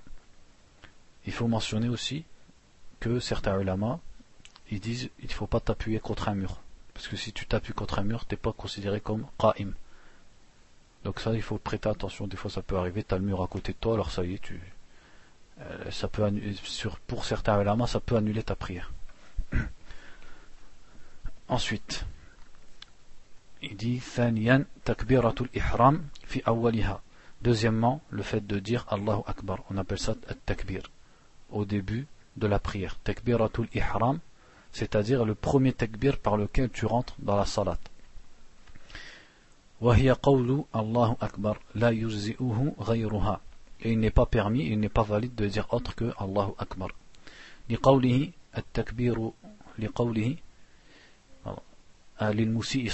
Il 1.26 1.34
faut 1.34 1.48
mentionner 1.48 1.90
aussi 1.90 2.26
que 3.00 3.20
certains 3.20 3.60
ulama 3.60 4.00
ils 4.72 4.80
disent 4.80 5.10
il 5.20 5.28
ne 5.28 5.34
faut 5.34 5.48
pas 5.48 5.60
t'appuyer 5.60 6.00
contre 6.00 6.30
un 6.30 6.36
mur. 6.36 6.62
Parce 6.94 7.08
que 7.08 7.16
si 7.16 7.32
tu 7.34 7.46
t'appuies 7.46 7.74
contre 7.74 8.00
un 8.00 8.04
mur, 8.04 8.26
tu 8.26 8.34
n'es 8.34 8.38
pas 8.38 8.54
considéré 8.54 9.02
comme 9.02 9.28
qa'im. 9.38 9.74
Donc 11.04 11.20
ça, 11.20 11.34
il 11.34 11.42
faut 11.42 11.58
prêter 11.58 11.90
attention. 11.90 12.28
Des 12.28 12.38
fois, 12.38 12.50
ça 12.52 12.62
peut 12.62 12.78
arriver, 12.78 13.04
tu 13.04 13.14
as 13.14 13.18
le 13.18 13.24
mur 13.24 13.42
à 13.42 13.48
côté 13.48 13.74
de 13.74 13.78
toi, 13.78 13.96
alors 13.96 14.12
ça 14.12 14.24
y 14.24 14.36
est, 14.36 14.42
tu, 14.42 14.60
euh, 15.60 15.92
ça 15.92 16.08
peut 16.08 16.24
sur, 16.64 17.00
pour 17.00 17.26
certains 17.26 17.60
ulama, 17.60 17.88
ça 17.88 18.00
peut 18.00 18.16
annuler 18.16 18.44
ta 18.44 18.56
prière. 18.56 18.92
Ensuite, 21.50 22.06
il 23.62 23.76
dit 23.76 24.00
ثانيا 24.00 24.66
تكبيرة 24.86 25.36
الإحرام 25.42 26.06
في 26.28 26.42
أولها. 26.48 27.02
Deuxièmement, 27.46 28.02
le 28.10 28.24
fait 28.24 28.46
de 28.46 28.60
dire 28.60 28.86
Allahu 28.90 29.22
Akbar. 29.26 29.64
On 29.70 29.78
appelle 29.78 30.00
ça 30.00 30.16
takbir 30.46 30.84
au 31.50 31.66
début 31.66 32.06
de 32.38 32.48
la 32.48 32.60
prière. 32.60 32.98
Takbiratul 33.04 33.68
ihram, 33.74 34.20
c'est-à-dire 34.72 35.26
le 35.26 35.36
premier 35.36 35.74
takbir 35.74 36.18
par 36.20 36.38
lequel 36.38 36.70
tu 36.70 36.86
rentres 36.86 37.16
dans 37.20 37.36
la 37.36 37.46
salat. 37.46 37.80
وهي 39.82 40.12
قول 40.12 40.66
الله 40.76 41.18
أكبر 41.22 41.58
لا 41.76 41.90
يجزئه 41.90 42.74
غيرها. 42.80 43.40
Et 43.82 43.92
il 43.94 44.00
n'est 44.00 44.12
pas 44.12 44.28
permis, 44.28 44.68
il 44.68 44.80
n'est 44.80 44.90
pas 44.90 45.02
valide 45.02 45.34
de 45.34 45.48
dire 45.48 45.66
autre 45.74 45.96
que 45.96 46.14
Allahu 46.20 46.54
Akbar. 46.60 46.90
لقوله 47.70 48.30
التكبير 48.58 49.32
لقوله 49.80 50.36
للمسيء 52.22 52.92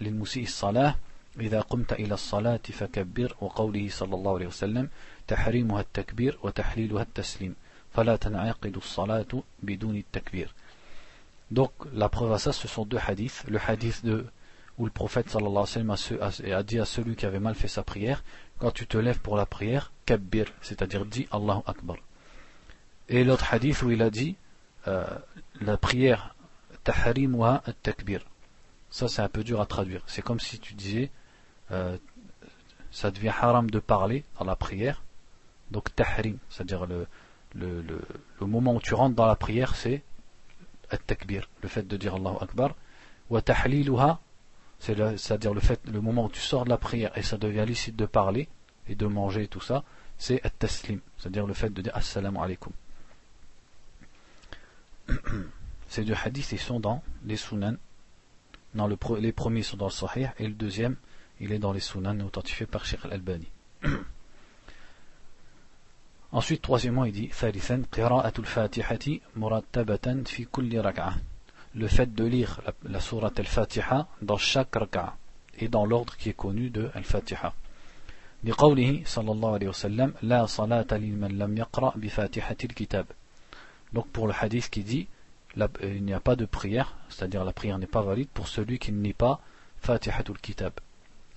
للمسيء 0.00 0.42
الصلاة 0.42 0.96
إذا 1.39 1.61
قمت 1.61 1.93
إلى 1.93 2.13
الصلاة 2.13 2.59
فكبر 2.71 3.35
وقوله 3.41 3.89
صلى 3.89 4.15
الله 4.15 4.33
عليه 4.35 4.47
وسلم 4.47 4.89
تحريمها 5.27 5.81
التكبير 5.81 6.39
وتحليلها 6.43 7.01
التسليم 7.01 7.55
فلا 7.93 8.15
تنعقد 8.15 8.75
الصلاة 8.77 9.43
بدون 9.63 9.95
التكبير 9.95 10.53
Donc 11.51 11.71
la 11.93 12.07
preuve 12.07 12.31
à 12.31 12.39
ça 12.39 12.53
ce 12.53 12.67
sont 12.67 12.85
deux 12.85 12.99
hadiths. 13.05 13.43
Le 13.47 13.59
hadith 13.59 14.05
de 14.05 14.25
où 14.77 14.85
le 14.85 14.91
prophète 14.91 15.29
sallallahu 15.29 15.65
alayhi 15.75 15.87
wa 15.87 15.97
sallam 15.97 16.53
a 16.53 16.63
dit 16.63 16.79
à 16.79 16.85
celui 16.85 17.15
qui 17.15 17.25
avait 17.25 17.41
mal 17.41 17.55
fait 17.55 17.67
sa 17.67 17.83
prière 17.83 18.23
quand 18.57 18.71
tu 18.71 18.87
te 18.87 18.97
lèves 18.97 19.19
pour 19.19 19.35
la 19.35 19.45
prière, 19.45 19.91
kabbir, 20.05 20.45
c'est-à-dire 20.61 21.05
dis 21.05 21.27
Allahu 21.31 21.61
Akbar. 21.65 21.97
Et 23.09 23.23
l'autre 23.23 23.53
hadith 23.53 23.81
où 23.81 23.91
il 23.91 24.01
a 24.01 24.09
dit 24.09 24.35
euh, 24.87 25.05
la 25.59 25.77
prière 25.77 26.35
tahrimuha 26.83 27.63
at-takbir. 27.65 28.21
Ça, 28.89 29.07
c'est 29.07 29.21
un 29.21 29.29
peu 29.29 29.43
dur 29.43 29.61
à 29.61 29.65
traduire. 29.65 30.01
C'est 30.07 30.21
comme 30.21 30.39
si 30.39 30.59
tu 30.59 30.73
disais, 30.73 31.11
euh, 31.71 31.97
ça 32.91 33.11
devient 33.11 33.29
haram 33.29 33.69
de 33.69 33.79
parler 33.79 34.23
dans 34.37 34.45
la 34.45 34.55
prière. 34.55 35.01
Donc 35.71 35.95
tahrim, 35.95 36.37
c'est-à-dire 36.49 36.85
le, 36.85 37.07
le, 37.55 37.81
le, 37.81 38.45
moment 38.45 38.75
où 38.75 38.81
tu 38.81 38.93
rentres 38.93 39.15
dans 39.15 39.25
la 39.25 39.35
prière, 39.35 39.75
c'est 39.75 40.03
at-takbir, 40.89 41.49
le 41.61 41.69
fait 41.69 41.87
de 41.87 41.97
dire 41.97 42.15
Allahu 42.15 42.35
Akbar. 42.41 42.75
Wa 43.29 43.41
tahliluha, 43.41 44.19
c'est-à-dire 44.79 45.53
le 45.53 45.61
le 45.85 46.01
moment 46.01 46.25
où 46.25 46.29
tu 46.29 46.41
sors 46.41 46.65
de 46.65 46.69
la 46.69 46.77
prière 46.77 47.17
et 47.17 47.21
ça 47.21 47.37
devient 47.37 47.63
licite 47.65 47.95
de 47.95 48.05
parler 48.05 48.49
et 48.87 48.95
de 48.95 49.05
manger 49.05 49.47
tout 49.47 49.61
ça, 49.61 49.83
c'est 50.17 50.43
at-taslim, 50.45 50.99
c'est-à-dire 51.17 51.47
le 51.47 51.53
fait 51.53 51.69
de 51.69 51.81
dire 51.81 51.95
assalamu 51.95 52.39
alaikum. 52.39 52.73
Ces 55.87 56.03
deux 56.03 56.15
hadiths, 56.23 56.51
ils 56.51 56.59
sont 56.59 56.79
dans 56.79 57.03
les 57.25 57.37
sunan. 57.37 57.75
Non, 58.73 58.87
le, 58.87 58.97
les 59.19 59.31
premiers 59.31 59.63
sont 59.63 59.77
dans 59.77 59.87
le 59.87 59.91
sahih 59.91 60.29
et 60.39 60.47
le 60.47 60.53
deuxième, 60.53 60.95
il 61.40 61.52
est 61.52 61.58
dans 61.58 61.72
les 61.72 61.80
sunan 61.80 62.20
authentifiés 62.20 62.66
par 62.66 62.84
Sheikh 62.84 63.04
al-Albani. 63.04 63.48
Ensuite, 66.32 66.62
troisièmement, 66.62 67.04
il 67.04 67.12
dit 67.12 67.28
ثالثا 67.28 67.82
قراءة 67.92 68.32
الفاتحة 68.38 69.20
مرتبة 69.36 70.22
في 70.24 70.44
كل 70.44 70.80
ركعة. 70.80 71.16
Le 71.74 71.88
fait 71.88 72.14
de 72.14 72.24
lire 72.24 72.60
la, 72.64 72.72
la 72.90 73.00
sourate 73.00 73.38
al-Fatiha 73.38 74.08
dans 74.22 74.38
chaque 74.38 74.74
raka'a 74.74 75.16
et 75.58 75.68
dans 75.68 75.84
l'ordre 75.84 76.16
qui 76.16 76.30
est 76.30 76.36
connu 76.36 76.70
de 76.70 76.90
al-Fatiha. 76.94 77.52
لقوله 78.44 79.02
صلى 79.04 79.32
الله 79.32 79.52
عليه 79.52 79.68
وسلم 79.68 80.14
لا 80.22 80.46
صلاة 80.46 80.86
لمن 80.92 81.38
لم 81.38 81.56
يقرأ 81.58 81.92
بفاتحة 81.96 82.56
الكتاب 82.64 83.06
Donc 83.92 84.06
pour 84.08 84.26
le 84.26 84.34
hadith 84.34 84.68
qui 84.68 84.82
dit 84.82 85.08
euh, 85.58 85.68
il 85.82 86.04
n'y 86.04 86.12
a 86.12 86.20
pas 86.20 86.36
de 86.36 86.44
prière, 86.44 86.96
c'est-à-dire 87.08 87.44
la 87.44 87.52
prière 87.52 87.78
n'est 87.78 87.86
pas 87.86 88.02
valide 88.02 88.28
pour 88.28 88.48
celui 88.48 88.78
qui 88.78 88.92
n'est 88.92 89.14
pas 89.14 89.40
Fatihatul 89.80 90.38
Kitab, 90.38 90.72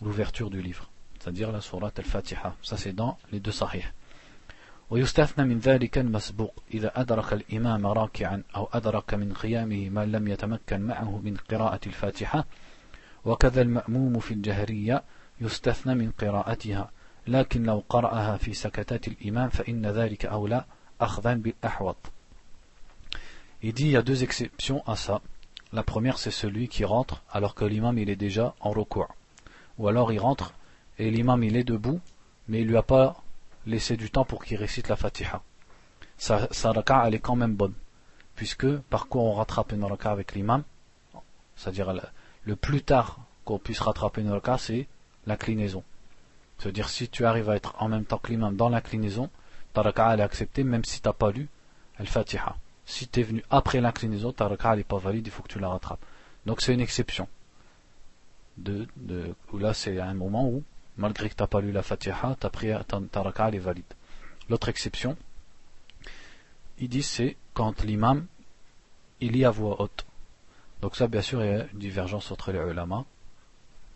l'ouverture 0.01 0.49
du 0.49 0.61
livre, 0.61 0.89
c'est-à-dire 1.19 1.51
la 1.51 1.61
sourate 1.61 1.99
al-Fatiha. 1.99 2.55
Ça 2.61 2.77
c'est 2.77 2.93
dans 2.93 3.17
les 3.31 3.39
deux 3.39 3.51
sahih. 3.51 3.83
ويستثنى 4.89 5.45
من 5.45 5.59
ذلك 5.59 5.97
المسبوق 5.97 6.63
إذا 6.73 7.01
أدرك 7.01 7.33
الإمام 7.33 7.87
راكعا 7.87 8.43
أو 8.55 8.69
أدرك 8.73 9.13
من 9.13 9.33
قيامه 9.33 9.89
ما 9.89 10.05
لم 10.05 10.27
يتمكن 10.27 10.81
معه 10.81 11.17
من 11.23 11.37
قراءة 11.37 11.79
الفاتحة 11.85 12.45
وكذا 13.25 13.61
المأموم 13.61 14.19
في 14.19 14.33
الجهرية 14.33 15.03
يستثنى 15.41 15.95
من 15.95 16.11
قراءتها 16.11 16.91
لكن 17.27 17.63
لو 17.63 17.83
قرأها 17.89 18.37
في 18.37 18.53
سكتات 18.53 19.07
الإمام 19.07 19.49
فإن 19.49 19.85
ذلك 19.85 20.25
أولى 20.25 20.65
أخذا 21.01 21.33
بالأحوط 21.33 21.97
Il 23.61 23.73
dit 23.73 23.87
il 23.87 23.91
y 23.91 23.97
a 23.97 24.01
deux 24.01 24.23
exceptions 24.23 24.81
à 24.87 24.95
ça. 24.95 25.19
La 25.73 25.83
première 25.83 26.17
c'est 26.17 26.31
celui 26.31 26.69
qui 26.69 26.85
rentre 26.85 27.21
alors 27.29 27.55
que 27.55 27.65
l'imam 27.65 27.97
il 27.97 28.09
est 28.09 28.15
déjà 28.15 28.55
en 28.61 28.71
recours. 28.71 29.13
Ou 29.78 29.88
alors 29.88 30.12
il 30.12 30.18
rentre 30.18 30.54
et 30.98 31.10
l'imam 31.10 31.42
il 31.42 31.56
est 31.56 31.64
debout 31.64 32.00
mais 32.48 32.60
il 32.60 32.68
lui 32.68 32.76
a 32.76 32.82
pas 32.82 33.16
laissé 33.66 33.96
du 33.96 34.10
temps 34.10 34.24
pour 34.24 34.44
qu'il 34.44 34.56
récite 34.56 34.88
la 34.88 34.96
fatiha. 34.96 35.42
Sa, 36.18 36.48
raka 36.72 37.04
elle 37.06 37.14
est 37.14 37.20
quand 37.20 37.36
même 37.36 37.54
bonne. 37.54 37.74
Puisque 38.36 38.70
par 38.76 39.08
quoi 39.08 39.22
on 39.22 39.32
rattrape 39.32 39.72
une 39.72 39.84
raka 39.84 40.10
avec 40.10 40.34
l'imam? 40.34 40.62
C'est-à-dire 41.56 41.92
le 42.44 42.56
plus 42.56 42.82
tard 42.82 43.18
qu'on 43.44 43.58
puisse 43.58 43.80
rattraper 43.80 44.20
une 44.20 44.30
raka 44.30 44.58
c'est 44.58 44.86
l'inclinaison. 45.26 45.82
C'est-à-dire 46.58 46.88
si 46.88 47.08
tu 47.08 47.24
arrives 47.24 47.50
à 47.50 47.56
être 47.56 47.74
en 47.78 47.88
même 47.88 48.04
temps 48.04 48.18
que 48.18 48.30
l'imam 48.30 48.54
dans 48.56 48.68
l'inclinaison, 48.68 49.30
ta 49.72 49.82
raka 49.82 50.12
elle 50.12 50.20
est 50.20 50.24
acceptée 50.24 50.64
même 50.64 50.84
si 50.84 51.00
tu 51.00 51.08
n'as 51.08 51.12
pas 51.12 51.30
lu 51.30 51.48
al-fatiha. 51.98 52.56
Si 52.86 53.08
tu 53.08 53.20
es 53.20 53.22
venu 53.22 53.42
après 53.50 53.80
l'inclinaison, 53.80 54.32
ta 54.32 54.46
raka 54.46 54.76
n'est 54.76 54.84
pas 54.84 54.98
valide, 54.98 55.26
il 55.26 55.30
faut 55.30 55.42
que 55.42 55.48
tu 55.48 55.58
la 55.58 55.68
rattrapes. 55.68 56.04
Donc 56.46 56.60
c'est 56.60 56.74
une 56.74 56.80
exception. 56.80 57.28
De, 58.56 58.86
de, 58.96 59.34
où 59.52 59.58
là 59.58 59.74
c'est 59.74 59.98
un 59.98 60.14
moment 60.14 60.48
où, 60.48 60.62
malgré 60.96 61.28
que 61.28 61.34
tu 61.34 61.42
n'as 61.42 61.48
pas 61.48 61.60
lu 61.60 61.72
la 61.72 61.82
fatiha, 61.82 62.36
ta, 62.38 62.50
prière, 62.50 62.84
ta, 62.84 63.22
raka 63.22 63.48
est 63.50 63.58
valide. 63.58 63.84
L'autre 64.48 64.68
exception, 64.68 65.16
il 66.78 66.88
dit 66.88 67.02
c'est 67.02 67.36
quand 67.52 67.82
l'imam 67.82 68.26
il 69.20 69.32
lit 69.32 69.44
à 69.44 69.50
voix 69.50 69.80
haute. 69.80 70.06
Donc 70.82 70.96
ça 70.96 71.08
bien 71.08 71.22
sûr 71.22 71.42
il 71.42 71.50
y 71.50 71.54
a 71.54 71.66
une 71.72 71.78
divergence 71.78 72.30
entre 72.30 72.52
les 72.52 72.58
ulama. 72.58 73.04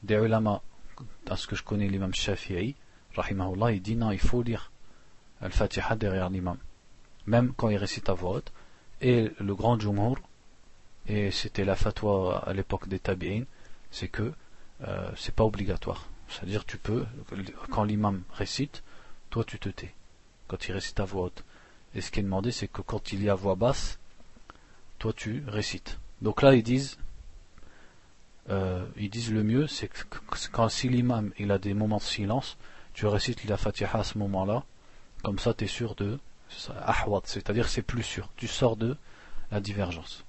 Des 0.03 0.15
ulama, 0.15 0.63
à 1.29 1.37
ce 1.37 1.47
que 1.47 1.55
je 1.55 1.63
connais 1.63 1.89
l'imam 1.89 2.15
Shafi'i, 2.15 2.75
rahimahullah, 3.15 3.73
il 3.73 3.83
dit 3.83 3.97
non, 3.97 4.11
il 4.11 4.19
faut 4.19 4.43
lire 4.43 4.73
al-fatiha 5.41 5.97
derrière 5.97 6.31
l'imam. 6.31 6.59
Même 7.27 7.53
quand 7.57 7.69
il 7.69 7.77
récite 7.77 8.09
à 8.09 8.15
voix 8.15 8.37
haute. 8.37 8.53
Et 9.01 9.31
le 9.39 9.55
grand 9.55 9.79
Jumhur, 9.79 10.17
et 11.07 11.31
c'était 11.31 11.65
la 11.65 11.77
fatwa 11.77 12.43
à 12.45 12.53
l'époque 12.53 12.89
des 12.89 12.99
tabi'in, 12.99 13.45
c'est 13.91 14.09
que 14.09 14.33
euh, 14.87 15.11
c'est 15.17 15.35
pas 15.35 15.45
obligatoire. 15.45 16.09
C'est-à-dire 16.29 16.65
tu 16.65 16.79
peux, 16.79 17.07
quand 17.71 17.85
l'imam 17.85 18.23
récite, 18.33 18.83
toi 19.31 19.45
tu 19.45 19.59
te 19.59 19.69
tais, 19.69 19.95
quand 20.47 20.69
il 20.69 20.73
récite 20.73 21.01
à 21.01 21.05
voix 21.05 21.25
haute. 21.25 21.45
Et 21.95 22.01
ce 22.01 22.11
qui 22.11 22.21
est 22.21 22.23
demandé, 22.23 22.53
c'est 22.53 22.69
que 22.69 22.83
quand 22.83 23.13
il 23.13 23.23
y 23.23 23.31
a 23.31 23.35
voix 23.35 23.55
basse, 23.55 23.99
toi 24.99 25.13
tu 25.13 25.43
récites. 25.47 25.99
Donc 26.21 26.43
là 26.43 26.55
ils 26.55 26.63
disent, 26.63 26.99
euh, 28.51 28.87
ils 28.97 29.11
disent 29.11 29.33
le 29.33 29.43
mieux, 29.43 29.67
c'est 29.67 29.89
que 29.89 30.19
quand 30.53 30.69
si 30.69 30.89
l'imam 30.89 31.33
il 31.39 31.51
a 31.51 31.59
des 31.59 31.75
moments 31.75 31.97
de 31.97 32.03
silence, 32.03 32.59
tu 32.93 33.07
récites 33.07 33.45
la 33.45 33.57
fatiha 33.57 33.99
à 33.99 34.05
ce 34.05 34.19
moment-là, 34.19 34.65
comme 35.23 35.39
ça 35.39 35.55
tu 35.55 35.65
es 35.65 35.69
sûr 35.69 35.95
de 35.95 36.19
ahwat, 36.85 37.23
c'est-à-dire 37.25 37.69
c'est 37.69 37.83
plus 37.83 38.03
sûr. 38.03 38.29
Tu 38.37 38.49
sors 38.49 38.77
de 38.77 38.97
la 39.51 39.61
divergence. 39.61 40.25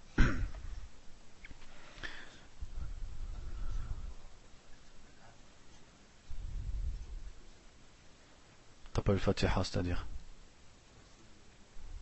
T'as 9.00 9.04
pas 9.04 9.14
le 9.14 9.20
Fatiha, 9.20 9.64
c'est-à-dire? 9.64 10.06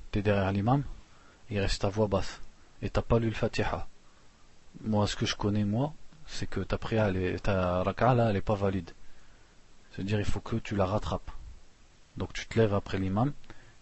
T'es 0.09 0.23
derrière 0.23 0.51
l'imam, 0.51 0.83
il 1.51 1.59
reste 1.59 1.83
ta 1.83 1.89
voix 1.89 2.07
basse. 2.07 2.41
Et 2.81 2.89
t'as 2.89 3.03
pas 3.03 3.19
lu 3.19 3.27
le 3.27 3.35
Fatiha. 3.35 3.87
Moi, 4.81 5.05
ce 5.05 5.15
que 5.15 5.27
je 5.27 5.35
connais, 5.35 5.63
moi, 5.63 5.93
c'est 6.25 6.47
que 6.47 6.59
ta 6.59 6.79
prière, 6.79 7.13
ta 7.43 7.83
raka, 7.83 8.15
là, 8.15 8.31
elle 8.31 8.37
est 8.37 8.41
pas 8.41 8.55
valide. 8.55 8.89
C'est-à-dire, 9.91 10.17
il 10.17 10.25
faut 10.25 10.39
que 10.39 10.55
tu 10.55 10.75
la 10.75 10.87
rattrapes. 10.87 11.29
Donc 12.15 12.33
tu 12.33 12.47
te 12.47 12.57
lèves 12.57 12.73
après 12.73 12.97
l'imam, 12.97 13.31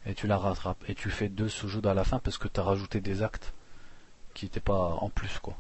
et 0.06 0.13
tu 0.13 0.28
la 0.28 0.38
rattrapes. 0.38 0.84
Et 0.89 0.93
tu 0.93 1.10
fais 1.10 1.30
deux 1.30 1.47
sujouds 1.47 1.88
à 1.88 1.93
la 1.93 2.04
fin 2.04 2.19
parce 2.19 2.38
que 2.38 2.49
tu 2.49 2.60
as 2.60 2.63
rajouté 2.63 2.99
des 2.99 3.23
actes 3.23 3.54
qui 4.34 4.43
n'étaient 4.43 4.60
pas 4.60 4.97
en 4.99 5.10
plus, 5.10 5.39
quoi. 5.39 5.56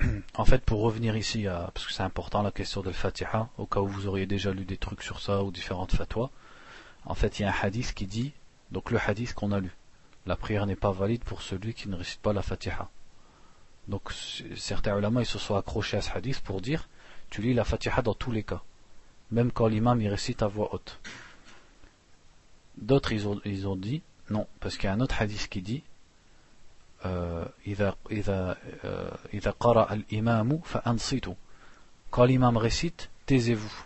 en 0.34 0.44
fait, 0.44 0.62
pour 0.62 0.80
revenir 0.80 1.16
ici, 1.16 1.46
parce 1.46 1.86
que 1.86 1.92
c'est 1.92 2.02
important 2.02 2.42
la 2.42 2.50
question 2.50 2.82
de 2.82 2.92
Fatiha, 2.92 3.48
au 3.58 3.66
cas 3.66 3.80
où 3.80 3.86
vous 3.86 4.06
auriez 4.06 4.26
déjà 4.26 4.52
lu 4.52 4.64
des 4.64 4.76
trucs 4.76 5.02
sur 5.02 5.20
ça 5.20 5.42
ou 5.42 5.50
différentes 5.50 5.92
fatwas, 5.94 6.30
en 7.04 7.14
fait, 7.14 7.38
il 7.38 7.42
y 7.42 7.44
a 7.44 7.50
un 7.50 7.54
hadith 7.62 7.94
qui 7.94 8.06
dit, 8.06 8.32
donc 8.72 8.90
le 8.90 8.98
hadith 8.98 9.34
qu'on 9.34 9.52
a 9.52 9.60
lu, 9.60 9.70
la 10.26 10.36
prière 10.36 10.66
n'est 10.66 10.76
pas 10.76 10.90
valide 10.90 11.24
pour 11.24 11.42
celui 11.42 11.74
qui 11.74 11.88
ne 11.88 11.96
récite 11.96 12.20
pas 12.20 12.32
la 12.32 12.42
Fatiha. 12.42 12.88
Donc 13.88 14.12
certains 14.56 14.98
ulama 14.98 15.22
ils 15.22 15.26
se 15.26 15.38
sont 15.38 15.54
accrochés 15.54 15.96
à 15.96 16.02
ce 16.02 16.10
hadith 16.10 16.40
pour 16.40 16.60
dire, 16.60 16.88
tu 17.30 17.40
lis 17.40 17.54
la 17.54 17.64
Fatiha 17.64 18.02
dans 18.02 18.14
tous 18.14 18.32
les 18.32 18.42
cas 18.42 18.62
même 19.30 19.52
quand 19.52 19.66
l'imam 19.66 20.00
il 20.00 20.08
récite 20.08 20.42
à 20.42 20.46
voix 20.46 20.74
haute. 20.74 21.00
D'autres 22.76 23.12
ils 23.12 23.26
ont, 23.26 23.40
ils 23.44 23.66
ont 23.66 23.76
dit 23.76 24.02
non, 24.28 24.46
parce 24.60 24.76
qu'il 24.76 24.84
y 24.84 24.88
a 24.88 24.92
un 24.92 25.00
autre 25.00 25.20
hadith 25.20 25.48
qui 25.48 25.62
dit 25.62 25.82
quand 32.10 32.24
l'imam 32.24 32.56
récite, 32.56 33.10
taisez-vous. 33.26 33.84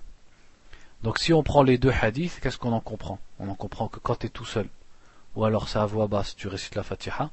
Donc 1.03 1.19
si 1.19 1.33
on 1.33 1.43
prend 1.43 1.63
les 1.63 1.79
deux 1.79 1.93
hadiths, 1.93 2.41
qu'est-ce 2.41 2.59
qu'on 2.59 2.73
en 2.73 2.81
comprend? 2.81 3.19
On 3.39 3.49
en 3.49 3.55
comprend 3.55 3.89
que 3.89 3.99
quand 3.99 4.17
tu 4.17 4.27
es 4.27 4.31
tout 4.31 4.45
seul, 4.45 4.69
ou 5.35 5.45
alors 5.45 5.69
c'est 5.69 5.79
à 5.79 5.87
voix 5.87 6.07
basse, 6.07 6.37
tu 6.37 6.49
récites 6.49 6.75
la 6.75 6.83
fatiha, 6.83 7.31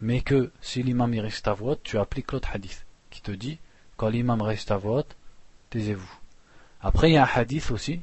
mais 0.00 0.20
que 0.20 0.50
si 0.60 0.82
l'imam 0.82 1.12
récite 1.14 1.48
à 1.48 1.52
voix 1.52 1.76
tu 1.82 1.98
appliques 1.98 2.32
l'autre 2.32 2.50
hadith, 2.52 2.86
qui 3.10 3.20
te 3.20 3.30
dit, 3.30 3.58
quand 3.96 4.08
l'imam 4.08 4.42
récite 4.42 4.70
à 4.70 4.76
voix 4.76 5.04
taisez-vous. 5.70 6.18
Après, 6.80 7.10
il 7.10 7.14
y 7.14 7.16
a 7.16 7.24
un 7.24 7.28
hadith 7.32 7.70
aussi, 7.70 8.00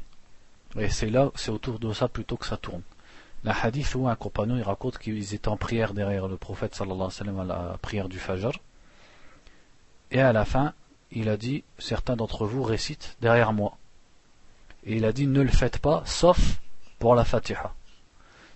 et 0.78 0.90
c'est 0.90 1.10
là, 1.10 1.32
c'est 1.36 1.52
autour 1.52 1.80
de 1.80 1.94
ça 1.94 2.08
plutôt 2.08 2.38
que 2.38 2.46
ça 2.46 2.58
tourne. 2.58 2.82
Le 3.46 3.52
hadith 3.52 3.94
où 3.94 4.08
un 4.08 4.16
compagnon 4.16 4.58
il 4.58 4.64
raconte 4.64 4.98
qu'ils 4.98 5.36
étaient 5.36 5.50
en 5.50 5.56
prière 5.56 5.94
derrière 5.94 6.28
le 6.28 6.36
prophète 6.36 6.74
sallallahu 6.74 7.12
à 7.40 7.44
la 7.44 7.78
prière 7.80 8.10
du 8.10 8.18
Fajr. 8.18 8.52
Et 10.10 10.20
à 10.20 10.34
la 10.34 10.46
fin, 10.46 10.74
il 11.12 11.30
a 11.30 11.38
dit 11.38 11.64
certains 11.78 12.16
d'entre 12.16 12.48
vous 12.48 12.64
récitent 12.64 13.16
derrière 13.22 13.54
moi. 13.54 13.78
Et 14.84 14.96
il 14.96 15.06
a 15.06 15.14
dit 15.14 15.28
ne 15.28 15.42
le 15.42 15.50
faites 15.50 15.78
pas 15.78 16.02
sauf 16.08 16.60
pour 16.98 17.14
la 17.14 17.24
Fatiha. 17.24 17.76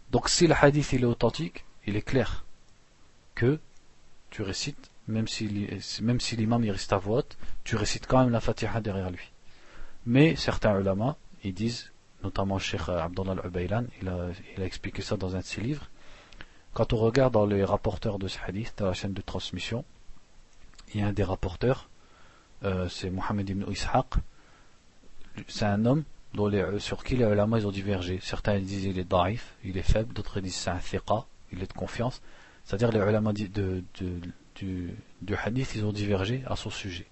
Donc 0.10 0.28
si 0.28 0.48
le 0.48 0.56
hadith 0.60 0.92
il 0.92 1.04
est 1.04 1.06
authentique, 1.06 1.66
il 1.86 1.96
est 1.96 2.02
clair 2.02 2.44
que 3.36 3.60
tu 4.32 4.42
récites, 4.42 4.90
même 5.08 5.28
si, 5.28 5.68
même 6.02 6.20
si 6.20 6.36
l'imam 6.36 6.64
il 6.64 6.72
reste 6.72 6.94
à 6.94 6.98
voix 6.98 7.22
tu 7.64 7.76
récites 7.76 8.08
quand 8.08 8.24
même 8.24 8.32
la 8.32 8.42
Fatiha 8.42 8.82
derrière 8.82 9.12
lui. 9.12 9.30
Mais 10.08 10.36
certains 10.36 10.80
ulama, 10.80 11.16
ils 11.44 11.54
disent, 11.54 11.92
notamment 12.24 12.60
Cheikh 12.60 12.90
Abdullah 12.90 13.34
al-Ubaylan, 13.44 13.86
il 14.02 14.10
a, 14.10 14.66
expliqué 14.66 15.02
ça 15.02 15.18
dans 15.18 15.36
un 15.36 15.40
de 15.40 15.46
ses 15.46 15.62
livres, 15.62 15.90
quand 16.74 16.94
on 16.94 16.98
regarde 16.98 17.34
dans 17.34 17.46
les 17.46 17.64
rapporteurs 17.64 18.20
de 18.20 18.28
ce 18.28 18.38
hadith, 18.46 18.74
dans 18.78 18.86
la 18.86 18.94
chaîne 18.94 19.14
de 19.14 19.22
transmission, 19.22 19.84
il 20.94 21.02
y 21.02 21.04
a 21.04 21.08
un 21.08 21.14
des 21.14 21.24
rapporteurs, 21.24 21.90
euh, 22.64 22.90
c'est 22.90 23.10
Mohamed 23.10 23.50
ibn 23.50 23.72
Ishaq, 23.72 24.16
c'est 25.48 25.66
un 25.66 25.86
homme 25.86 26.04
dont 26.34 26.48
les, 26.48 26.80
sur 26.80 27.04
qui 27.04 27.16
les 27.16 27.26
ulama 27.26 27.58
ont 27.66 27.72
divergé. 27.72 28.20
Certains 28.22 28.60
disent 28.60 28.86
il 28.86 29.00
est 29.00 29.10
daif, 29.10 29.56
il 29.64 29.78
est 29.78 29.84
faible, 29.84 30.14
d'autres 30.14 30.40
disent 30.42 30.56
c'est 30.56 30.70
un 30.70 30.80
il 31.52 31.64
est 31.64 31.68
de 31.68 31.74
confiance. 31.74 32.22
C'est-à-dire 32.66 32.92
les 32.92 33.00
ulama 33.00 33.34
de, 33.34 33.84
du, 34.56 34.94
du 35.22 35.36
hadith, 35.36 35.74
ils 35.76 35.86
ont 35.86 35.94
divergé 35.94 36.44
à 36.46 36.56
son 36.56 36.70
sujet. 36.70 37.08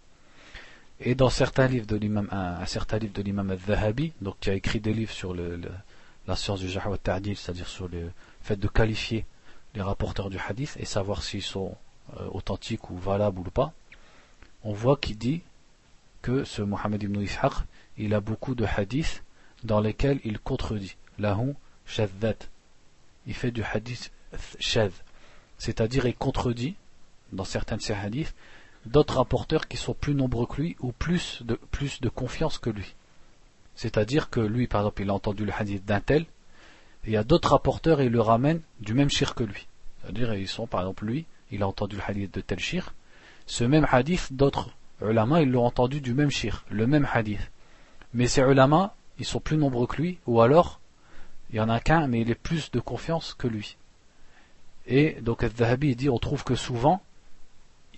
Et 0.99 1.15
dans 1.15 1.29
certains 1.29 1.67
livres 1.67 1.85
de 1.85 1.95
l'imam, 1.95 2.27
un, 2.31 2.65
certain 2.65 2.97
livre 2.97 3.13
de 3.13 3.21
l'imam 3.21 3.51
al-Zahabi, 3.51 4.13
donc 4.21 4.39
qui 4.39 4.49
a 4.49 4.53
écrit 4.53 4.79
des 4.79 4.93
livres 4.93 5.11
sur 5.11 5.35
la 5.35 6.35
science 6.35 6.59
du 6.59 6.69
Jahwa 6.69 6.97
Ta'dil, 6.97 7.37
c'est-à-dire 7.37 7.67
sur 7.67 7.87
le 7.87 8.11
fait 8.41 8.55
de 8.55 8.67
qualifier 8.67 9.25
les 9.75 9.81
rapporteurs 9.81 10.29
du 10.29 10.37
hadith 10.39 10.75
et 10.79 10.85
savoir 10.85 11.21
s'ils 11.21 11.43
sont 11.43 11.75
euh, 12.19 12.27
authentiques 12.31 12.89
ou 12.89 12.97
valables 12.97 13.39
ou 13.39 13.43
pas, 13.43 13.73
on 14.63 14.73
voit 14.73 14.97
qu'il 14.97 15.17
dit 15.17 15.41
que 16.21 16.43
ce 16.43 16.61
Mohammed 16.61 17.03
ibn 17.03 17.21
Ishaq, 17.21 17.53
il 17.97 18.13
a 18.13 18.19
beaucoup 18.19 18.55
de 18.55 18.65
hadiths 18.65 19.23
dans 19.63 19.79
lesquels 19.79 20.19
il 20.23 20.39
contredit. 20.39 20.95
Lahu 21.19 21.53
shaddat. 21.85 22.35
Il 23.27 23.33
fait 23.33 23.51
du 23.51 23.63
hadith 23.63 24.11
shadh. 24.59 24.91
C'est-à-dire 25.57 26.05
il 26.05 26.15
contredit 26.15 26.75
dans 27.31 27.43
certains 27.43 27.77
de 27.77 27.81
ses 27.81 27.93
hadiths 27.93 28.33
d'autres 28.87 29.17
rapporteurs 29.17 29.67
qui 29.67 29.77
sont 29.77 29.93
plus 29.93 30.15
nombreux 30.15 30.47
que 30.47 30.61
lui 30.61 30.75
ou 30.79 30.91
plus 30.91 31.43
de, 31.43 31.55
plus 31.71 32.01
de 32.01 32.09
confiance 32.09 32.57
que 32.57 32.69
lui. 32.69 32.95
C'est-à-dire 33.75 34.29
que 34.29 34.39
lui, 34.39 34.67
par 34.67 34.81
exemple, 34.81 35.03
il 35.03 35.09
a 35.09 35.13
entendu 35.13 35.45
le 35.45 35.53
hadith 35.53 35.85
d'un 35.85 36.01
tel, 36.01 36.23
Et 37.03 37.09
il 37.09 37.13
y 37.13 37.17
a 37.17 37.23
d'autres 37.23 37.51
rapporteurs 37.51 38.01
et 38.01 38.05
ils 38.05 38.11
le 38.11 38.21
ramènent 38.21 38.61
du 38.79 38.93
même 38.93 39.09
shir 39.09 39.35
que 39.35 39.43
lui. 39.43 39.67
C'est-à-dire, 40.01 40.33
ils 40.33 40.47
sont, 40.47 40.67
par 40.67 40.81
exemple, 40.81 41.05
lui, 41.05 41.25
il 41.51 41.61
a 41.61 41.67
entendu 41.67 41.95
le 41.95 42.01
hadith 42.05 42.33
de 42.33 42.41
tel 42.41 42.59
shir. 42.59 42.93
Ce 43.45 43.63
même 43.63 43.87
hadith, 43.91 44.33
d'autres 44.33 44.71
ulama, 45.01 45.41
ils 45.41 45.51
l'ont 45.51 45.65
entendu 45.65 46.01
du 46.01 46.13
même 46.13 46.31
shir, 46.31 46.65
le 46.69 46.87
même 46.87 47.07
hadith. 47.11 47.51
Mais 48.13 48.27
ces 48.27 48.41
ulama, 48.41 48.95
ils 49.19 49.25
sont 49.25 49.39
plus 49.39 49.57
nombreux 49.57 49.87
que 49.87 50.01
lui, 50.01 50.19
ou 50.25 50.41
alors, 50.41 50.79
il 51.51 51.57
y 51.57 51.59
en 51.59 51.69
a 51.69 51.79
qu'un, 51.79 52.07
mais 52.07 52.21
il 52.21 52.31
est 52.31 52.35
plus 52.35 52.71
de 52.71 52.79
confiance 52.79 53.35
que 53.35 53.47
lui. 53.47 53.77
Et 54.87 55.17
donc, 55.21 55.43
Al-Dhahabi 55.43 55.95
dit, 55.95 56.09
on 56.09 56.17
trouve 56.17 56.43
que 56.43 56.55
souvent, 56.55 57.01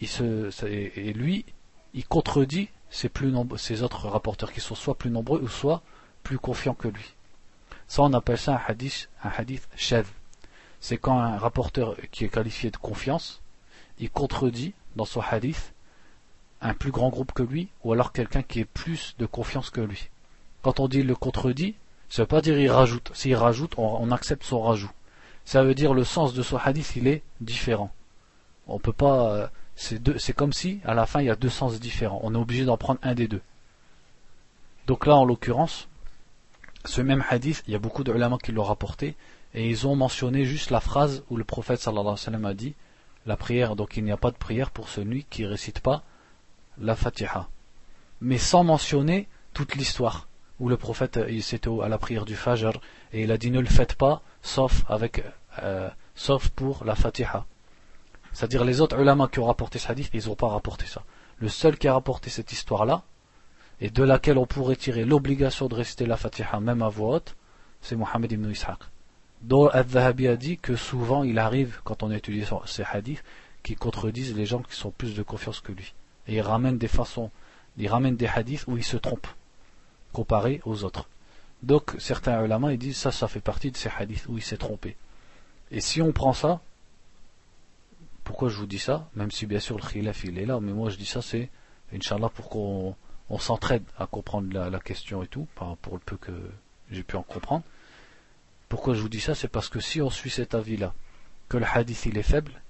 et 0.02 1.14
lui, 1.14 1.46
il 1.94 2.06
contredit 2.06 2.70
ses, 2.90 3.84
autres 3.84 4.08
rapporteurs 4.08 4.52
qui 4.52 4.62
sont 4.62 4.76
soit 4.76 4.96
plus 4.96 5.10
nombreux 5.10 5.42
ou 5.42 5.48
soit 5.48 5.82
plus 6.24 6.40
confiants 6.40 6.74
que 6.74 6.88
lui. 6.88 7.14
Ça, 7.88 8.04
on 8.04 8.14
appelle 8.14 8.38
ça 8.38 8.56
un 8.56 8.62
hadith, 8.68 9.10
un 9.24 9.32
hadith 9.36 9.68
C'est 10.80 10.98
quand 10.98 11.20
un 11.20 11.38
rapporteur 11.38 11.96
qui 12.12 12.26
est 12.26 12.30
qualifié 12.30 12.72
de 12.72 12.78
confiance, 12.78 13.42
il 14.00 14.10
contredit 14.10 14.74
dans 14.96 15.06
son 15.06 15.22
hadith 15.22 15.74
un 16.62 16.74
plus 16.74 16.92
grand 16.92 17.10
groupe 17.10 17.32
que 17.32 17.44
lui, 17.44 17.70
ou 17.84 17.94
alors 17.94 18.12
quelqu'un 18.12 18.44
qui 18.44 18.60
est 18.60 18.66
plus 18.66 19.16
de 19.18 19.26
confiance 19.26 19.70
que 19.70 19.82
lui. 19.82 20.10
Quand 20.62 20.80
on 20.80 20.88
dit 20.88 21.04
le 21.04 21.16
contredit, 21.16 21.76
ça 22.10 22.24
veut 22.24 22.28
pas 22.28 22.42
dire 22.42 22.60
il 22.60 22.70
rajoute. 22.70 23.12
S'il 23.14 23.36
rajoute, 23.36 23.76
on, 23.78 24.12
accepte 24.12 24.44
son 24.44 24.62
rajout. 24.62 24.92
Ça 25.46 25.64
veut 25.64 25.74
dire 25.74 25.94
le 25.94 26.04
sens 26.04 26.34
de 26.34 26.44
son 26.44 26.58
hadith, 26.58 26.96
il 26.96 27.08
est 27.08 27.24
différent. 27.40 27.92
On 28.68 28.78
peut 28.78 28.94
pas, 28.94 29.32
euh, 29.32 29.48
c'est 29.80 30.34
comme 30.34 30.52
si, 30.52 30.82
à 30.84 30.94
la 30.94 31.06
fin, 31.06 31.22
il 31.22 31.28
y 31.28 31.30
a 31.30 31.38
deux 31.38 31.50
sens 31.50 31.80
différents. 31.80 32.20
On 32.24 32.36
est 32.36 32.38
obligé 32.38 32.66
d'en 32.66 32.76
prendre 32.76 33.00
un 33.02 33.16
des 33.16 33.30
deux. 33.30 33.42
Donc 34.88 35.06
là, 35.06 35.16
en 35.16 35.24
l'occurrence, 35.24 35.88
ce 36.84 37.02
même 37.02 37.24
hadith, 37.30 37.64
il 37.66 37.72
y 37.72 37.76
a 37.76 37.80
beaucoup 37.80 38.04
de 38.04 38.12
ulama 38.12 38.38
qui 38.44 38.52
l'ont 38.52 38.64
rapporté, 38.64 39.16
et 39.54 39.70
ils 39.70 39.88
ont 39.88 39.96
mentionné 39.96 40.44
juste 40.44 40.70
la 40.70 40.82
phrase 40.82 41.24
où 41.30 41.38
le 41.38 41.46
prophète 41.46 41.80
sallallahu 41.80 42.18
alayhi 42.28 42.44
wa 42.44 42.50
a 42.50 42.54
dit, 42.54 42.76
la 43.26 43.38
prière, 43.38 43.78
donc 43.78 43.96
il 43.96 44.04
n'y 44.04 44.12
a 44.12 44.18
pas 44.18 44.32
de 44.32 44.38
prière 44.38 44.70
pour 44.70 44.90
celui 44.90 45.24
qui 45.24 45.46
récite 45.46 45.80
pas 45.80 46.04
la 46.78 46.96
Fatiha. 46.96 47.48
Mais 48.20 48.38
sans 48.38 48.66
mentionner 48.66 49.30
toute 49.54 49.76
l'histoire, 49.76 50.28
où 50.60 50.68
le 50.68 50.76
prophète, 50.76 51.20
il 51.30 51.42
s'était 51.42 51.70
à 51.82 51.88
la 51.88 51.98
prière 51.98 52.26
du 52.26 52.36
Fajr, 52.36 52.82
et 53.14 53.24
il 53.24 53.32
a 53.32 53.38
dit 53.38 53.50
ne 53.50 53.62
le 53.62 53.66
faites 53.66 53.96
pas, 53.96 54.22
sauf 54.42 54.84
avec, 54.90 55.24
euh, 55.64 55.90
sauf 56.16 56.50
pour 56.50 56.84
la 56.84 56.96
Fatiha. 56.96 57.46
C'est-à-dire 58.40 58.64
les 58.64 58.80
autres 58.80 58.98
ulama 58.98 59.28
qui 59.28 59.40
ont 59.40 59.48
rapporté 59.48 59.80
ce 59.80 59.92
hadith, 59.92 60.12
ils 60.14 60.28
n'ont 60.28 60.36
pas 60.36 60.48
rapporté 60.48 60.86
ça. 60.86 61.04
Le 61.40 61.50
seul 61.50 61.78
qui 61.78 61.90
a 61.90 61.94
rapporté 61.94 62.30
cette 62.30 62.54
histoire-là, 62.54 63.04
et 63.82 63.90
de 63.90 64.02
laquelle 64.02 64.38
on 64.38 64.46
pourrait 64.46 64.78
tirer 64.78 65.04
l'obligation 65.04 65.68
de 65.68 65.76
réciter 65.76 66.06
la 66.06 66.16
Fatiha 66.16 66.62
même 66.62 66.82
à 66.82 66.88
voix 66.88 67.18
haute, 67.18 67.36
c'est 67.82 67.98
Mohammed 67.98 68.32
ibn 68.32 68.50
Ishaq. 68.50 68.80
Dont 69.42 69.68
Al-Dhahabi 69.68 70.30
a 70.30 70.38
dit 70.38 70.58
que 70.58 70.78
souvent 70.78 71.26
il 71.26 71.38
arrive, 71.38 71.82
quand 71.84 72.02
on 72.02 72.12
étudie 72.12 72.46
ces 72.66 72.84
hadiths, 72.84 73.26
qui 73.62 73.76
contredisent 73.76 74.38
les 74.38 74.46
gens 74.46 74.62
qui 74.62 74.74
sont 74.74 74.92
plus 74.92 75.16
de 75.16 75.22
confiance 75.22 75.60
que 75.60 75.74
lui. 75.74 75.94
Et 76.26 76.36
il 76.36 76.42
ramène 76.42 76.78
des 76.78 76.88
façons, 76.88 77.32
il 77.78 77.90
ramène 77.90 78.16
des 78.16 78.28
hadiths 78.28 78.68
où 78.68 78.78
il 78.78 78.86
se 78.86 78.96
trompe, 78.96 79.28
comparé 80.14 80.62
aux 80.64 80.86
autres. 80.86 81.10
Donc 81.62 81.94
certains 82.00 82.42
ulama 82.46 82.72
ils 82.72 82.80
disent 82.80 82.96
ça, 82.96 83.12
ça 83.12 83.28
fait 83.28 83.42
partie 83.42 83.70
de 83.70 83.76
ces 83.76 83.90
hadiths 83.90 84.28
où 84.30 84.38
il 84.38 84.44
s'est 84.44 84.56
trompé. 84.56 84.96
Et 85.72 85.82
si 85.82 86.02
on 86.02 86.14
prend 86.14 86.32
ça, 86.32 86.62
pourquoi 88.30 88.50
je 88.50 88.58
vous 88.58 88.68
dis 88.68 88.78
ça 88.78 89.10
Même 89.16 89.32
si 89.32 89.48
bien 89.48 89.60
sûr 89.60 89.76
le 89.76 89.82
khilaf 89.82 90.24
il 90.24 90.38
est 90.38 90.46
là, 90.46 90.60
mais 90.60 90.72
moi 90.72 90.92
je 90.92 90.98
dis 90.98 91.08
ça 91.08 91.20
c'est, 91.20 91.50
Inch'Allah, 91.92 92.30
pour 92.30 92.48
qu'on 92.48 92.96
s'entraide 93.40 93.82
à 93.98 94.06
comprendre 94.06 94.54
la, 94.54 94.80
question 94.80 95.24
et 95.24 95.28
tout, 95.28 95.48
pour 95.56 95.96
le 95.96 96.00
peu 96.00 96.16
que 96.16 96.32
j'ai 96.92 97.02
pu 97.02 97.16
en 97.16 97.24
comprendre. 97.24 97.64
Pourquoi 98.70 98.94
je 98.94 99.02
vous 99.02 99.10
dis 99.10 99.20
ça 99.20 99.34
C'est 99.34 99.48
parce 99.48 99.68
que 99.68 99.80
si 99.80 100.00
on 100.00 100.12
suit 100.12 100.30
cet 100.30 100.54
avis-là, 100.54 100.94
que 101.50 101.58
le 101.58 101.66
hadith 101.66 102.06
il 102.06 102.20
est 102.20 102.24
faible, 102.24 102.62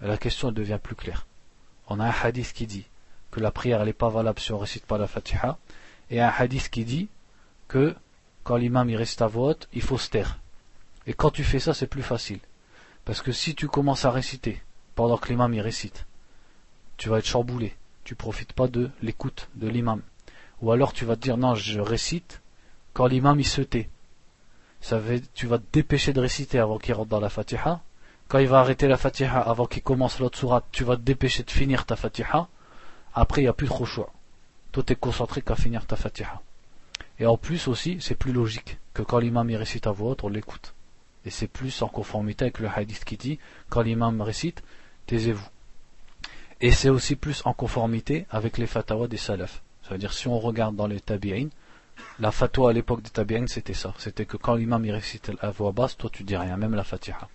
la 0.00 0.16
question 0.16 0.52
devient 0.52 0.80
plus 0.82 0.94
claire. 0.94 1.26
On 1.88 2.00
a 2.00 2.06
un 2.06 2.14
hadith 2.22 2.54
qui 2.54 2.66
dit 2.66 2.86
que 3.30 3.40
la 3.40 3.50
prière 3.50 3.84
n'est 3.84 3.92
pas 3.92 4.08
valable 4.08 4.40
si 4.40 4.52
on 4.52 4.58
récite 4.58 4.86
pas 4.86 4.96
la 4.96 5.06
Fatiha, 5.06 5.58
et 6.08 6.22
un 6.22 6.32
hadith 6.34 6.70
qui 6.70 6.86
dit 6.86 7.08
que 7.68 7.94
quand 8.42 8.56
l'imam 8.56 8.88
il 8.88 8.96
reste 8.96 9.20
à 9.20 9.26
vote, 9.26 9.68
il 9.74 9.82
faut 9.82 9.98
se 9.98 10.08
taire. 10.08 10.38
Et 11.06 11.12
quand 11.12 11.30
tu 11.30 11.44
fais 11.44 11.60
ça, 11.60 11.74
c'est 11.74 11.88
plus 11.88 12.02
facile. 12.02 12.40
Parce 13.04 13.20
que 13.20 13.32
si 13.32 13.54
tu 13.54 13.68
commences 13.68 14.06
à 14.06 14.10
réciter, 14.10 14.62
pendant 14.94 15.18
que 15.18 15.28
l'imam 15.28 15.52
y 15.54 15.60
récite. 15.60 16.06
Tu 16.96 17.08
vas 17.08 17.18
être 17.18 17.26
chamboulé. 17.26 17.74
Tu 18.04 18.14
profites 18.14 18.52
pas 18.52 18.68
de 18.68 18.90
l'écoute 19.02 19.48
de 19.54 19.68
l'imam. 19.68 20.02
Ou 20.60 20.72
alors 20.72 20.92
tu 20.92 21.04
vas 21.04 21.16
te 21.16 21.22
dire 21.22 21.36
non, 21.36 21.54
je 21.54 21.80
récite 21.80 22.40
quand 22.92 23.06
l'imam 23.06 23.40
il 23.40 23.46
se 23.46 23.62
tait. 23.62 23.88
Tu 25.34 25.46
vas 25.46 25.58
te 25.58 25.64
dépêcher 25.72 26.12
de 26.12 26.20
réciter 26.20 26.58
avant 26.58 26.78
qu'il 26.78 26.94
rentre 26.94 27.08
dans 27.08 27.20
la 27.20 27.30
fatiha. 27.30 27.80
Quand 28.28 28.38
il 28.38 28.48
va 28.48 28.60
arrêter 28.60 28.86
la 28.86 28.96
fatiha 28.96 29.40
avant 29.40 29.66
qu'il 29.66 29.82
commence 29.82 30.18
l'autre 30.18 30.38
sourate, 30.38 30.64
tu 30.72 30.84
vas 30.84 30.96
te 30.96 31.02
dépêcher 31.02 31.42
de 31.42 31.50
finir 31.50 31.86
ta 31.86 31.96
fatiha. 31.96 32.48
Après, 33.14 33.40
il 33.40 33.44
n'y 33.44 33.48
a 33.48 33.54
plus 33.54 33.66
trop 33.66 33.86
choix. 33.86 34.12
Tout 34.72 34.92
est 34.92 34.96
concentré 34.96 35.40
qu'à 35.40 35.56
finir 35.56 35.86
ta 35.86 35.96
fatiha. 35.96 36.40
Et 37.18 37.26
en 37.26 37.36
plus 37.36 37.68
aussi, 37.68 37.98
c'est 38.00 38.14
plus 38.14 38.32
logique 38.32 38.78
que 38.92 39.02
quand 39.02 39.18
l'imam 39.18 39.48
y 39.48 39.56
récite 39.56 39.86
à 39.86 39.92
voix 39.92 40.16
on 40.22 40.28
l'écoute. 40.28 40.74
Et 41.24 41.30
c'est 41.30 41.46
plus 41.46 41.82
en 41.82 41.88
conformité 41.88 42.44
avec 42.44 42.58
le 42.58 42.68
hadith 42.68 43.04
qui 43.04 43.16
dit, 43.16 43.38
quand 43.70 43.82
l'imam 43.82 44.20
récite, 44.20 44.62
taisez-vous. 45.06 45.48
Et 46.60 46.70
c'est 46.70 46.88
aussi 46.88 47.16
plus 47.16 47.42
en 47.44 47.52
conformité 47.52 48.26
avec 48.30 48.58
les 48.58 48.66
fatwas 48.66 49.08
des 49.08 49.16
salafs. 49.16 49.62
C'est-à-dire, 49.82 50.12
si 50.12 50.28
on 50.28 50.38
regarde 50.38 50.76
dans 50.76 50.86
les 50.86 51.00
tabi'in, 51.00 51.48
la 52.18 52.30
fatwa 52.30 52.70
à 52.70 52.72
l'époque 52.72 53.02
des 53.02 53.10
tabi'in, 53.10 53.46
c'était 53.46 53.74
ça. 53.74 53.94
C'était 53.98 54.24
que 54.24 54.36
quand 54.36 54.54
l'imam 54.54 54.84
récite 54.84 55.30
la 55.42 55.50
voix 55.50 55.72
basse, 55.72 55.96
toi 55.96 56.10
tu 56.12 56.24
dis 56.24 56.36
rien, 56.36 56.56
même 56.56 56.74
la 56.74 56.84
fatiha. 56.84 57.28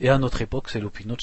Et 0.00 0.08
à 0.08 0.16
notre 0.16 0.40
époque, 0.40 0.70
c'est 0.70 0.80
l'opinion 0.80 1.14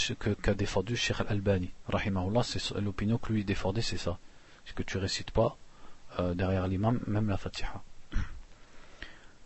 qu'a 0.42 0.54
défendu 0.54 0.96
Sheikh 0.96 1.22
Al-Albani. 1.22 1.72
Rahimahullah, 1.88 2.44
c'est 2.44 2.80
l'opinion 2.80 3.18
que 3.18 3.34
lui 3.34 3.44
défendait, 3.44 3.82
c'est 3.82 3.98
ça. 3.98 4.20
C'est 4.66 4.76
que 4.76 4.84
tu 4.84 5.00
récites 5.00 5.32
pas 5.32 5.58
euh, 6.20 6.36
derrière 6.36 6.68
l'imam, 6.68 7.00
même 7.08 7.28
la 7.28 7.38
fatiha. 7.38 7.82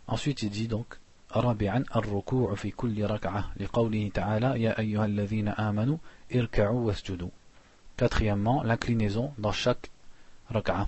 Ensuite, 0.06 0.42
il 0.42 0.50
dit 0.50 0.68
donc, 0.68 0.98
رابعا 1.35 1.83
الركوع 1.95 2.55
في 2.55 2.71
كل 2.71 3.05
ركعة 3.05 3.51
لقوله 3.59 4.11
تعالى 4.13 4.63
يا 4.63 4.79
أيها 4.79 5.05
الذين 5.05 5.47
آمنوا 5.47 5.97
اركعوا 6.35 6.87
واسجدوا 6.87 7.29
Quatrièmement, 7.97 8.61
l'inclinaison 8.61 9.33
dans 9.39 9.51
chaque 9.51 9.89
raka'a. 10.49 10.87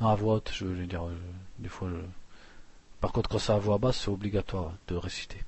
À 0.00 0.14
voix 0.16 0.34
haute, 0.34 0.50
je 0.52 0.64
veux 0.64 0.86
dire, 0.86 1.04
des 1.60 1.68
fois, 1.68 1.88
je... 1.88 1.96
par 3.00 3.12
contre, 3.12 3.30
quand 3.30 3.38
c'est 3.38 3.52
à 3.52 3.58
voix 3.58 3.78
basse, 3.78 4.00
c'est 4.00 4.10
obligatoire 4.10 4.72
de 4.88 4.96
réciter. 4.96 5.40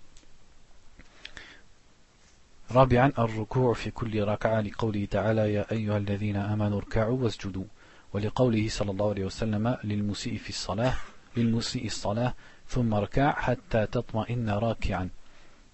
رابعا 2.70 3.12
الركوع 3.18 3.74
في 3.74 3.91
كل 3.91 4.24
ركعة 4.24 4.61
لقوله 4.61 5.05
تعالى 5.11 5.53
يا 5.55 5.72
أيها 5.72 5.99
الذين 5.99 6.37
آمنوا 6.37 6.79
اركعوا 6.79 7.18
واسجدوا 7.22 7.64
ولقوله 8.12 8.68
صلى 8.68 8.91
الله 8.91 9.11
عليه 9.11 9.24
وسلم 9.24 9.77
للمسيء 9.85 10.39
في 10.39 10.51
الصلاة 10.51 10.95
للمسيء 11.37 11.87
الصلاة 11.87 12.35
ثم 12.68 12.95
ركع 12.95 13.33
حتى 13.33 13.87
تطمئن 13.87 14.51
راكعا 14.51 15.09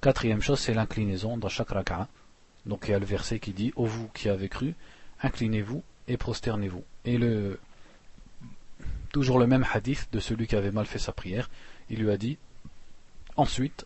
Quatrième 0.03 0.43
chose, 0.43 0.59
c'est 0.59 0.75
l'inclinaison 0.75 1.37
dans 1.37 1.49
chaque 1.49 1.71
raka'a. 1.71 2.09
Donc 2.67 2.87
il 2.89 2.91
y 2.91 2.95
a 2.95 2.99
le 2.99 3.07
verset 3.07 3.39
qui 3.39 3.53
dit, 3.53 3.73
ô 3.77 3.87
vous 3.87 4.09
qui 4.09 4.29
avez 4.29 4.49
cru, 4.49 4.75
inclinez-vous 5.23 5.85
et 6.09 6.17
prosternez-vous. 6.17 6.83
Et 7.05 7.19
le, 7.19 7.61
toujours 9.13 9.39
le 9.39 9.47
même 9.47 9.65
hadith 9.73 10.09
de 10.13 10.19
celui 10.19 10.49
qui 10.49 10.57
avait 10.57 10.73
mal 10.73 10.87
fait 10.87 10.99
sa 10.99 11.13
prière, 11.13 11.49
il 11.89 12.01
lui 12.01 12.11
a 12.11 12.17
dit, 12.17 12.37
ensuite, 13.37 13.86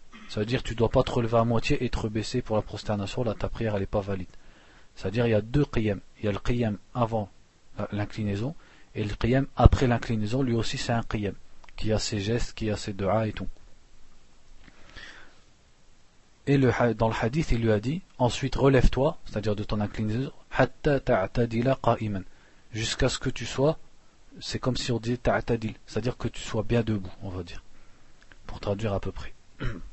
Ça 0.31 0.39
veut 0.39 0.45
dire 0.45 0.63
que 0.63 0.69
tu 0.69 0.75
dois 0.75 0.87
pas 0.87 1.03
te 1.03 1.11
relever 1.11 1.37
à 1.37 1.43
moitié 1.43 1.83
et 1.83 1.89
te 1.89 1.99
rebaisser 1.99 2.41
pour 2.41 2.55
la 2.55 2.61
prosternation, 2.61 3.25
là 3.25 3.33
ta 3.33 3.49
prière 3.49 3.73
elle 3.73 3.81
n'est 3.81 3.85
pas 3.85 3.99
valide. 3.99 4.29
C'est-à-dire 4.95 5.27
il 5.27 5.31
y 5.31 5.33
a 5.33 5.41
deux 5.41 5.65
qiyam. 5.65 5.99
Il 6.19 6.25
y 6.25 6.29
a 6.29 6.31
le 6.31 6.39
qiyam 6.39 6.77
avant 6.95 7.29
l'inclinaison 7.91 8.55
et 8.95 9.03
le 9.03 9.13
qiyam 9.13 9.45
après 9.57 9.87
l'inclinaison, 9.87 10.41
lui 10.41 10.53
aussi 10.53 10.77
c'est 10.77 10.93
un 10.93 11.03
qiyam. 11.03 11.35
Qui 11.75 11.91
a 11.91 11.99
ses 11.99 12.21
gestes, 12.21 12.53
qui 12.53 12.69
a 12.69 12.77
ses 12.77 12.93
du'a 12.93 13.27
et 13.27 13.33
tout. 13.33 13.49
Et 16.47 16.57
le, 16.57 16.71
dans 16.93 17.09
le 17.09 17.15
hadith, 17.21 17.51
il 17.51 17.61
lui 17.61 17.71
a 17.73 17.81
dit 17.81 18.01
ensuite 18.17 18.55
relève-toi, 18.55 19.17
c'est-à-dire 19.25 19.57
de 19.57 19.65
ton 19.65 19.81
inclinaison, 19.81 20.31
jusqu'à 22.71 23.09
ce 23.09 23.19
que 23.19 23.29
tu 23.29 23.45
sois 23.45 23.77
c'est 24.39 24.59
comme 24.59 24.77
si 24.77 24.93
on 24.93 24.99
disait 24.99 25.17
ta'tadil. 25.17 25.73
C'est-à-dire 25.85 26.15
que 26.15 26.29
tu 26.29 26.39
sois 26.39 26.63
bien 26.63 26.83
debout 26.83 27.11
on 27.21 27.27
va 27.27 27.43
dire. 27.43 27.61
Pour 28.47 28.61
traduire 28.61 28.93
à 28.93 29.01
peu 29.01 29.11
près 29.11 29.33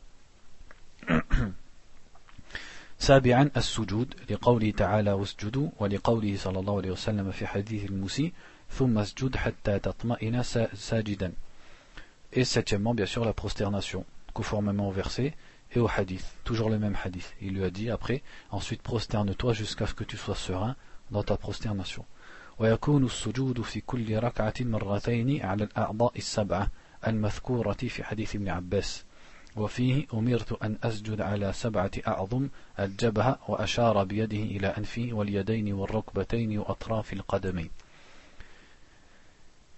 سابعا 2.99 3.51
السجود 3.57 4.15
لقوله 4.31 4.71
تعالى 4.71 5.13
واسجدوا 5.13 5.69
ولقوله 5.79 6.37
صلى 6.37 6.59
الله 6.61 6.77
عليه 6.77 6.91
وسلم 6.91 7.31
في 7.31 7.47
حديث 7.47 7.85
المسيء 7.85 8.33
ثم 8.71 8.99
اسجد 8.99 9.37
حتى 9.37 9.79
تطمئن 9.79 10.43
ساجدا 10.75 11.33
et 12.33 12.45
septièmement 12.45 12.95
bien 12.95 13.07
sûr 13.07 13.25
la 13.25 13.33
prosternation 13.33 14.05
conformément 14.35 14.89
au 14.89 14.93
verset 14.93 15.35
et 15.73 15.79
au 15.81 15.89
hadith 15.89 16.27
toujours 16.45 16.71
le 16.71 16.79
même 16.79 16.97
hadith 17.03 17.35
il 17.41 17.55
lui 17.55 17.65
a 17.65 17.71
dit 17.71 17.91
après 17.91 18.23
ensuite 18.51 18.83
prosterne-toi 18.83 19.53
jusqu'à 19.55 19.87
ce 19.87 19.95
que 19.95 20.05
tu 20.05 20.17
sois 20.17 20.35
serein 20.35 20.77
dans 21.11 21.23
ta 21.23 21.37
prosternation 21.37 22.05
عباس 28.49 29.05
وفيه 29.56 30.06
أمرت 30.14 30.64
أن 30.64 30.78
أسجد 30.84 31.22
على 31.22 31.54
سبعة 31.54 31.92
أعظم 32.08 32.50
الجبهة 32.80 33.40
وأشار 33.48 34.04
بيده 34.04 34.38
إلى 34.38 34.68
أنفه 34.68 35.10
واليدين 35.12 35.74
والركبتين 35.74 36.60
وأطراف 36.60 37.14
القدمين 37.14 37.70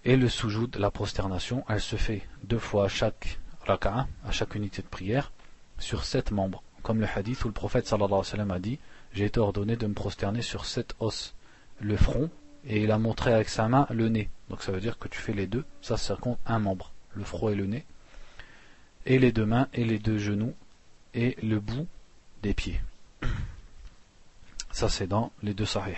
Et 0.04 0.16
le 0.16 0.28
sujoud, 0.28 0.76
la 0.76 0.92
prosternation, 0.92 1.64
elle 1.68 1.80
se 1.80 1.96
fait 1.96 2.22
deux 2.44 2.60
fois 2.60 2.84
à 2.84 2.88
chaque 2.88 3.40
raka'a, 3.66 4.06
à 4.24 4.30
chaque 4.30 4.54
unité 4.54 4.80
de 4.80 4.86
prière, 4.86 5.32
sur 5.80 6.04
sept 6.04 6.30
membres. 6.30 6.62
Comme 6.84 7.00
le 7.00 7.08
hadith 7.12 7.44
où 7.44 7.48
le 7.48 7.52
prophète 7.52 7.88
sallallahu 7.88 8.12
alayhi 8.12 8.20
wa 8.20 8.24
sallam 8.24 8.50
a 8.52 8.60
dit 8.60 8.78
J'ai 9.12 9.24
été 9.24 9.40
ordonné 9.40 9.74
de 9.74 9.84
me 9.84 9.94
prosterner 9.94 10.42
sur 10.42 10.64
sept 10.64 10.94
os. 11.00 11.34
Le 11.80 11.96
front, 11.96 12.30
et 12.64 12.84
il 12.84 12.92
a 12.92 12.98
montré 12.98 13.32
avec 13.32 13.48
sa 13.48 13.66
main 13.66 13.88
le 13.90 14.08
nez. 14.08 14.30
Donc 14.48 14.62
ça 14.62 14.70
veut 14.70 14.80
dire 14.80 14.96
que 14.96 15.08
tu 15.08 15.18
fais 15.18 15.32
les 15.32 15.48
deux, 15.48 15.64
ça, 15.82 15.96
ça 15.96 16.14
compte 16.14 16.38
un 16.46 16.60
membre, 16.60 16.92
le 17.14 17.24
front 17.24 17.48
et 17.48 17.56
le 17.56 17.66
nez 17.66 17.84
et 19.04 19.18
les 19.18 19.32
deux 19.32 19.46
mains 19.46 19.68
et 19.72 19.84
les 19.84 19.98
deux 19.98 20.18
genoux 20.18 20.54
et 21.14 21.36
le 21.42 21.60
bout 21.60 21.86
des 22.42 22.54
pieds. 22.54 22.80
Ça 24.72 24.88
c'est 24.88 25.06
dans 25.06 25.32
les 25.42 25.54
deux 25.54 25.66
sahih. 25.66 25.96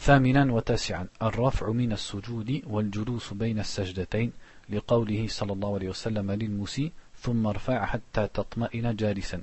ثامنا 0.00 0.52
وتاسعا 0.52 1.06
الرفع 1.22 1.70
من 1.70 1.92
السجود 1.92 2.62
والجلوس 2.66 3.32
بين 3.32 3.58
السجدتين 3.58 4.32
لقوله 4.68 5.26
صلى 5.28 5.52
الله 5.52 5.74
عليه 5.74 5.88
وسلم 5.88 6.30
للمسيء 6.30 6.92
ثم 7.22 7.46
ارفع 7.46 7.86
حتى 7.86 8.28
تطمئن 8.34 8.96
جالسا 8.96 9.42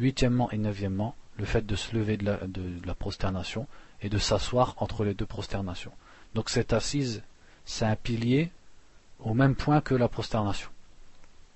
huitièmement 0.00 0.50
et 0.50 0.58
neuvièmement 0.58 1.14
le 1.36 1.44
fait 1.44 1.66
de 1.66 1.76
se 1.76 1.94
lever 1.94 2.16
de 2.16 2.24
la, 2.24 2.36
de 2.46 2.86
la 2.86 2.94
prosternation 2.94 3.66
et 4.00 4.08
de 4.08 4.18
s'asseoir 4.18 4.74
entre 4.78 5.04
les 5.04 5.12
deux 5.12 5.26
prosternations 5.26 5.92
donc 6.34 6.48
cette 6.48 6.72
assise 6.72 7.22
c'est 7.66 7.84
un 7.84 7.96
pilier 7.96 8.50
au 9.20 9.34
même 9.34 9.56
point 9.56 9.82
que 9.82 9.94
la 9.94 10.08
prosternation 10.08 10.70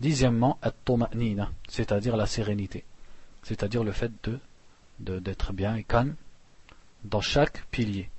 Dixièmement, 0.00 0.58
c'est-à-dire 1.68 2.16
la 2.16 2.26
sérénité, 2.26 2.84
c'est-à-dire 3.42 3.84
le 3.84 3.92
fait 3.92 4.12
de 4.24 4.38
d'être 5.00 5.52
bien 5.52 5.74
et 5.74 5.82
calme 5.82 6.14
dans 7.04 7.20
chaque 7.20 7.64
pilier. 7.70 8.10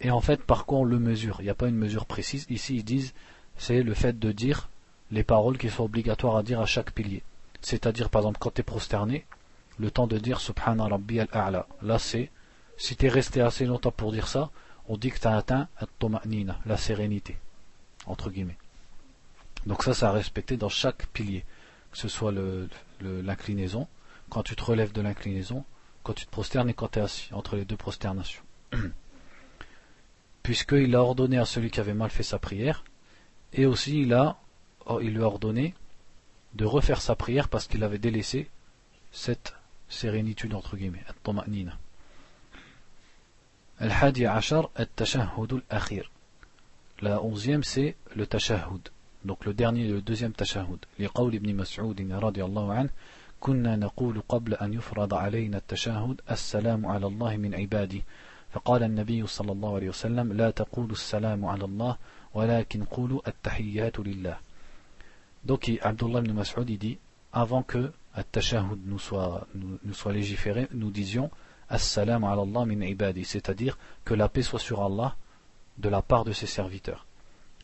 Et 0.00 0.10
en 0.10 0.20
fait, 0.20 0.42
par 0.42 0.66
quoi 0.66 0.80
on 0.80 0.84
le 0.84 0.98
mesure? 0.98 1.36
Il 1.40 1.44
n'y 1.44 1.50
a 1.50 1.54
pas 1.54 1.68
une 1.68 1.76
mesure 1.76 2.06
précise. 2.06 2.46
Ici, 2.48 2.76
ils 2.76 2.84
disent 2.84 3.14
c'est 3.56 3.82
le 3.82 3.94
fait 3.94 4.18
de 4.18 4.32
dire 4.32 4.68
les 5.10 5.24
paroles 5.24 5.58
qui 5.58 5.70
sont 5.70 5.84
obligatoires 5.84 6.36
à 6.36 6.42
dire 6.42 6.60
à 6.60 6.66
chaque 6.66 6.92
pilier. 6.92 7.22
C'est-à-dire, 7.60 8.10
par 8.10 8.22
exemple, 8.22 8.38
quand 8.40 8.54
tu 8.54 8.60
es 8.60 8.64
prosterné, 8.64 9.24
le 9.78 9.90
temps 9.90 10.06
de 10.06 10.18
dire 10.18 10.40
Subhana 10.40 10.84
Rabbi 10.84 11.20
al-A'la. 11.20 11.66
Là, 11.82 11.98
c'est, 11.98 12.30
si 12.76 12.96
tu 12.96 13.06
es 13.06 13.08
resté 13.08 13.40
assez 13.40 13.64
longtemps 13.64 13.92
pour 13.92 14.12
dire 14.12 14.28
ça, 14.28 14.50
on 14.88 14.96
dit 14.96 15.10
que 15.10 15.18
tu 15.18 15.26
as 15.26 15.36
atteint 15.36 15.68
la 16.66 16.76
sérénité, 16.76 17.38
entre 18.06 18.30
guillemets. 18.30 18.58
Donc 19.66 19.82
ça, 19.82 19.94
ça 19.94 20.08
a 20.10 20.12
respecté 20.12 20.56
dans 20.56 20.68
chaque 20.68 21.06
pilier, 21.06 21.44
que 21.90 21.98
ce 21.98 22.08
soit 22.08 22.32
l'inclinaison, 23.00 23.88
quand 24.28 24.42
tu 24.42 24.56
te 24.56 24.62
relèves 24.62 24.92
de 24.92 25.00
l'inclinaison, 25.00 25.64
quand 26.02 26.12
tu 26.12 26.26
te 26.26 26.30
prosternes 26.30 26.68
et 26.68 26.74
quand 26.74 26.88
tu 26.88 26.98
es 26.98 27.02
assis, 27.02 27.32
entre 27.32 27.56
les 27.56 27.64
deux 27.64 27.76
prosternations. 27.76 28.42
Puisqu'il 30.42 30.94
a 30.94 31.00
ordonné 31.02 31.38
à 31.38 31.46
celui 31.46 31.70
qui 31.70 31.80
avait 31.80 31.94
mal 31.94 32.10
fait 32.10 32.22
sa 32.22 32.38
prière, 32.38 32.84
et 33.52 33.64
aussi 33.66 34.02
il, 34.02 34.12
a, 34.12 34.38
il 35.00 35.14
lui 35.14 35.22
a 35.22 35.26
ordonné 35.26 35.74
de 36.54 36.64
refaire 36.64 37.00
sa 37.00 37.16
prière 37.16 37.48
parce 37.48 37.66
qu'il 37.66 37.82
avait 37.82 37.98
délaissé 37.98 38.50
cette 39.12 39.54
sérénitude 39.88 40.54
entre 40.54 40.76
guillemets, 40.76 41.04
Al-Hadi 43.78 44.26
Ashar, 44.26 44.70
akhir. 45.70 46.10
La 47.00 47.22
onzième 47.22 47.64
c'est 47.64 47.96
le 48.14 48.26
tashahhud 48.26 48.90
donc 49.24 49.44
le 49.44 49.54
dernier 49.54 49.88
le 49.88 50.00
deuxième 50.00 50.32
tashahhud 50.32 50.78
لقول 50.98 51.34
ابن 51.34 51.56
مسعود 51.56 52.12
رضي 52.12 52.44
الله 52.44 52.72
عنه 52.72 52.90
كنا 53.40 53.76
نقول 53.76 54.22
قبل 54.28 54.54
أن 54.54 54.72
يفرض 54.74 55.14
علينا 55.14 55.56
التشهد 55.58 56.20
السلام 56.30 56.86
على 56.86 57.06
الله 57.06 57.36
من 57.36 57.54
عباده 57.54 58.00
فقال 58.52 58.82
النبي 58.82 59.26
صلى 59.26 59.52
الله 59.52 59.74
عليه 59.74 59.88
وسلم 59.88 60.32
لا 60.32 60.50
تقولوا 60.50 60.92
السلام 60.92 61.44
على 61.44 61.64
الله 61.64 61.96
ولكن 62.34 62.84
قولوا 62.84 63.20
التحيات 63.28 64.00
لله 64.00 64.36
Donc 65.44 65.68
Abdullah 65.82 66.20
ibn 66.20 66.32
Mas'ud 66.32 66.64
dit 66.64 66.98
avant 67.32 67.62
que 67.62 67.92
التشهد 68.16 68.78
nous 68.86 68.98
soit, 68.98 69.46
nous, 69.54 69.78
nous 69.84 69.94
soit 69.94 70.12
légiféré, 70.12 70.68
nous 70.72 70.90
disions 70.90 71.30
Assalamu 71.68 72.26
ala 72.26 72.42
Allah 72.42 72.64
min 72.64 72.80
ibadi, 72.86 73.24
c'est-à-dire 73.24 73.76
que 74.04 74.14
la 74.14 74.28
paix 74.28 74.42
soit 74.42 74.58
sur 74.58 74.82
Allah 74.82 75.16
de 75.78 75.88
la 75.88 76.02
part 76.02 76.24
de 76.24 76.32
ses 76.32 76.46
serviteurs. 76.46 77.04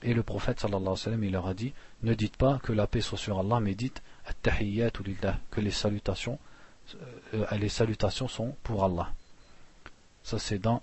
Et 0.01 0.13
le 0.13 0.23
prophète 0.23 0.59
sallallahu 0.59 0.81
alayhi 0.81 0.89
wa 0.89 0.97
sallam, 0.97 1.23
il 1.23 1.31
leur 1.31 1.47
a 1.47 1.53
dit 1.53 1.73
Ne 2.03 2.13
dites 2.13 2.37
pas 2.37 2.59
que 2.61 2.73
la 2.73 2.85
paix 2.87 3.01
soit 3.01 3.17
sur 3.17 3.39
Allah, 3.39 3.59
mais 3.59 3.75
dites 3.75 4.03
lillah, 4.61 5.39
que 5.51 5.61
les 5.61 5.71
salutations, 5.71 6.37
euh, 7.33 7.45
les 7.57 7.69
salutations 7.69 8.27
sont 8.27 8.55
pour 8.63 8.83
Allah. 8.83 9.13
Ça 10.23 10.39
c'est 10.39 10.59
dans 10.59 10.81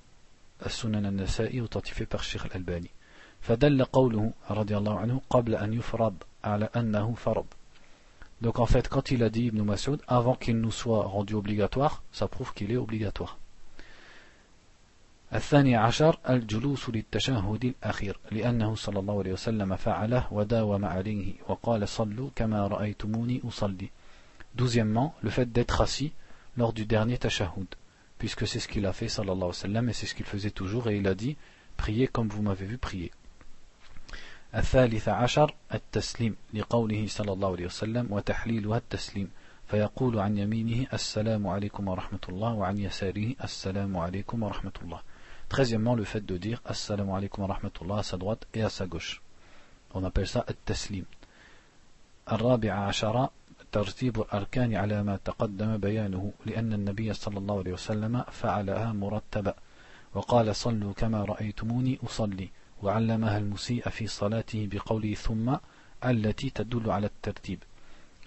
Sunan 0.67 1.05
al-Nasa'i 1.05 1.61
authentifié 1.61 2.07
par 2.07 2.23
Sheikh 2.25 2.45
al-Albani. 2.47 2.91
فدل 3.43 3.85
قوله 3.85 4.33
رضي 4.51 4.77
الله 4.77 4.99
عنه 4.99 5.21
قبل 5.31 5.55
أن 5.55 5.73
يفرض 5.73 6.15
على 6.45 6.69
أنه 6.77 7.15
فرض 7.15 7.47
donc 8.41 8.59
en 8.59 8.67
fait 8.67 8.89
quand 8.89 9.11
il 9.11 9.23
a 9.23 9.31
dit 9.31 9.47
Ibn 9.47 9.63
Mas'ud 9.63 10.01
avant 10.09 10.35
qu'il 10.35 10.59
nous 10.59 10.71
soit 10.71 11.05
rendu 11.07 11.35
obligatoire 11.35 12.03
ça 12.13 12.29
prouve 12.29 12.55
qu'il 12.55 12.71
est 12.71 12.77
obligatoire 12.77 13.39
الثاني 15.34 15.76
عشر 15.76 16.20
الجلوس 16.30 16.90
للتشهد 16.90 17.66
الأخير 17.66 18.20
لأنه 18.32 18.76
صلى 18.76 19.00
الله 19.00 19.20
عليه 19.20 19.34
وسلم 19.34 19.76
فعله 19.76 20.28
وداوم 20.32 20.86
عليه 20.86 21.34
وقال 21.48 21.90
صلوا 21.90 22.30
كما 22.36 22.68
رأيتموني 22.68 23.42
أصلي 23.48 23.90
Douzièmement, 24.56 25.14
le 25.22 25.30
fait 25.30 25.52
d'être 25.52 25.82
assis 25.82 26.14
lors 26.56 26.74
du 26.74 26.86
dernier 26.88 27.20
tashahhud, 27.20 27.68
puisque 28.18 28.48
c'est 28.48 28.60
ce 28.60 28.68
qu'il 28.68 28.88
a 28.88 28.94
fait 28.94 29.08
sallallahu 29.08 29.36
alayhi 29.36 29.48
wa 29.50 29.54
sallam 29.54 29.90
et 29.90 29.94
c'est 29.94 30.08
ce 30.08 30.16
qu'il 30.16 30.26
faisait 30.26 30.50
toujours 30.50 30.90
et 30.90 30.98
il 30.98 31.08
a 31.08 31.14
dit 31.14 31.38
priez 31.76 32.08
comme 32.08 32.30
vous 32.30 32.42
m'avez 32.42 32.66
vu 32.66 32.78
prier. 32.78 33.12
الثالث 34.56 35.10
عشر 35.10 35.54
التسليم 35.74 36.36
لقوله 36.54 37.08
صلى 37.08 37.32
الله 37.34 37.52
عليه 37.52 37.66
وسلم 37.66 38.08
وتحليلها 38.12 38.78
التسليم 38.78 39.30
فيقول 39.68 40.20
عن 40.20 40.38
يمينه 40.38 40.88
السلام 40.94 41.48
عليكم 41.48 41.88
ورحمة 41.88 42.20
الله 42.30 42.54
وعن 42.54 42.78
يساره 42.78 43.36
السلام 43.44 43.98
عليكم 43.98 44.44
ورحمة 44.44 44.72
الله 44.84 45.02
Treizièmement, 45.49 45.95
le 45.95 46.05
fait 46.05 46.25
de 46.25 46.37
dire 46.37 46.61
Assalamu 46.65 47.13
alaikum 47.13 47.45
wa 47.45 47.55
rahmatullah 47.55 47.99
à 47.99 48.03
sa 48.03 48.17
droite 48.17 48.47
et 48.55 48.63
à 48.63 48.69
sa 48.69 48.87
gauche. 48.87 49.23
On 49.95 50.05
appelle 50.05 50.27
ça 50.27 50.45
التسليم. 50.49 51.05
الرابع 52.33 52.73
عشر 52.73 53.29
ترتيب 53.73 54.21
الأركان 54.21 54.75
على 54.75 55.03
ما 55.03 55.17
تقدم 55.25 55.77
بيانه 55.77 56.33
لأن 56.47 56.73
النبي 56.73 57.13
صلى 57.13 57.39
الله 57.39 57.59
عليه 57.59 57.73
وسلم 57.73 58.25
فعلها 58.33 58.93
مرتبة 58.93 59.55
وقال 60.15 60.57
صلوا 60.57 60.93
كما 60.93 61.25
رأيتموني 61.25 61.99
أصلي 62.05 62.49
وعلمها 62.83 63.39
المسيء 63.39 63.89
في 63.89 64.07
صلاته 64.07 64.69
بقوله 64.73 65.15
ثم 65.15 65.57
التي 66.05 66.51
تدل 66.51 66.91
على 66.91 67.07
الترتيب 67.07 67.59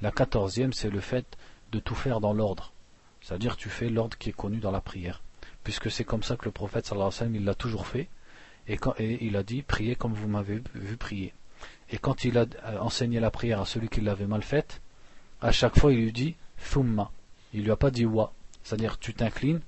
La 0.01 0.11
quatorzième, 0.11 0.73
c'est 0.73 0.89
le 0.89 0.99
fait 0.99 1.25
de 1.71 1.79
tout 1.79 1.95
faire 1.95 2.19
dans 2.19 2.33
l'ordre. 2.33 2.73
C'est-à-dire 3.21 3.55
tu 3.55 3.69
fais 3.69 3.89
l'ordre 3.89 4.17
qui 4.17 4.29
est 4.29 4.33
connu 4.33 4.57
dans 4.57 4.71
la 4.71 4.81
prière. 4.81 5.21
puisque 5.70 5.88
c'est 5.88 6.02
comme 6.02 6.24
ça 6.24 6.36
que 6.36 6.46
le 6.46 6.50
prophète 6.50 6.84
sallallahu 6.84 7.06
alayhi 7.06 7.14
wa 7.14 7.18
sallam 7.18 7.34
il 7.36 7.44
l'a 7.44 7.54
toujours 7.54 7.86
fait. 7.86 8.08
Et, 8.66 8.76
il 9.24 9.36
a 9.36 9.44
dit 9.44 9.62
priez 9.62 9.94
comme 9.94 10.14
vous 10.14 10.26
m'avez 10.26 10.60
vu 10.74 10.96
prier. 10.96 11.32
Et 11.90 11.98
quand 11.98 12.24
il 12.24 12.38
a 12.38 12.46
euh, 12.64 12.78
enseigné 12.80 13.20
la 13.20 13.30
prière 13.30 13.60
à 13.60 13.66
celui 13.66 13.88
qui 13.88 14.00
l'avait 14.00 14.26
mal 14.26 14.42
faite 14.42 14.80
à 15.40 15.52
chaque 15.52 15.78
fois 15.78 15.92
il 15.92 16.00
lui 16.00 16.12
dit 16.12 16.34
thumma. 16.72 17.12
Il 17.54 17.62
lui 17.62 17.70
a 17.70 17.76
pas 17.76 17.92
dit 17.92 18.04
wa. 18.04 18.32
C'est-à-dire 18.64 18.98
tu 18.98 19.14
t'inclines 19.14 19.60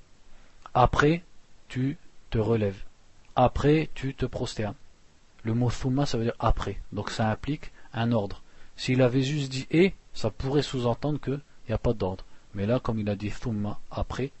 après 0.73 1.23
tu 1.69 1.97
te 2.31 2.37
relèves. 2.37 2.83
Après 3.37 3.89
tu 3.95 4.13
te 4.13 4.25
prosternes. 4.25 4.75
Le 5.43 5.53
mot 5.53 5.71
thumma 5.71 6.05
ça 6.05 6.17
veut 6.17 6.25
dire 6.25 6.35
après. 6.39 6.81
Donc 6.91 7.11
ça 7.11 7.31
implique 7.31 7.71
un 7.93 8.11
ordre. 8.11 8.43
S'il 8.75 9.01
avait 9.01 9.23
juste 9.23 9.49
dit 9.49 9.67
et 9.71 9.93
ça 10.13 10.31
pourrait 10.31 10.63
sous-entendre 10.63 11.21
qu'il 11.21 11.39
n'y 11.69 11.73
a 11.73 11.77
pas 11.77 11.93
d'ordre. 11.93 12.25
Mais 12.55 12.65
là 12.65 12.81
comme 12.81 12.99
il 12.99 13.09
a 13.09 13.15
dit 13.15 13.31
thumma 13.31 13.79
après 13.89 14.33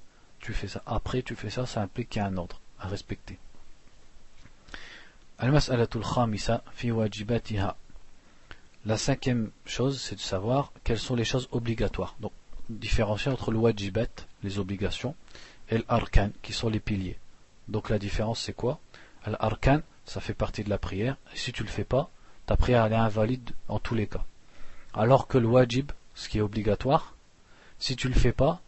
tu 0.43 0.53
fais 0.59 0.67
ça 0.73 0.81
après 0.85 1.21
tu 1.27 1.35
fais 1.35 1.49
ça 1.49 1.65
ça 1.65 1.81
implique 1.81 2.09
qu'il 2.09 2.21
y 2.21 2.25
a 2.25 2.27
un 2.27 2.37
ordre 2.37 2.59
à 2.79 2.87
respecter 2.95 3.37
la 8.85 8.97
cinquième 8.97 9.51
chose, 9.65 10.01
c'est 10.01 10.15
de 10.15 10.19
savoir 10.19 10.73
quelles 10.83 10.99
sont 10.99 11.15
les 11.15 11.23
choses 11.23 11.47
obligatoires. 11.51 12.15
Donc, 12.19 12.33
différencier 12.69 13.31
entre 13.31 13.51
le 13.51 13.57
wajibat, 13.57 14.07
les 14.43 14.59
obligations, 14.59 15.15
et 15.69 15.83
l'arkan, 15.89 16.31
qui 16.41 16.51
sont 16.51 16.69
les 16.69 16.81
piliers. 16.81 17.17
Donc, 17.69 17.89
la 17.89 17.97
différence, 17.97 18.41
c'est 18.41 18.53
quoi? 18.53 18.79
L'arkan, 19.25 19.81
ça 20.05 20.19
fait 20.19 20.33
partie 20.33 20.65
de 20.65 20.69
la 20.69 20.77
prière, 20.77 21.15
et 21.33 21.37
si 21.37 21.53
tu 21.53 21.63
le 21.63 21.69
fais 21.69 21.85
pas, 21.85 22.09
ta 22.45 22.57
prière 22.57 22.85
est 22.91 22.95
invalide 22.95 23.51
en 23.69 23.79
tous 23.79 23.95
les 23.95 24.07
cas. 24.07 24.25
Alors 24.93 25.27
que 25.27 25.37
le 25.37 25.47
wajib, 25.47 25.91
ce 26.13 26.27
qui 26.27 26.39
est 26.39 26.41
obligatoire, 26.41 27.15
si 27.79 27.95
tu 27.95 28.09
le 28.09 28.15
fais 28.15 28.33
pas, 28.33 28.61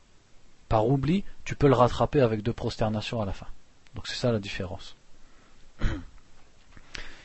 par 0.70 0.88
oubli, 0.88 1.24
tu 1.44 1.56
peux 1.56 1.68
le 1.68 1.76
rattraper 1.76 2.22
avec 2.22 2.42
deux 2.42 2.54
prosternations 2.54 3.22
à 3.22 3.26
la 3.26 3.34
fin. 3.34 3.48
Donc 3.94 4.08
c'est 4.08 4.16
ça 4.16 4.32
la 4.32 4.40
différence. 4.40 4.96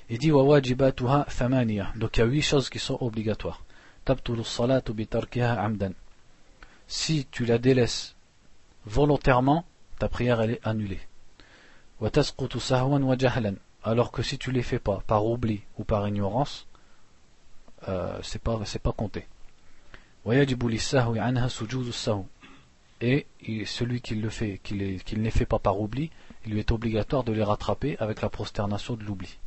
Il 0.09 0.19
dit. 0.19 0.31
Donc 0.31 2.17
il 2.17 2.21
y 2.21 2.23
a 2.23 2.27
huit 2.27 2.43
choses 2.43 2.69
qui 2.69 2.79
sont 2.79 2.99
obligatoires. 3.01 3.63
Amdan. 4.07 5.93
Si 6.89 7.27
tu 7.31 7.45
la 7.45 7.59
délaisses 7.59 8.17
volontairement, 8.85 9.65
ta 9.99 10.09
prière 10.09 10.41
elle 10.41 10.53
est 10.53 10.67
annulée. 10.67 11.01
Sahwan 12.59 13.03
wa 13.05 13.17
jahlan. 13.17 13.55
Alors 13.83 14.11
que 14.11 14.23
si 14.23 14.37
tu 14.37 14.51
les 14.51 14.63
fais 14.63 14.79
pas 14.79 15.03
par 15.07 15.25
oubli 15.25 15.63
ou 15.79 15.85
par 15.85 16.07
ignorance, 16.09 16.67
euh, 17.89 18.19
c'est 18.23 18.43
pas 18.43 18.61
c'est 18.65 18.83
pas 18.83 18.93
compté. 18.93 19.27
Et 23.01 23.27
celui 23.65 24.01
qui 24.03 24.15
le 24.15 24.29
fait, 24.29 24.61
qui, 24.63 24.75
ne 24.75 25.31
fait 25.31 25.47
pas 25.47 25.59
par 25.59 25.81
oubli, 25.81 26.11
il 26.45 26.53
lui 26.53 26.61
est 26.61 26.71
obligatoire 26.71 27.25
de 27.25 27.33
les 27.33 27.43
rattraper 27.43 27.97
avec 27.99 28.21
la 28.21 28.29
prosternation 28.29 28.95
de 28.95 29.05
l'oubli. 29.05 29.39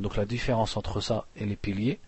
Donc 0.00 0.16
la 0.16 0.24
différence 0.24 0.76
entre 0.76 1.00
ça 1.00 1.26
et 1.36 1.44
les 1.44 1.56
piliers, 1.56 1.98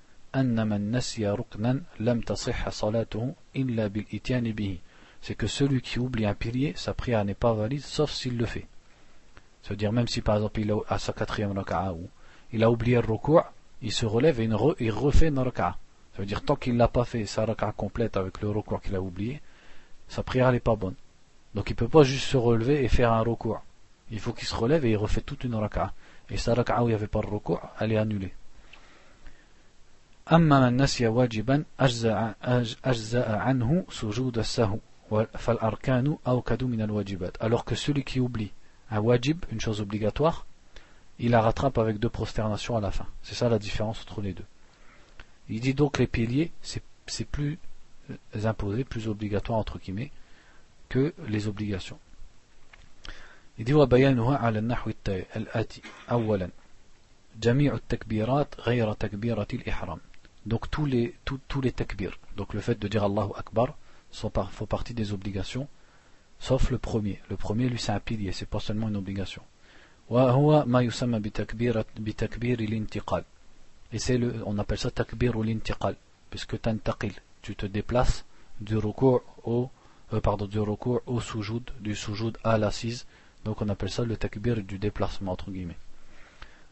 c'est 5.23 5.35
que 5.35 5.47
celui 5.47 5.83
qui 5.83 5.99
oublie 5.99 6.25
un 6.25 6.35
pilier, 6.35 6.73
sa 6.77 6.95
prière 6.95 7.25
n'est 7.25 7.35
pas 7.35 7.53
valide 7.53 7.83
sauf 7.83 8.11
s'il 8.11 8.39
le 8.39 8.47
fait. 8.47 8.67
C'est-à-dire 9.63 9.93
même 9.93 10.09
si 10.09 10.21
par 10.21 10.37
exemple 10.37 10.61
il 10.61 10.71
a 10.73 10.79
à 10.89 10.99
sa 10.99 11.13
quatrième 11.13 11.53
raka'a 11.53 11.93
ou 11.93 12.09
il 12.53 12.65
a 12.65 12.71
oublié 12.71 12.97
le 12.97 13.13
recours, 13.13 13.45
il 13.83 13.93
se 13.93 14.07
relève 14.07 14.41
et 14.41 14.49
il 14.81 14.91
refait 14.93 15.29
une 15.29 15.39
raka'a. 15.39 15.77
Ça 16.14 16.20
veut 16.20 16.26
dire 16.26 16.42
tant 16.44 16.56
qu'il 16.56 16.76
n'a 16.76 16.88
pas 16.88 17.06
fait 17.06 17.26
sa 17.26 17.46
raka'a 17.46 17.72
complète 17.72 18.18
avec 18.18 18.42
le 18.42 18.50
recours 18.50 18.82
qu'il 18.82 18.96
a 18.96 19.02
oublié, 19.02 19.42
sa 20.08 20.24
prière 20.24 20.52
n'est 20.52 20.60
pas 20.60 20.76
bonne. 20.76 20.96
Donc 21.54 21.70
il 21.70 21.74
ne 21.74 21.78
peut 21.78 21.88
pas 21.88 22.04
juste 22.04 22.26
se 22.26 22.38
relever 22.38 22.84
et 22.84 22.88
faire 22.88 23.12
un 23.14 23.22
recours 23.22 23.62
il 24.12 24.20
faut 24.20 24.34
qu'il 24.34 24.48
se 24.48 24.56
relève 24.56 24.86
et 24.86 24.92
il 24.92 24.98
refait 24.98 25.22
toute 25.22 25.44
une 25.44 25.56
raka'a. 25.56 25.94
Et 26.30 26.38
sa 26.38 26.54
raka'a 26.54 26.84
où 26.84 26.88
il 26.88 26.90
n'y 26.90 26.96
avait 26.96 27.08
pas 27.08 27.22
de 27.22 27.28
recours, 27.28 27.62
elle 27.80 27.92
est 27.92 27.98
annulée. 27.98 28.34
أما 30.32 30.70
من 30.70 30.82
نسي 30.82 31.08
واجبا 31.08 31.64
أجزأ 31.80 33.38
عنه 33.38 33.86
سجود 33.90 34.38
السهو 34.38 34.80
فالأركان 35.34 36.18
أوكد 36.28 36.64
من 36.64 36.82
الواجبات 36.82 37.38
alors 37.40 37.64
que 37.64 37.76
celui 37.76 38.04
qui 38.04 38.20
oublie 38.20 38.52
un 38.92 39.00
wajib, 39.00 39.46
une 39.54 39.62
chose 39.62 39.80
obligatoire 39.80 40.46
il 41.18 41.32
la 41.32 41.40
rattrape 41.40 41.78
avec 41.78 41.98
deux 41.98 42.10
prosternations 42.10 42.76
à 42.76 42.82
la 42.82 42.92
fin 42.92 43.06
c'est 43.22 43.36
ça 43.36 43.48
la 43.48 43.58
différence 43.58 44.02
entre 44.02 44.20
les 44.20 44.34
deux 44.34 44.44
il 45.50 45.60
dit 45.60 45.74
donc 45.74 45.98
les 45.98 46.08
piliers 46.08 46.52
c'est 46.62 47.26
plus 47.26 47.58
imposé, 48.44 48.84
plus 48.84 49.08
obligatoire 49.08 49.60
entre 49.60 49.80
guillemets 49.80 50.12
que 50.90 51.14
les 51.28 51.48
obligations 51.48 52.00
يدي 53.60 53.74
وبيانها 53.74 54.38
على 54.38 54.60
النحو 54.60 54.92
الآتي 55.36 55.82
أولا 56.12 56.50
جميع 57.42 57.76
التكبيرات 57.76 58.60
غير 58.60 58.94
تكبيرة 58.94 59.48
الإحرام 59.54 60.00
donc 60.48 60.70
tous 60.70 60.86
les 60.86 61.16
tous, 61.26 61.40
tous 61.48 61.62
les 61.62 61.72
takbir 61.72 62.18
donc 62.38 62.54
le 62.54 62.62
fait 62.62 62.80
de 62.80 62.88
dire 62.88 63.04
Allahu 63.04 63.32
Akbar 63.36 63.76
sont 64.12 64.30
par, 64.30 64.52
font 64.52 64.66
partie 64.66 64.94
des 64.94 65.12
obligations 65.12 65.68
sauf 66.40 66.70
le 66.70 66.78
premier 66.78 67.20
le 67.30 67.36
premier 67.36 67.68
lui 67.68 67.80
c'est 67.80 67.92
un 67.92 68.00
pilier 68.00 68.32
c'est 68.32 68.50
pas 68.50 68.60
seulement 68.60 68.90
une 68.90 68.98
obligation 68.98 69.42
وهو 70.10 70.66
ما 70.66 70.82
يسمى 70.82 71.20
بتكبير 71.20 71.86
بتكبير 72.00 72.60
الانتقال 72.60 73.24
et 73.92 74.00
c'est 74.00 74.18
le 74.18 74.34
on 74.46 74.58
appelle 74.58 74.78
ça 74.78 74.92
takbir 74.92 75.36
ou 75.38 75.44
l'intiqal 75.44 75.96
puisque 76.30 76.60
tantaqil 76.62 77.14
tu 77.42 77.56
te 77.56 77.66
déplaces 77.66 78.26
du 78.60 78.78
recours 78.78 79.24
au 79.44 79.70
euh, 80.14 80.22
pardon 80.22 80.46
du 80.46 80.60
recours 80.60 81.02
au 81.06 81.20
sujoud 81.22 81.64
du 81.80 81.96
sujoud 81.96 82.38
à 82.44 82.58
l'assise 82.58 83.06
Donc 83.48 83.62
on 83.62 83.70
appelle 83.70 83.90
ça 83.90 84.04
le 84.04 84.18
takbir 84.18 84.62
du 84.62 84.78
déplacement 84.78 85.32
entre 85.32 85.52
guillemets. 85.52 85.78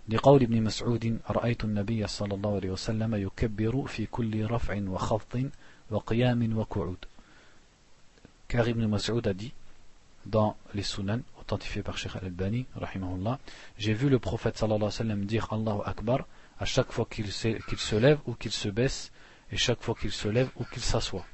لقول 0.10 0.43
ابن 0.43 0.62
مسعود 0.62 1.20
رأيت 1.30 1.64
النبي 1.64 2.08
صلى 2.08 2.34
الله 2.34 2.56
عليه 2.56 2.70
وسلم 2.70 3.16
يكبر 3.16 3.86
في 3.88 4.06
كل 4.06 4.45
رفع 4.45 4.82
وخفض 4.88 5.49
وقيام 5.91 6.58
وقعود 6.58 7.06
car 8.47 8.68
Ibn 8.68 8.86
Mas'ud 8.86 9.26
a 9.28 9.34
dit 9.34 9.53
dans 10.26 10.58
les 10.76 10.84
sunan 10.84 11.22
authentifiés 11.39 11.82
par 11.82 11.97
Sheikh 11.97 12.16
Al-Albani 12.18 12.66
rahimahullah 12.76 13.39
j'ai 13.80 13.93
vu 13.93 14.10
le 14.10 14.20
prophète 14.20 14.58
sallallahu 14.58 14.78
alayhi 14.78 14.99
wa 14.99 15.03
sallam 15.03 15.26
dire 15.26 15.47
Allahu 15.51 15.82
Akbar 15.86 16.28
à 16.60 16.66
chaque 16.66 16.91
fois 16.91 17.06
qu'il 17.10 17.32
se, 17.32 17.49
qu 17.68 17.78
se 17.78 17.95
lève 17.95 18.20
ou 18.26 18.34
qu'il 18.34 18.51
se 18.51 18.70
baisse 18.70 19.12
et 19.51 19.58
chaque 19.58 19.82
fois 19.82 19.95
qu'il 19.95 20.12
se 20.12 20.28
lève 20.28 20.49
ou 20.56 20.64
qu'il 20.66 20.82
s'assoit 20.82 21.26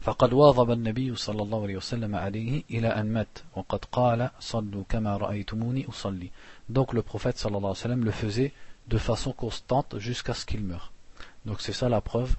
فقد 0.00 0.32
واظب 0.32 0.70
النبي 0.70 1.16
صلى 1.16 1.42
الله 1.42 1.62
عليه 1.62 1.76
وسلم 1.76 2.14
عليه 2.14 2.62
إلى 2.70 2.88
أن 2.88 3.12
مات 3.12 3.38
وقد 3.56 3.84
قال 3.84 4.30
صلوا 4.40 4.84
كما 4.88 5.16
رأيتموني 5.16 5.88
أصلي 5.88 6.30
donc 6.68 6.92
le 6.92 7.02
prophète 7.02 7.36
صلى 7.36 7.56
الله 7.56 7.68
عليه 7.68 7.78
وسلم 7.78 8.04
le 8.04 8.12
faisait 8.12 8.52
de 8.86 8.98
façon 8.98 9.32
constante 9.32 9.98
jusqu'à 9.98 10.34
ce 10.34 10.46
qu'il 10.46 10.62
meure 10.62 10.92
donc 11.44 11.60
c'est 11.60 11.72
ça 11.72 11.88
la 11.88 12.00
preuve 12.00 12.36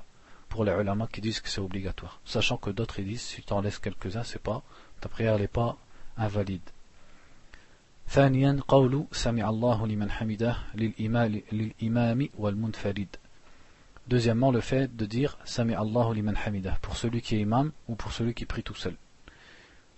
pour 0.48 0.64
les 0.64 0.72
ulama 0.72 1.08
qui 1.12 1.20
disent 1.20 1.41
que 1.41 1.50
c'est 1.50 1.60
obligatoire 1.60 2.22
sachant 2.24 2.56
que 2.58 2.70
d'autres 2.70 3.00
ils 3.00 3.08
disent 3.08 3.22
si 3.22 3.41
tu 3.41 3.52
en 3.52 3.60
laisses 3.60 3.80
quelques-uns 3.80 4.24
c'est 4.24 4.41
pas 4.41 4.64
ta 5.02 5.10
prière 5.10 5.38
n'est 5.38 5.50
pas 5.50 5.76
invalide 6.16 6.70
ثانيا 8.13 8.61
قول 8.69 9.05
سمع 9.13 9.49
الله 9.49 9.87
لمن 9.87 10.11
حمده 10.11 10.57
للإمام 11.53 12.29
والمنفرد 12.39 13.07
Deuxièmement, 14.07 14.51
le 14.51 14.61
fait 14.61 14.95
de 14.95 15.07
dire 15.07 15.39
Sami 15.45 15.75
Allahu 15.75 16.15
liman 16.15 16.35
hamidah 16.45 16.77
pour 16.83 16.99
celui 16.99 17.23
qui 17.23 17.37
est 17.37 17.41
imam 17.41 17.73
ou 17.89 17.95
pour 17.95 18.13
celui 18.13 18.35
qui 18.35 18.45
prie 18.45 18.63
tout 18.63 18.75
seul. 18.75 18.97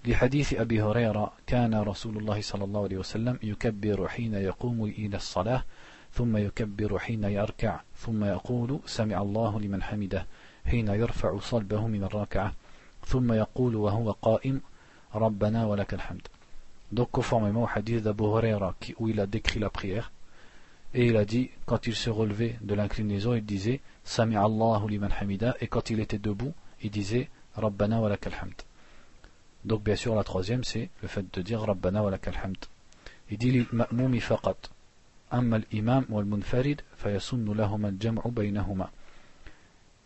لحديث 0.06 0.54
أبي 0.54 0.82
هريرة 0.82 1.32
كان 1.46 1.74
رسول 1.74 2.16
الله 2.16 2.40
صلى 2.40 2.64
الله 2.64 2.82
عليه 2.82 2.96
وسلم 2.96 3.38
يكبر 3.42 4.08
حين 4.08 4.34
يقوم 4.34 4.84
إلى 4.84 5.16
الصلاة 5.16 5.64
ثم 6.12 6.36
يكبر 6.36 6.98
حين 6.98 7.24
يركع 7.24 7.80
ثم 7.96 8.24
يقول 8.24 8.80
سمع 8.86 9.22
الله 9.22 9.60
لمن 9.60 9.82
حمده 9.82 10.26
حين 10.66 10.88
يرفع 10.88 11.38
صلبه 11.38 11.86
من 11.86 12.04
الركعة 12.04 12.52
ثم 13.06 13.32
يقول 13.32 13.76
وهو 13.76 14.10
قائم 14.10 14.60
ربنا 15.14 15.66
ولك 15.66 15.94
الحمد 15.94 16.28
Donc 16.91 17.11
conformément 17.11 17.63
au 17.63 17.69
hadith 17.73 18.01
d'Abu 18.01 18.23
Huraira 18.23 18.75
où 18.97 19.09
il 19.09 19.19
a 19.19 19.27
décrit 19.27 19.59
la 19.59 19.69
prière 19.69 20.11
et 20.93 21.05
il 21.05 21.17
a 21.17 21.25
dit 21.25 21.51
quand 21.65 21.85
il 21.85 21.95
se 21.95 22.09
relevait 22.09 22.57
de 22.61 22.73
l'inclinaison 22.73 23.35
il 23.35 23.45
disait 23.45 23.79
Sami 24.03 24.35
Allahu 24.35 24.89
liman 24.89 25.09
hamida 25.19 25.55
et 25.61 25.67
quand 25.67 25.91
il 25.91 25.99
était 25.99 26.17
debout 26.17 26.53
il 26.81 26.89
disait 26.89 27.29
Rabbana 27.55 27.99
wa 27.99 28.09
lakal 28.09 28.33
hamd 28.41 28.55
donc 29.65 29.83
bien 29.83 29.95
sûr 29.95 30.15
la 30.15 30.23
troisième 30.23 30.63
c'est 30.63 30.89
le 31.03 31.07
fait 31.07 31.25
de 31.31 31.41
dire 31.43 31.61
Rabbana 31.61 32.01
wa 32.01 32.09
lakal 32.09 32.33
hamd 32.43 32.57
il 33.29 33.37
dit 33.37 33.51
للمأموم 33.51 34.19
فقط 34.19 34.71
أما 35.33 35.57
الإمام 35.57 36.05
والمنفرد 36.09 36.81
فيسن 36.97 37.45
لهما 37.45 37.89
الجمع 37.89 38.21
بينهما 38.25 38.89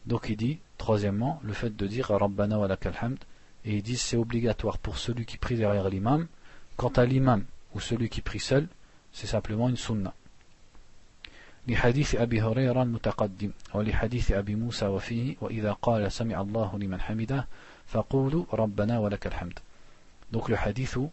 donc 0.05 0.27
il 0.29 0.35
dit 0.35 0.59
troisièmement 0.77 1.39
le 1.43 1.53
fait 1.53 1.73
de 1.73 1.87
dire 1.87 2.09
Rabbana 2.09 2.59
wa 2.59 2.67
lakal 2.67 2.93
hamd 3.01 3.19
et 3.63 3.77
il 3.77 3.83
dit 3.83 3.95
c'est 3.95 4.17
obligatoire 4.17 4.77
pour 4.77 4.97
celui 4.97 5.25
qui 5.25 5.37
prie 5.37 5.55
derrière 5.55 5.87
l'imam 5.87 6.27
quant 6.77 6.89
à 6.89 7.05
l'imam 7.05 7.43
ou 7.75 7.79
celui 7.79 8.09
qui 8.09 8.21
prie 8.21 8.39
seul 8.39 8.67
c'est 9.11 9.27
simplement 9.27 9.69
une 9.69 9.77
sunna 9.77 10.13
لحديث 11.67 12.15
أبي 12.15 12.41
هريرة 12.41 12.83
المتقدم 12.83 13.51
ولحديث 13.73 14.31
أبي 14.31 14.55
موسى 14.55 14.85
وفيه 14.87 15.35
وإذا 15.41 15.73
قال 15.73 16.11
سمع 16.11 16.41
الله 16.41 16.79
لمن 16.79 17.01
حمده 17.01 17.47
فقولوا 17.87 18.45
ربنا 18.53 18.99
ولك 18.99 19.27
الحمد 19.27 19.59
donc 20.33 20.49
le 20.49 20.55
hadith 20.55 20.95
où 20.95 21.11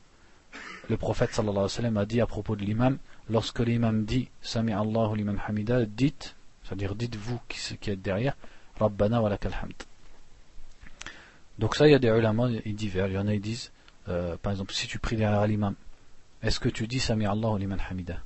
le 0.89 0.97
prophète 0.97 1.33
sallallahu 1.33 1.59
alayhi 1.59 1.73
wa 1.73 1.83
sallam 1.83 1.97
a 1.99 2.07
dit 2.07 2.21
à 2.21 2.27
propos 2.27 2.57
de 2.57 2.65
l'imam 2.65 2.99
lorsque 3.29 3.61
l'imam 3.61 4.05
dit 4.05 4.29
Sami 4.43 4.73
Allahu 4.73 5.15
liman 5.15 5.37
hamida 5.47 5.85
dites 5.85 6.35
c'est-à-dire 6.65 6.95
dites-vous 6.95 7.39
qui, 7.49 7.77
qui 7.79 7.91
êtes 7.91 8.03
derrière 8.03 8.35
Rabbana 8.79 9.21
wa 9.21 9.29
lakal 9.29 9.53
hamd 9.53 9.75
donc 11.59 11.77
ça 11.77 11.87
il 11.87 11.93
y 11.93 11.95
a 11.95 11.99
des 11.99 12.09
ulama 12.09 12.49
ils 12.65 12.75
divergent 12.75 13.13
il 13.13 13.17
y 13.17 13.19
en 13.19 13.29
a 13.29 13.35
ils 13.35 13.41
disent 13.41 13.71
euh, 14.08 14.38
par 14.38 14.52
exemple 14.52 14.74
si 14.74 14.88
tu 14.88 15.00
pries 15.00 15.18
derrière 15.18 15.46
l'imam 15.48 15.76
est-ce 16.42 16.60
que 16.60 16.70
tu 16.70 16.88
dis 16.88 17.00
Sami 17.00 17.26
Allahu 17.26 17.58
liman 17.60 17.78
hamida? 17.90 18.20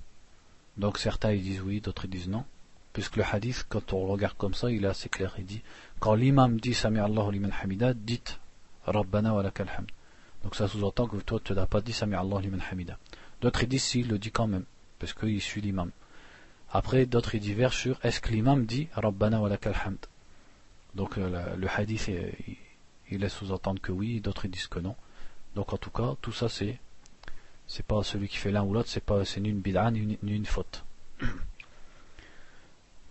Donc 0.78 0.98
certains 0.98 1.32
ils 1.32 1.42
disent 1.42 1.62
oui 1.62 1.82
d'autres 1.82 2.08
disent 2.08 2.28
non 2.28 2.46
puisque 2.94 3.16
le 3.18 3.24
hadith 3.24 3.66
quand 3.70 3.94
on 3.94 4.08
regarde 4.08 4.36
comme 4.38 4.54
ça 4.54 4.72
il 4.72 4.84
est 4.84 4.88
assez 4.88 5.10
clair 5.10 5.36
il 5.38 5.46
dit 5.46 5.62
quand 6.00 6.16
l'imam 6.16 6.60
dit 6.60 6.74
Sami 6.74 7.00
Allahu 7.00 7.32
liman 7.32 7.52
hamida 7.62 7.94
dites 7.94 8.40
Rabbana 8.86 9.34
wa 9.34 9.44
lakal 9.44 9.70
hamd 9.78 9.92
donc 10.44 10.56
ça 10.56 10.68
sous-entend 10.68 11.08
que 11.08 11.18
toi 11.18 11.40
tu 11.44 11.54
n'as 11.54 11.66
pas 11.66 11.82
dit 11.82 11.94
Sami 11.94 12.16
Allah 12.16 12.40
liman 12.42 12.60
hamida. 12.72 12.98
D'autres 13.42 13.66
disent 13.66 13.84
s'il 13.84 14.08
le 14.08 14.18
dit 14.18 14.32
quand 14.32 14.48
même, 14.48 14.66
parce 14.98 15.14
qu'il 15.14 15.42
suit 15.42 15.62
l'imam. 15.62 15.92
Après 16.72 17.06
d'autres 17.06 17.36
ils 17.36 17.42
divergent 17.42 17.78
sur 17.78 18.00
est-ce 18.04 18.22
que 18.22 18.30
l'imam 18.30 18.66
dit 18.66 18.88
Rabbana 18.94 19.42
wa 19.42 19.50
lakal 19.50 19.76
hamd? 19.86 19.98
Donc 20.96 21.18
euh, 21.18 21.56
le 21.56 21.68
hadith 21.68 22.10
il 23.12 23.20
laisse 23.20 23.34
sous-entendre 23.34 23.82
que 23.82 23.92
oui, 23.92 24.22
d'autres 24.22 24.48
disent 24.48 24.68
que 24.68 24.80
non. 24.80 24.96
Donc 25.55 25.73
en 25.73 25.77
tout 25.77 25.91
cas, 25.91 26.15
tout 26.21 26.33
ça 26.33 26.49
c'est 26.49 26.79
c'est 27.67 27.85
pas 27.87 28.03
celui 28.03 28.29
qui 28.29 28.37
fait 28.37 28.51
l'un 28.51 28.63
ou 28.63 28.75
l'autre, 28.75 28.89
c'est 28.89 29.05
pas 29.05 29.25
c'est 29.25 29.41
ni 29.41 29.49
une 29.49 29.61
bid'a 29.61 29.91
ni, 29.91 30.19
ni 30.23 30.35
une 30.35 30.47
faute. 30.47 30.83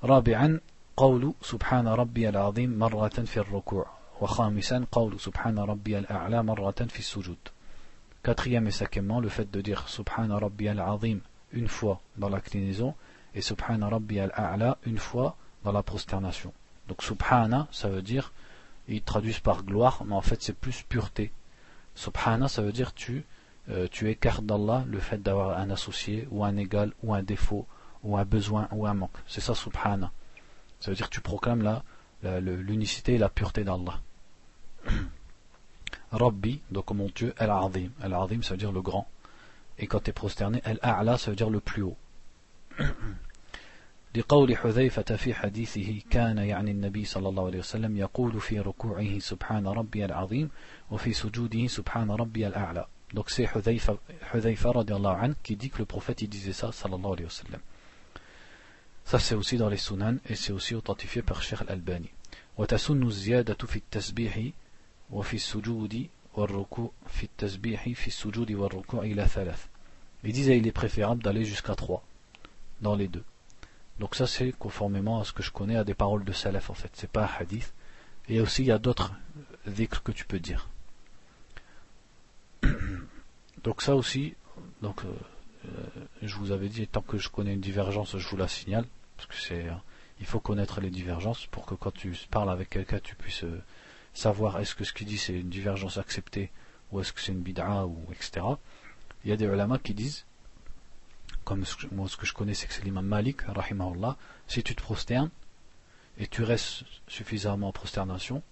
رابعا 0.03 0.59
قول 0.97 1.33
سبحان 1.41 1.87
ربي 1.87 2.29
العظيم 2.29 2.79
مرة 2.79 3.07
في 3.25 3.37
الركوع 3.37 3.85
وخامسا 4.21 4.85
قول 4.91 5.19
سبحان 5.19 5.59
ربي 5.59 5.99
الأعلى 5.99 6.43
مرة 6.43 6.87
في 6.89 6.99
السجود 6.99 7.37
Quatrième 8.23 8.67
et 8.67 8.71
cinquièmement, 8.71 9.19
le 9.19 9.27
fait 9.27 9.51
de 9.51 9.59
dire 9.59 9.89
Subhana 9.89 10.37
Rabbi 10.37 10.69
al-Azim 10.69 11.19
une 11.51 11.67
fois 11.67 11.99
dans 12.15 12.29
l'inclinaison 12.29 12.95
et 13.35 13.41
Subhana 13.41 13.89
Rabbi 13.89 14.17
al-A'la 14.17 14.77
une 14.85 14.97
fois 14.97 15.35
dans 15.65 15.73
la 15.73 15.83
prosternation. 15.83 16.53
Donc 16.87 17.03
Subhana, 17.03 17.67
ça 17.71 17.89
veut 17.89 18.01
dire, 18.01 18.31
ils 18.87 19.01
traduisent 19.01 19.39
par 19.41 19.63
gloire, 19.63 20.03
mais 20.05 20.15
en 20.15 20.21
fait 20.21 20.41
c'est 20.41 20.55
plus 20.55 20.83
pureté. 20.83 21.33
Subhana, 21.97 22.47
ça 22.47 22.61
veut 22.61 22.71
dire 22.71 22.93
tu, 22.93 23.25
euh, 23.69 23.87
tu 23.91 24.09
écartes 24.09 24.45
d'Allah 24.45 24.83
le 24.87 24.99
fait 24.99 25.21
d'avoir 25.21 25.57
un 25.57 25.69
associé 25.69 26.27
ou 26.31 26.43
un 26.43 26.57
égal 26.57 26.91
ou 27.03 27.13
un 27.13 27.23
défaut 27.23 27.67
ou 28.03 28.17
un 28.17 28.25
besoin 28.25 28.67
ou 28.71 28.85
un 28.85 28.93
manque. 28.93 29.11
C'est 29.27 29.41
ça 29.41 29.53
Subhana. 29.53 30.11
Ça 30.79 30.91
veut 30.91 30.97
dire 30.97 31.09
que 31.09 31.15
tu 31.15 31.21
proclames 31.21 31.81
l'unicité 32.23 33.15
et 33.15 33.17
la 33.17 33.29
pureté 33.29 33.63
d'Allah. 33.63 33.99
Rabbi, 36.11 36.61
donc 36.69 36.91
mon 36.91 37.09
Dieu, 37.15 37.33
Al-Azim. 37.37 37.89
Al-Azim, 38.01 38.43
ça 38.43 38.51
veut 38.51 38.57
dire 38.57 38.71
le 38.71 38.81
grand. 38.81 39.07
Et 39.79 39.87
quand 39.87 40.03
tu 40.03 40.11
es 40.11 40.13
prosterné, 40.13 40.61
Al-A'la, 40.65 41.17
ça 41.17 41.31
veut 41.31 41.35
dire 41.35 41.49
le 41.49 41.59
plus 41.59 41.83
haut. 41.83 41.97
لقول 44.15 44.57
حذيفة 44.57 45.15
في 45.15 45.33
حديثه 45.33 46.01
كان 46.09 46.37
يعني 46.37 46.71
النبي 46.71 47.05
صلى 47.05 47.29
الله 47.29 47.45
عليه 47.45 47.59
وسلم 47.59 47.97
يقول 47.97 48.41
في 48.41 48.59
ركوعه 48.59 49.19
سبحان 49.19 49.67
ربي 49.67 50.05
العظيم 50.05 50.49
وفي 50.91 51.13
سجوده 51.13 51.67
سبحان 51.67 52.11
ربي 52.11 52.47
الأعلى 52.47 52.85
donc 53.13 53.29
c'est 53.29 53.45
Hudhayfa, 53.45 53.95
Hudhayfa 54.33 54.71
anhu 54.71 55.35
qui 55.43 55.55
dit 55.55 55.69
que 55.69 55.77
le 55.77 55.85
prophète 55.85 56.21
il 56.23 56.29
disait 56.29 56.53
ça 56.53 56.71
sallallahu 56.71 57.13
alayhi 57.13 57.25
wa 57.25 57.29
sallam 57.29 57.61
ça 59.05 59.19
c'est 59.19 59.35
aussi 59.35 59.57
dans 59.57 59.69
les 59.69 59.77
sunan 59.77 60.15
et 60.27 60.35
c'est 60.35 60.51
aussi 60.51 60.73
authentifié 60.73 61.21
par 61.21 61.41
Sheikh 61.43 61.61
al-Albani 61.61 62.09
وتسن 62.57 63.03
الزيادة 63.03 63.67
في 63.67 63.75
التسبيح 63.75 64.49
وفي 65.11 65.33
السجود 65.33 66.07
والركوع 66.33 66.91
في 67.07 67.23
التسبيح 67.23 67.89
في 67.89 68.07
السجود 68.07 68.51
والركوع 68.51 69.03
إلى 69.03 69.27
ثلاث 69.27 69.67
Ils 70.25 70.31
disent 70.31 70.47
il 70.47 70.67
est 70.67 70.71
préférable 70.71 71.21
d'aller 71.21 71.43
jusqu'à 71.43 71.75
trois 71.75 72.01
dans 72.79 72.95
les 72.95 73.09
deux. 73.09 73.25
Donc 73.99 74.15
ça 74.15 74.25
c'est 74.25 74.53
conformément 74.53 75.19
à 75.19 75.25
ce 75.25 75.33
que 75.33 75.43
je 75.43 75.51
connais 75.51 75.75
à 75.75 75.83
des 75.83 75.93
paroles 75.93 76.23
de 76.23 76.31
salaf 76.31 76.69
en 76.69 76.73
fait, 76.73 76.91
c'est 76.93 77.09
pas 77.09 77.25
un 77.25 77.41
hadith. 77.41 77.73
Et 78.29 78.39
aussi 78.39 78.61
il 78.61 78.67
y 78.67 78.71
a 78.71 78.79
d'autres 78.79 79.11
dhikr 79.67 80.01
que 80.01 80.13
tu 80.13 80.23
peux 80.25 80.39
dire. 80.39 80.69
Donc 83.64 83.82
ça 83.82 83.96
aussi, 83.96 84.34
donc 84.82 85.04
euh, 85.04 85.08
euh, 85.66 85.68
je 86.22 86.36
vous 86.36 86.52
avais 86.52 86.68
dit 86.68 86.86
tant 86.86 87.02
que 87.02 87.18
je 87.18 87.28
connais 87.28 87.54
une 87.54 87.60
divergence, 87.60 88.16
je 88.16 88.28
vous 88.28 88.36
la 88.36 88.48
signale 88.48 88.86
parce 89.16 89.28
que 89.28 89.34
c'est 89.34 89.66
il 90.20 90.26
faut 90.26 90.40
connaître 90.40 90.80
les 90.80 90.90
divergences 90.90 91.46
pour 91.46 91.66
que 91.66 91.74
quand 91.74 91.92
tu 91.92 92.12
parles 92.30 92.50
avec 92.50 92.70
quelqu'un, 92.70 92.98
tu 92.98 93.14
puisses 93.14 93.44
euh, 93.44 93.62
savoir 94.14 94.60
est-ce 94.60 94.74
que 94.74 94.84
ce 94.84 94.92
qu'il 94.92 95.06
dit 95.06 95.18
c'est 95.18 95.38
une 95.38 95.48
divergence 95.48 95.98
acceptée 95.98 96.50
ou 96.90 97.00
est-ce 97.00 97.12
que 97.12 97.20
c'est 97.20 97.32
une 97.32 97.42
bid'a 97.42 97.86
ou 97.86 97.98
etc. 98.12 98.46
Il 99.24 99.30
y 99.30 99.32
a 99.32 99.36
des 99.36 99.44
ulama 99.44 99.78
qui 99.78 99.94
disent, 99.94 100.24
comme 101.44 101.64
moi 101.92 102.08
ce 102.08 102.16
que 102.16 102.26
je 102.26 102.34
connais 102.34 102.54
c'est 102.54 102.66
que 102.66 102.72
c'est 102.72 102.84
l'imam 102.84 103.06
Malik, 103.06 103.42
rahimahullah, 103.42 104.16
si 104.46 104.62
tu 104.62 104.74
te 104.74 104.82
prosternes 104.82 105.30
et 106.18 106.26
tu 106.26 106.42
restes 106.42 106.84
suffisamment 107.06 107.68
en 107.68 107.72
prosternation, 107.72 108.42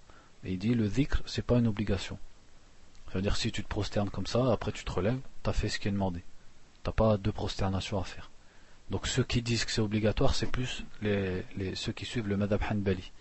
et 0.43 0.53
il 0.53 0.59
dit 0.59 0.73
le 0.73 0.87
dhikr 0.87 1.21
c'est 1.25 1.45
pas 1.45 1.57
une 1.57 1.67
obligation. 1.67 2.19
C'est-à-dire 3.09 3.35
si 3.35 3.51
tu 3.51 3.63
te 3.63 3.67
prosternes 3.69 4.09
comme 4.09 4.27
ça, 4.27 4.51
après 4.51 4.71
tu 4.71 4.83
te 4.83 4.91
relèves, 4.91 5.19
tu 5.43 5.49
as 5.49 5.53
fait 5.53 5.69
ce 5.69 5.79
qui 5.79 5.87
est 5.87 5.91
demandé. 5.91 6.19
Tu 6.83 6.89
n'as 6.89 6.93
pas 6.93 7.17
deux 7.17 7.31
prosternations 7.31 7.99
à 7.99 8.03
faire. 8.03 8.29
Donc 8.89 9.07
ceux 9.07 9.23
qui 9.23 9.41
disent 9.41 9.65
que 9.65 9.71
c'est 9.71 9.81
obligatoire, 9.81 10.35
c'est 10.35 10.51
plus 10.51 10.85
ceux 11.01 11.91
qui 11.91 12.05
suivent 12.05 12.27
le 12.27 12.37
madhab 12.37 12.61
Hanbali. 12.69 13.11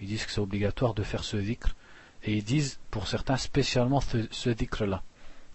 Ils 0.00 0.08
disent 0.08 0.24
que 0.24 0.32
c'est 0.32 0.40
obligatoire 0.40 0.94
de 0.94 1.02
faire 1.02 1.24
ce 1.24 1.36
dhikr. 1.36 1.74
Et 2.22 2.36
ils 2.36 2.44
disent, 2.44 2.78
pour 2.90 3.06
certains, 3.06 3.36
spécialement 3.36 4.00
ce, 4.00 4.26
ce 4.30 4.50
dhikr-là. 4.50 5.02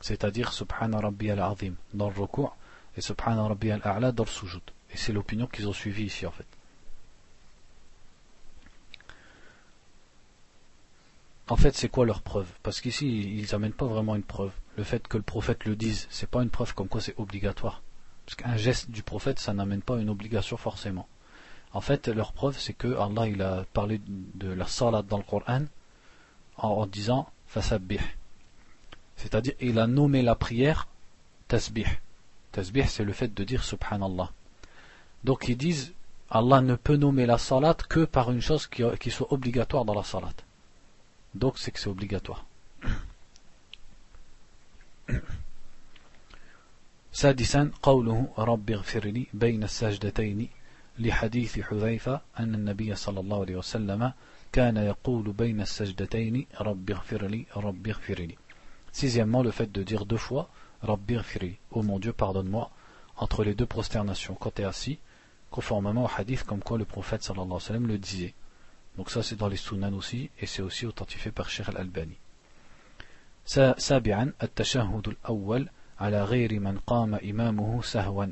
C'est-à-dire 0.02 0.54
Subhana 0.54 1.00
Rabbi 1.00 1.32
al-Azim 1.32 1.74
dans 1.94 2.10
le 2.10 2.20
recours 2.20 2.56
et 2.96 3.02
Subhana 3.02 3.44
Rabbi 3.48 3.72
al-A'la 3.72 4.12
dans 4.12 4.24
le 4.24 4.30
sujud. 4.30 4.62
Et 4.92 4.98
c'est 4.98 5.14
l'opinion 5.14 5.48
qu'ils 5.48 5.68
ont 5.68 5.74
suivie 5.74 6.06
ici 6.06 6.26
en 6.26 6.32
fait. 6.32 6.46
En 11.48 11.58
fait, 11.58 11.76
c'est 11.76 11.90
quoi 11.90 12.06
leur 12.06 12.22
preuve? 12.24 12.48
Parce 12.64 12.82
qu'ici, 12.82 13.38
ils 13.38 13.52
n'amènent 13.52 13.74
pas 13.74 13.86
vraiment 13.86 14.16
une 14.16 14.24
preuve. 14.24 14.52
Le 14.78 14.84
fait 14.84 15.08
que 15.08 15.18
le 15.18 15.24
prophète 15.24 15.66
le 15.66 15.76
dise, 15.76 16.08
c'est 16.10 16.30
pas 16.30 16.42
une 16.42 16.50
preuve 16.50 16.74
comme 16.74 16.88
quoi 16.88 17.02
c'est 17.02 17.14
obligatoire. 17.20 17.84
Parce 18.26 18.36
qu'un 18.36 18.58
geste 18.58 18.90
du 18.90 19.04
prophète, 19.04 19.40
ça 19.40 19.54
n'amène 19.54 19.84
pas 19.84 20.00
une 20.00 20.10
obligation 20.10 20.58
forcément. 20.58 21.08
En 21.72 21.82
fait, 21.82 22.08
leur 22.08 22.34
preuve, 22.34 22.58
c'est 22.58 22.74
que 22.74 22.96
Allah 22.98 23.28
il 23.28 23.42
a 23.44 23.66
parlé 23.74 24.02
de 24.08 24.48
la 24.48 24.66
salat 24.66 25.04
dans 25.04 25.18
le 25.18 25.24
Coran 25.24 25.66
en, 26.58 26.88
disant 26.88 27.30
fasabbih. 27.46 28.00
C'est-à-dire, 29.16 29.54
il 29.60 29.78
a 29.78 29.86
nommé 29.86 30.24
la 30.24 30.36
prière 30.36 30.88
tasbih. 31.48 31.86
Tasbih, 32.54 32.88
c'est 32.88 33.04
le 33.04 33.14
fait 33.14 33.32
de 33.32 33.44
dire 33.44 33.64
subhanallah. 33.64 34.32
Donc 35.24 35.48
ils 35.48 35.58
disent, 35.58 35.94
Allah 36.32 36.62
ne 36.62 36.76
peut 36.76 36.96
nommer 36.96 37.28
la 37.28 37.38
salat 37.38 37.76
que 37.88 38.06
par 38.06 38.32
une 38.32 38.42
chose 38.42 38.66
qui, 38.66 38.84
qui 39.00 39.12
soit 39.12 39.32
obligatoire 39.32 39.86
dans 39.86 39.94
la 39.94 40.04
salat. 40.04 40.34
Donc 41.35 41.59
c'est 41.59 41.71
que 41.71 41.81
c'est 41.81 41.89
obligatoire. 41.91 42.45
سادسا 47.13 47.71
قوله 47.83 48.29
رب 48.39 48.71
اغفر 48.71 49.05
لي 49.07 49.27
بين 49.35 49.63
السجدتين 49.63 50.49
لحديث 50.99 51.61
حذيفة 51.61 52.21
أن 52.39 52.55
النبي 52.55 52.95
صلى 52.95 53.21
الله 53.21 53.41
عليه 53.41 53.57
وسلم 53.57 54.13
كان 54.53 54.77
يقول 54.77 55.33
بين 55.33 55.61
السجدتين 55.61 56.47
رب 56.61 56.91
اغفر 56.91 57.27
لي 57.27 57.47
رب 57.57 57.89
اغفر 57.89 58.15
لي 58.15 58.37
Sixièmement, 58.93 59.43
le 59.43 59.51
fait 59.51 59.71
de 59.71 59.83
dire 59.83 60.05
deux 60.05 60.17
fois 60.17 60.49
Rabbi 60.83 61.15
ghfirli, 61.15 61.59
oh 61.73 61.83
mon 61.83 61.99
Dieu, 61.99 62.13
pardonne-moi, 62.13 62.71
entre 63.17 63.45
les 63.45 63.55
deux 63.55 63.67
prosternations, 63.67 64.35
quand 64.35 64.55
tu 64.55 64.63
es 64.63 64.65
assis, 64.65 64.99
conformément 65.51 66.05
au 66.05 66.11
hadith 66.17 66.45
comme 66.45 66.61
quoi 66.61 66.79
le 66.79 66.85
prophète 66.85 67.23
sallallahu 67.23 67.47
alayhi 67.47 67.55
wa 67.55 67.61
sallam 67.61 67.87
le 67.87 67.99
disait. 67.99 68.35
Donc 68.97 69.11
ça 69.11 69.23
c'est 69.23 69.37
dans 69.37 69.49
les 69.49 69.57
sunan 69.57 69.93
aussi, 69.95 70.31
et 70.41 70.47
c'est 70.47 70.63
aussi 70.63 70.87
authentifié 70.87 71.31
par 71.31 71.49
Sheikh 71.51 71.69
al-Albani. 71.69 72.17
سابعا 73.79 74.33
التشهد 74.43 75.09
الأول 75.09 75.69
على 76.01 76.25
غير 76.25 76.61
من 76.61 76.79
قام 76.79 77.15
إمامه 77.15 77.83
سهوا 77.83 78.27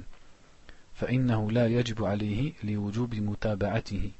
فإنه 0.94 1.50
لا 1.50 1.66
يجب 1.66 2.04
عليه 2.04 2.52
لوجوب 2.62 3.14
متابعته 3.14 4.10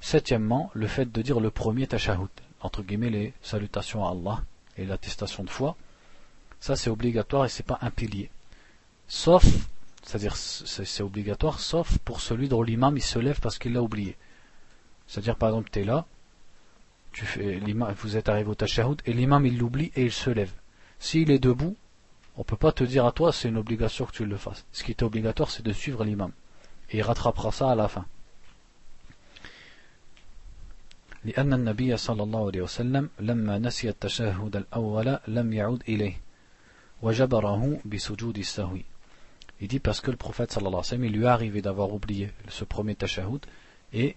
Septièmement, 0.00 0.70
le 0.74 0.86
fait 0.86 1.10
de 1.10 1.22
dire 1.22 1.40
le 1.40 1.50
premier 1.50 1.86
tashahhud, 1.86 2.28
entre 2.60 2.82
guillemets 2.82 3.08
les 3.08 3.32
salutations 3.40 4.06
à 4.06 4.10
Allah 4.10 4.42
et 4.76 4.84
l'attestation 4.84 5.44
de 5.44 5.48
foi, 5.48 5.76
ça 6.60 6.76
c'est 6.76 6.90
obligatoire 6.90 7.46
et 7.46 7.48
c'est 7.48 7.62
pas 7.62 7.78
un 7.80 7.90
pilier. 7.90 8.28
Sauf, 9.08 9.46
c'est-à-dire 10.02 10.36
c'est 10.36 11.02
obligatoire, 11.02 11.58
sauf 11.58 11.96
pour 11.98 12.20
celui 12.20 12.48
dont 12.48 12.62
l'imam 12.62 12.98
il 12.98 13.02
se 13.02 13.18
lève 13.18 13.40
parce 13.40 13.58
qu'il 13.58 13.72
l'a 13.72 13.82
oublié. 13.82 14.14
C'est-à-dire 15.08 15.36
par 15.36 15.50
exemple 15.50 15.70
tu 15.70 15.80
es 15.80 15.84
là, 15.84 16.06
tu 17.12 17.24
fais, 17.26 17.60
vous 18.02 18.16
êtes 18.16 18.28
arrivé 18.28 18.50
au 18.50 18.54
tashahhud 18.54 19.00
et 19.06 19.12
l'imam 19.12 19.46
il 19.46 19.58
l'oublie 19.58 19.92
et 19.94 20.04
il 20.04 20.12
se 20.12 20.30
lève. 20.30 20.52
S'il 20.98 21.30
est 21.30 21.38
debout, 21.38 21.76
on 22.36 22.40
ne 22.40 22.44
peut 22.44 22.56
pas 22.56 22.72
te 22.72 22.82
dire 22.84 23.06
à 23.06 23.12
toi 23.12 23.32
c'est 23.32 23.48
une 23.48 23.56
obligation 23.56 24.04
que 24.06 24.12
tu 24.12 24.24
le 24.24 24.36
fasses. 24.36 24.64
Ce 24.72 24.82
qui 24.82 24.90
est 24.90 25.02
obligatoire, 25.02 25.50
c'est 25.50 25.64
de 25.64 25.72
suivre 25.72 26.04
l'imam. 26.04 26.32
Et 26.90 26.98
il 26.98 27.02
rattrapera 27.02 27.52
ça 27.52 27.70
à 27.70 27.74
la 27.74 27.88
fin. 27.88 28.06
لأن 31.24 31.52
النبي 31.52 31.96
صلى 31.96 32.22
الله 32.22 32.46
عليه 32.46 32.62
وسلم 32.62 33.10
لما 33.20 33.58
نسي 33.58 33.88
التشهد 33.88 34.56
الأول 34.56 35.18
لم 35.28 35.52
يعود 35.52 35.82
إليه 35.88 36.20
وجبره 37.02 37.80
بسجود 37.84 38.38
السهو 38.38 38.78
Il 39.60 39.68
dit 39.68 39.80
parce 39.80 40.00
que 40.00 40.10
le 40.10 40.16
prophète 40.16 40.52
sallallahu 40.52 40.74
alayhi 40.74 40.78
wa 40.78 40.84
sallam, 40.84 41.04
il 41.04 41.12
lui 41.12 41.24
est 41.24 41.28
arrivé 41.28 41.62
d'avoir 41.62 41.92
oublié 41.94 42.30
ce 42.48 42.64
premier 42.64 42.94
tashahhud 42.94 43.40
et 43.92 44.16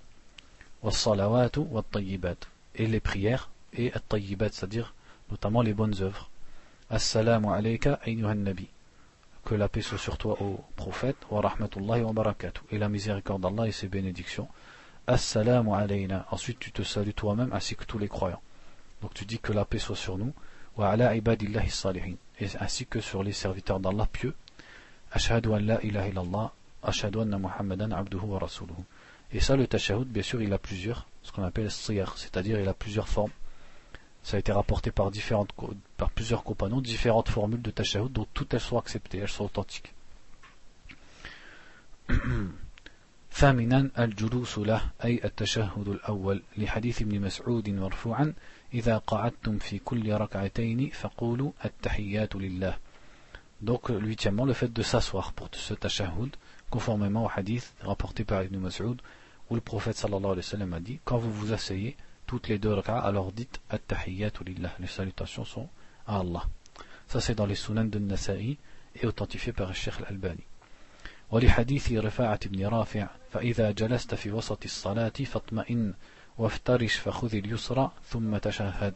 Et 2.75 2.87
les 2.87 2.99
prières 2.99 3.49
et 3.73 3.93
at-tayyibat, 3.93 4.49
c'est-à-dire 4.51 4.93
notamment 5.29 5.61
les 5.61 5.73
bonnes 5.73 5.95
œuvres. 6.01 6.29
Assalamu 6.89 7.47
alayka 7.47 7.99
ayyuhan 8.03 8.35
nabi. 8.35 8.67
Que 9.45 9.55
la 9.55 9.69
paix 9.69 9.81
soit 9.81 9.97
sur 9.97 10.17
toi, 10.17 10.37
au 10.41 10.63
prophète, 10.75 11.17
wa 11.29 11.41
rahmatullahi 11.41 12.01
wa 12.01 12.13
barakatuh. 12.13 12.61
Et 12.71 12.77
la 12.77 12.89
miséricorde 12.89 13.41
d'Allah 13.41 13.67
et 13.67 13.71
ses 13.71 13.87
bénédictions. 13.87 14.47
Assalamu 15.07 15.73
alayna. 15.73 16.25
Ensuite, 16.31 16.59
tu 16.59 16.71
te 16.71 16.83
salues 16.83 17.13
toi-même 17.13 17.51
ainsi 17.53 17.75
que 17.75 17.85
tous 17.85 17.97
les 17.97 18.07
croyants. 18.07 18.41
Donc 19.01 19.13
tu 19.13 19.25
dis 19.25 19.39
que 19.39 19.51
la 19.51 19.65
paix 19.65 19.79
soit 19.79 19.95
sur 19.95 20.17
nous. 20.17 20.33
Wa 20.77 20.89
ala 20.89 21.15
ibadillahi 21.15 21.69
salihin. 21.69 22.15
Et 22.39 22.47
ainsi 22.59 22.85
que 22.85 23.01
sur 23.01 23.23
les 23.23 23.33
serviteurs 23.33 23.79
d'Allah 23.79 24.07
pieux. 24.11 24.35
Ashhadu 25.11 25.53
an 25.53 25.59
la 25.59 25.83
ilaha 25.83 26.07
illallah, 26.07 26.53
ashhadu 26.83 27.19
anna 27.19 27.37
Muhammadan 27.37 27.91
abduhu 27.91 28.27
wa 28.27 28.39
rasuluhu. 28.39 28.83
Et 29.32 29.40
ça, 29.40 29.56
le 29.56 29.66
tashahhud, 29.66 30.06
bien 30.06 30.22
sûr, 30.22 30.40
il 30.42 30.52
a 30.52 30.58
plusieurs, 30.58 31.06
ce 31.22 31.32
qu'on 31.32 31.42
appelle 31.42 31.70
siyar, 31.70 32.16
c'est-à-dire 32.16 32.60
il 32.60 32.68
a 32.68 32.74
plusieurs 32.74 33.08
formes. 33.08 33.32
Ça 34.22 34.36
a 34.36 34.40
été 34.40 34.52
rapporté 34.52 34.90
par, 34.90 35.10
différentes, 35.10 35.50
par 35.96 36.10
plusieurs 36.10 36.42
compagnons, 36.42 36.80
différentes 36.80 37.28
formules 37.28 37.62
de 37.62 37.70
tashahhud, 37.70 38.12
dont 38.12 38.26
toutes 38.34 38.54
elles 38.54 38.60
sont 38.60 38.78
acceptées, 38.78 39.18
elles 39.18 39.28
sont 39.28 39.44
authentiques. 39.44 39.92
ثامنا 43.36 43.90
الجلوس 43.98 44.58
له 44.58 44.80
أي 45.04 45.20
التشهد 45.24 45.88
الأول 45.88 46.42
لحديث 46.56 47.02
ابن 47.02 47.20
مسعود 47.20 47.68
مرفوعا 47.68 48.34
إذا 48.74 48.98
قعدتم 48.98 49.58
في 49.58 49.78
كل 49.78 50.12
ركعتين 50.12 50.90
فقولوا 50.90 51.52
التحيات 51.64 52.36
لله 52.36 52.78
Donc, 53.62 53.88
huitièmement, 53.88 54.44
le 54.44 54.52
fait 54.52 54.72
de 54.72 54.82
s'asseoir 54.82 55.32
pour 55.32 55.48
ce 55.52 55.72
tashahhud, 55.72 56.30
conformément 56.70 57.24
au 57.24 57.30
hadith 57.34 57.74
rapporté 57.80 58.22
par 58.24 58.42
Ibn 58.42 58.58
Mas'ud, 58.58 59.00
où 59.51 59.55
le 59.55 59.61
prophète 59.61 59.97
sallallahu 59.97 60.31
alayhi 60.31 60.37
wa 60.37 60.43
sallam 60.43 60.73
a 60.73 60.79
dit 60.79 60.99
Quand 61.03 61.17
vous 61.17 61.31
vous 61.31 61.53
asseyez, 61.53 61.97
toutes 62.25 62.47
les 62.47 62.57
deux 62.57 62.73
rak'ah, 62.73 62.99
alors 62.99 63.33
dites 63.33 63.59
At-tahiyyatu 63.69 64.45
lillah. 64.45 64.71
Les 64.79 64.87
salutations 64.87 65.45
sont 65.45 65.67
à 66.07 66.19
Allah. 66.19 66.45
Ça, 67.07 67.19
c'est 67.19 67.35
dans 67.35 67.45
les 67.45 67.55
sunan 67.55 67.83
de 67.83 67.99
Nasa'i 67.99 68.57
et 68.95 69.05
authentifié 69.05 69.51
par 69.51 69.67
le 69.67 69.73
Cheikh 69.73 69.95
Al-Albani. 69.99 70.43
ولحديث 71.31 71.91
رفاعة 71.91 72.39
بن 72.45 72.65
رافع 72.65 73.07
فإذا 73.31 73.71
جلست 73.71 74.15
في 74.15 74.31
وسط 74.31 74.65
الصلاة 74.65 75.13
فاطمئن 75.25 75.93
وافترش 76.37 76.95
فخذ 76.95 77.35
اليسرى 77.35 77.91
ثم 78.09 78.37
تشهد 78.37 78.93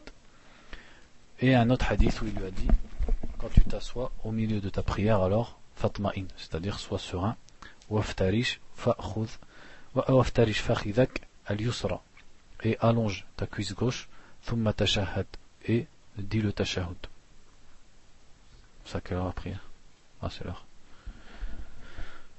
Et 1.40 1.54
un 1.54 1.70
autre 1.70 1.92
hadith 1.92 2.20
où 2.20 2.26
il 2.26 2.34
lui 2.34 2.46
a 2.46 2.50
dit 2.50 2.68
quand 3.38 3.48
tu 3.48 3.60
t'assois 3.60 4.10
au 4.24 4.32
milieu 4.32 4.60
de 4.60 4.68
ta 4.68 4.82
prière, 4.82 5.22
alors 5.22 5.58
fatma'in, 5.76 6.26
c'est-à-dire 6.36 6.78
sois 6.78 6.98
serein, 6.98 7.36
waftarish 7.90 8.60
fa'khud, 8.74 9.28
waftarish 9.28 9.28
fakhidak 9.28 9.34
al-yusra, 9.34 9.46
et 12.62 12.76
allonge 12.80 13.26
ta 13.36 13.46
cuisse 13.46 13.74
gauche, 13.74 14.08
thumma 14.44 14.72
et 15.66 15.86
dis 16.18 16.40
le 16.40 16.52
tashahud. 16.52 16.96
C'est 18.84 18.96
à 18.96 19.00
quelle 19.00 19.18
heure 19.18 19.26
la 19.26 19.32
prière 19.32 19.62
Ah, 20.22 20.30
c'est 20.30 20.44
l'heure. 20.44 20.64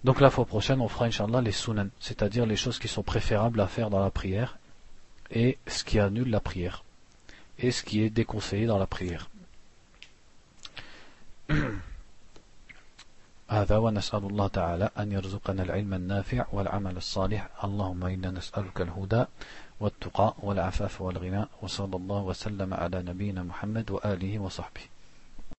Donc 0.03 0.21
la 0.21 0.29
fois 0.29 0.45
prochaine, 0.45 0.79
on 0.81 0.87
fera, 0.87 1.05
inshallah, 1.05 1.41
les 1.41 1.51
sunan, 1.51 1.89
c'est-à-dire 1.99 2.45
les 2.45 2.55
choses 2.55 2.79
qui 2.79 2.87
sont 2.87 3.03
préférables 3.03 3.59
à 3.59 3.67
faire 3.67 3.89
dans 3.89 3.99
la 3.99 4.11
prière, 4.11 4.57
et 5.31 5.57
ce 5.67 5.83
qui 5.83 5.99
annule 5.99 6.29
la 6.29 6.39
prière, 6.39 6.83
et 7.59 7.71
ce 7.71 7.83
qui 7.83 8.01
est 8.01 8.09
déconseillé 8.09 8.65
dans 8.65 8.77
la 8.77 8.87
prière. 8.87 9.29
هذا 13.49 13.77
ونسأل 13.77 14.25
الله 14.25 14.47
تعالى 14.47 14.89
أن 14.99 15.11
يرزقنا 15.11 15.63
العلم 15.63 15.93
النافع 15.93 16.45
والعمل 16.51 16.97
الصالح. 16.97 17.49
اللهم 17.63 18.03
إنا 18.03 18.31
نسألك 18.31 18.81
الهدى 18.81 19.25
والتقى 19.79 20.33
والعفاف 20.43 21.01
والغنى 21.01 21.45
وصلى 21.61 21.95
الله 21.95 22.21
وسلم 22.21 22.73
على 22.73 23.03
نبينا 23.03 23.43
محمد 23.43 23.91
وآله 23.91 24.39
وصحبه. 24.39 24.96